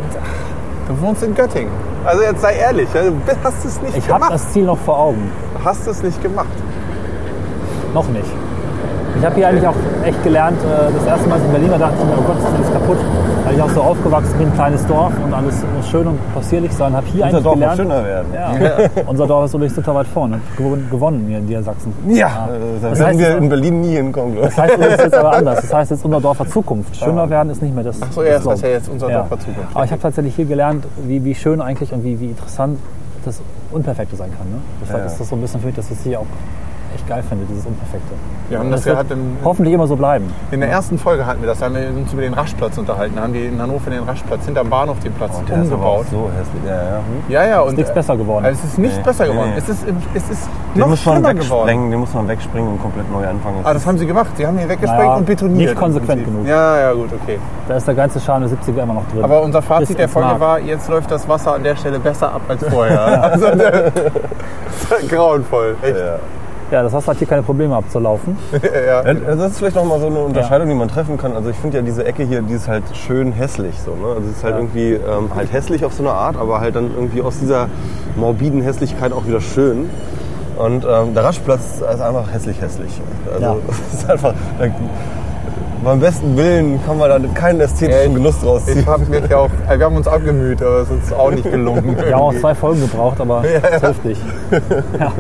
Du 0.89 1.01
wohnst 1.03 1.23
in 1.23 1.35
Göttingen. 1.37 1.71
Also 2.05 2.23
jetzt 2.23 2.41
sei 2.41 2.55
ehrlich, 2.55 2.89
ja, 2.93 3.03
du 3.03 3.13
hast 3.45 3.65
es 3.65 3.81
nicht 3.81 3.97
ich 3.97 4.05
habe 4.09 4.15
gemacht. 4.15 4.33
das 4.35 4.51
Ziel 4.53 4.65
noch 4.65 4.79
vor 4.79 4.99
Augen. 4.99 5.31
Du 5.57 5.65
hast 5.65 5.87
es 5.87 6.03
nicht 6.03 6.21
gemacht. 6.21 6.49
Noch 7.95 8.09
nicht. 8.09 8.27
Ich 9.19 9.25
habe 9.25 9.35
hier 9.37 9.49
eigentlich 9.49 9.67
auch 9.69 9.75
echt 10.05 10.21
gelernt, 10.25 10.59
äh, 10.63 10.93
das 10.97 11.07
erste 11.07 11.29
Mal 11.29 11.35
als 11.37 11.43
ich 11.43 11.47
in 11.49 11.53
Berlin 11.53 11.71
war, 11.71 11.79
dachte 11.79 11.95
ich 11.99 12.05
mir, 12.07 12.15
oh 12.19 12.23
Gott, 12.23 12.39
ist 12.39 12.47
alles 12.47 12.73
kaputt. 12.73 12.99
Weil 13.51 13.57
ich 13.57 13.63
auch 13.65 13.71
so 13.71 13.81
aufgewachsen 13.81 14.39
bin, 14.39 14.55
kleines 14.55 14.87
Dorf 14.87 15.13
und 15.25 15.35
alles 15.35 15.65
muss 15.77 15.89
schön 15.89 16.07
und 16.07 16.19
possierlich 16.35 16.73
sein. 16.73 16.95
Habe 16.95 17.05
hier 17.09 17.25
Unser 17.25 17.41
Dorf 17.41 17.57
muss 17.57 17.61
gelernt. 17.77 17.77
schöner 17.81 18.05
werden. 18.05 18.33
Ja. 18.33 19.03
Unser 19.09 19.27
Dorf 19.27 19.45
ist 19.47 19.55
übrigens 19.55 19.75
total 19.75 19.95
weit 19.97 20.07
vorne. 20.07 20.41
Gewonnen, 20.57 20.87
gewonnen 20.89 21.25
hier 21.27 21.39
in 21.39 21.47
Niedersachsen. 21.47 21.93
Ja, 22.07 22.49
äh, 22.49 22.81
da 22.81 22.91
Das 22.91 22.99
werden 23.01 23.09
heißt, 23.09 23.19
wir 23.19 23.37
in 23.39 23.49
Berlin 23.49 23.81
nie 23.81 23.97
hinkommen. 23.97 24.37
Das 24.41 24.57
heißt 24.57 24.79
jetzt 24.79 25.15
aber 25.15 25.33
anders. 25.33 25.63
Das 25.63 25.75
heißt 25.75 25.91
jetzt 25.91 26.05
unser 26.05 26.21
Dorf 26.21 26.39
hat 26.39 26.49
Zukunft. 26.51 26.95
Schöner 26.95 27.29
werden 27.29 27.51
ist 27.51 27.61
nicht 27.61 27.75
mehr 27.75 27.83
das. 27.83 27.99
Ach 28.01 28.13
so, 28.13 28.23
ja, 28.23 28.35
das 28.35 28.47
heißt 28.47 28.63
ja 28.63 28.69
jetzt 28.69 28.89
unser 28.89 29.09
Dorf 29.11 29.31
hat 29.33 29.43
Zukunft. 29.43 29.75
Aber 29.75 29.85
ich 29.85 29.91
habe 29.91 30.01
tatsächlich 30.01 30.37
hier 30.37 30.45
gelernt, 30.45 30.85
wie, 31.09 31.25
wie 31.25 31.35
schön 31.35 31.61
eigentlich 31.61 31.93
und 31.93 32.05
wie, 32.05 32.21
wie 32.21 32.27
interessant 32.27 32.79
das 33.25 33.43
Unperfekte 33.73 34.15
sein 34.15 34.31
kann. 34.39 34.49
Ne? 34.49 34.59
Deshalb 34.81 35.01
Ja. 35.01 35.07
ist 35.07 35.19
das 35.19 35.29
so 35.29 35.35
ein 35.35 35.41
bisschen 35.41 35.59
für 35.59 35.67
mich, 35.67 35.75
dass 35.75 35.87
ich 35.91 35.99
es 35.99 36.05
hier 36.05 36.21
auch 36.21 36.27
echt 36.95 37.07
geil 37.09 37.23
finde, 37.29 37.45
dieses 37.49 37.67
Unperfekte. 37.67 38.15
Wir 38.49 38.59
haben 38.59 38.71
das 38.71 38.85
gehabt 38.85 39.11
im, 39.13 39.37
hoffentlich 39.45 39.75
immer 39.75 39.87
so 39.87 39.95
bleiben. 39.97 40.33
in 40.51 40.61
der 40.61 40.69
ersten 40.71 40.99
Folge 40.99 41.25
hatten 41.25 41.41
wir 41.41 41.49
das, 41.49 41.59
da 41.59 41.67
haben 41.67 41.75
wir 41.77 41.89
uns 41.89 42.13
über 42.13 42.23
den 42.23 42.35
Raschplatz 42.35 42.77
unterhalten. 42.79 43.15
Da 43.17 43.23
haben 43.23 43.33
die 43.33 43.47
in 43.47 43.61
Hannover 43.63 43.91
den 43.91 44.03
Raschplatz 44.03 44.45
hinterm 44.45 44.69
Bahnhof 44.71 44.99
den 45.01 45.13
Platz 45.13 45.41
Der 45.49 45.63
ist 45.63 45.73
aber 45.73 45.85
auch 45.87 45.99
umgebaut. 46.01 46.07
so 46.11 46.31
hässlich. 46.37 46.63
Ja, 46.67 46.75
ja. 46.75 46.97
Hm. 46.99 47.05
Ja, 47.29 47.45
ja. 47.47 47.61
Und 47.61 47.77
nichts 47.77 47.93
besser 47.95 48.17
geworden. 48.17 48.45
Also 48.45 48.61
es 48.65 48.71
ist 48.73 48.79
nicht 48.79 48.97
Nee. 48.97 49.03
besser 49.05 49.27
geworden. 49.27 49.51
Nee. 49.53 49.59
Es 49.59 49.69
ist, 49.69 49.85
es 50.15 50.31
ist 50.31 50.49
Den 50.75 50.81
noch 50.81 50.89
muss 50.89 51.07
man 51.07 51.15
schlimmer 51.17 51.35
geworden. 51.35 51.91
den 51.91 52.01
muss 52.01 52.13
man 52.15 52.27
wegspringen 52.29 52.73
und 52.73 52.83
komplett 52.83 53.11
neu 53.13 53.27
anfangen. 53.27 53.61
Ah, 53.65 53.73
das 53.73 53.87
haben 53.87 53.99
sie 53.99 54.07
gemacht. 54.07 54.31
Sie 54.37 54.47
haben 54.47 54.59
ihn 54.59 54.69
weggesprengt 54.69 54.99
Naja, 55.05 55.15
und 55.17 55.27
betoniert. 55.27 55.59
nicht 55.71 55.77
konsequent 55.77 56.25
genug. 56.25 56.47
Ja, 56.47 56.79
ja, 56.81 56.93
gut, 56.93 57.11
okay. 57.23 57.39
Da 57.69 57.77
ist 57.77 57.87
der 57.87 57.95
ganze 57.95 58.19
Charme 58.21 58.49
der 58.49 58.59
70er 58.59 58.83
immer 58.83 58.95
noch 58.95 59.09
drin. 59.13 59.23
Aber 59.23 59.43
unser 59.43 59.61
Bis 59.61 59.69
Fazit 59.69 59.99
der 59.99 60.05
ins 60.07 60.13
Folge 60.13 60.29
Mark. 60.29 60.41
war, 60.41 60.59
jetzt 60.61 60.89
läuft 60.89 61.11
das 61.11 61.29
Wasser 61.29 61.55
an 61.55 61.63
der 61.63 61.77
Stelle 61.77 61.99
besser 62.01 62.33
ab 62.33 62.41
als 62.49 62.65
vorher. 62.69 63.23
also, 63.33 63.55
der, 63.55 63.93
grauenvoll. 65.09 65.77
Echt. 65.83 65.97
ja. 65.97 66.17
Ja, 66.71 66.83
das 66.85 66.93
hast 66.95 67.09
halt 67.09 67.19
hier 67.19 67.27
keine 67.27 67.43
Probleme 67.43 67.75
abzulaufen. 67.75 68.37
Ja. 68.87 69.05
Ja, 69.05 69.15
das 69.15 69.53
ist 69.53 69.59
vielleicht 69.59 69.77
noch 69.77 69.85
mal 69.85 69.99
so 70.01 70.07
eine 70.07 70.21
Unterscheidung, 70.21 70.69
die 70.69 70.75
man 70.75 70.89
treffen 70.89 71.19
kann. 71.19 71.33
Also 71.35 71.51
ich 71.51 71.57
finde 71.57 71.79
ja 71.79 71.83
diese 71.83 72.05
Ecke 72.05 72.23
hier, 72.25 72.43
die 72.43 72.55
ist 72.55 72.69
halt 72.69 72.85
schön 72.95 73.33
hässlich 73.33 73.75
so. 73.85 73.93
Ne? 73.93 74.15
Also 74.17 74.29
es 74.31 74.37
ist 74.39 74.45
halt 74.45 74.55
Ja. 74.55 74.61
irgendwie 74.61 74.93
ähm, 74.93 75.31
halt 75.35 75.53
hässlich 75.53 75.85
auf 75.85 75.93
so 75.93 76.03
eine 76.03 76.13
Art, 76.13 76.37
aber 76.37 76.61
halt 76.61 76.77
dann 76.77 76.91
irgendwie 76.95 77.23
aus 77.23 77.39
dieser 77.39 77.69
morbiden 78.17 78.63
Hässlichkeit 78.63 79.13
auch 79.13 79.27
wieder 79.27 79.41
schön. 79.41 79.91
Und 80.59 80.85
ähm, 80.85 81.15
der 81.15 81.25
Raschplatz 81.25 81.77
ist 81.81 82.01
einfach 82.01 82.33
hässlich 82.33 82.61
hässlich. 82.61 83.01
Also 83.33 83.43
Ja. 83.45 83.57
es 83.93 84.01
ist 84.03 84.11
einfach 84.11 84.35
da, 84.59 84.67
beim 85.83 85.99
besten 85.99 86.37
Willen 86.37 86.79
kann 86.85 86.99
man 86.99 87.09
da 87.09 87.19
keinen 87.33 87.61
ästhetischen 87.61 88.13
Ja, 88.13 88.17
Genuss 88.19 88.41
draus 88.41 88.67
ziehen. 88.67 88.81
Ich 88.81 88.87
hab 88.87 89.09
mir 89.09 89.23
ja 89.29 89.39
auch, 89.39 89.51
äh, 89.69 89.79
wir 89.79 89.87
haben 89.87 89.97
uns 89.97 90.07
abgemüht, 90.07 90.63
aber 90.63 90.81
es 90.81 90.91
ist 90.91 90.95
uns 90.95 91.13
auch 91.13 91.31
nicht 91.31 91.51
gelungen. 91.51 91.97
Wir 92.05 92.15
haben 92.15 92.23
auch 92.23 92.35
zwei 92.35 92.55
Folgen 92.55 92.81
gebraucht, 92.83 93.21
aber 93.21 93.43
es 93.45 93.81
hilft 93.81 94.05
nicht. 94.05 94.21
Ja. 94.99 95.13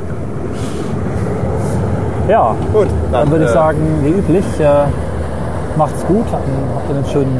Ja, 2.30 2.54
Gut, 2.72 2.86
dann 3.12 3.30
würde 3.30 3.44
ich 3.44 3.50
äh, 3.50 3.54
sagen, 3.54 3.78
wie 4.02 4.10
üblich, 4.10 4.44
äh, 4.60 4.66
macht's 5.76 6.04
gut, 6.06 6.24
habt 6.32 6.44
einen, 6.90 7.04
schönen 7.06 7.38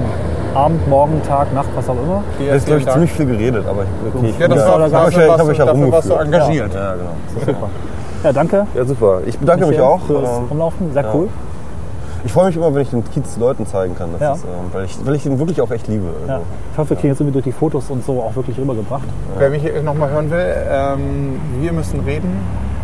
Abend, 0.55 0.87
Morgen, 0.89 1.23
Tag, 1.23 1.53
Nacht, 1.55 1.69
was 1.77 1.89
auch 1.89 1.95
immer. 1.95 2.23
vielen, 2.37 2.53
Jetzt 2.55 2.67
glaube 2.67 2.81
ich 2.81 2.89
ziemlich 2.89 3.13
viel 3.13 3.27
geredet, 3.27 3.65
aber 3.69 3.83
ich, 3.83 4.15
okay, 4.15 4.27
ich 4.31 4.39
Ja, 4.39 4.49
das 4.49 4.59
war- 4.59 4.89
ja- 4.89 4.99
habe 4.99 5.07
euch 5.07 5.15
ja 5.59 5.65
du- 5.65 5.71
dafür 5.73 5.93
warst 5.93 6.09
du 6.11 6.13
rumgeführt. 6.15 6.21
engagiert. 6.23 6.75
Ja, 6.75 6.93
genau. 6.95 7.47
Super. 7.47 7.69
Ja, 8.25 8.33
danke. 8.33 8.67
Ja, 8.75 8.85
super. 8.85 9.19
Ich 9.27 9.39
bedanke 9.39 9.67
mich 9.67 9.81
auch. 9.81 10.01
Fürs 10.07 10.29
Ähm, 10.29 10.45
Rumlaufen, 10.51 10.93
sehr 10.93 11.05
ja. 11.05 11.09
cool. 11.15 11.29
Ich 12.23 12.33
freue 12.33 12.47
mich 12.49 12.57
immer, 12.57 12.75
wenn 12.75 12.83
ich 12.83 12.91
den 12.91 13.03
Kiez 13.11 13.39
Leuten 13.39 13.65
zeigen 13.67 13.97
kann. 13.97 14.11
Das 14.13 14.21
Ja. 14.21 14.33
ist, 14.35 14.45
ähm, 14.45 14.51
weil, 14.73 14.85
ich, 14.85 14.99
weil 15.07 15.15
ich 15.15 15.23
den 15.23 15.39
wirklich 15.39 15.61
auch 15.63 15.71
echt 15.71 15.87
liebe. 15.89 16.05
Ja. 16.27 16.35
Also. 16.35 16.45
Ich 16.73 16.79
hoffe, 16.79 16.91
wir 16.91 16.97
kriegen 16.99 17.09
jetzt 17.13 17.21
irgendwie 17.21 17.33
durch 17.33 17.45
die 17.45 17.53
Fotos 17.53 17.89
und 17.89 18.05
so 18.05 18.21
auch 18.21 18.35
wirklich 18.37 18.59
rübergebracht. 18.59 19.05
Wer 19.39 19.49
mich 19.51 19.63
nochmal 19.83 20.11
hören 20.11 20.31
will, 20.31 20.55
ähm, 20.71 21.41
wir 21.61 21.73
müssen 21.73 22.01
reden, 22.01 22.37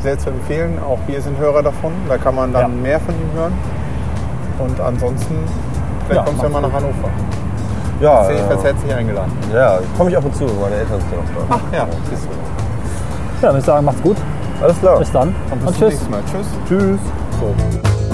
sehr 0.03 0.19
zu 0.19 0.31
empfehlen. 0.31 0.79
Auch 0.85 0.99
wir 1.07 1.21
sind 1.21 1.39
Hörer 1.39 1.63
davon. 1.63 1.93
Da 2.09 2.17
kann 2.19 2.35
man 2.35 2.53
dann 2.53 2.63
Ja. 2.63 2.69
mehr 2.69 3.01
von 3.01 3.15
ihm 3.15 3.31
hören. 3.39 3.53
Und 4.59 4.81
ansonsten, 4.81 5.35
vielleicht 6.07 6.21
Ja, 6.21 6.25
kommst 6.25 6.41
du 6.41 6.47
ja 6.47 6.53
mal 6.53 6.61
nach 6.63 6.73
Hannover. 6.73 7.09
Ja, 8.01 8.25
Sehe 8.25 8.37
ich 8.37 8.51
als 8.51 8.63
herzlich 8.65 8.95
eingeladen. 8.95 9.33
ja, 9.55 9.79
ich 9.81 9.97
komme 9.97 10.11
mich 10.11 10.19
ab 10.19 10.25
und 10.25 10.35
zu. 10.37 10.45
Meine 10.45 10.75
Eltern 10.77 11.01
sind 11.01 11.13
ja 11.13 11.19
auch 11.19 11.49
da. 11.49 11.61
Ach 11.73 11.75
ja, 11.77 11.87
siehst 12.11 12.25
du. 12.25 12.29
Ja, 12.29 12.37
dann 13.43 13.51
würde 13.51 13.59
ich 13.59 13.65
sagen, 13.65 13.85
macht's 13.85 14.03
gut. 14.03 14.17
Alles 14.63 14.79
klar. 14.81 14.99
Bis 14.99 15.13
dann. 15.13 15.35
Und 15.51 15.61
bis 15.67 15.69
Und 15.69 15.91
tschüss. 15.91 16.09
Mal. 16.11 16.21
Tschüss. 16.31 16.47
Tschüss. 16.69 17.01
So. 17.41 18.06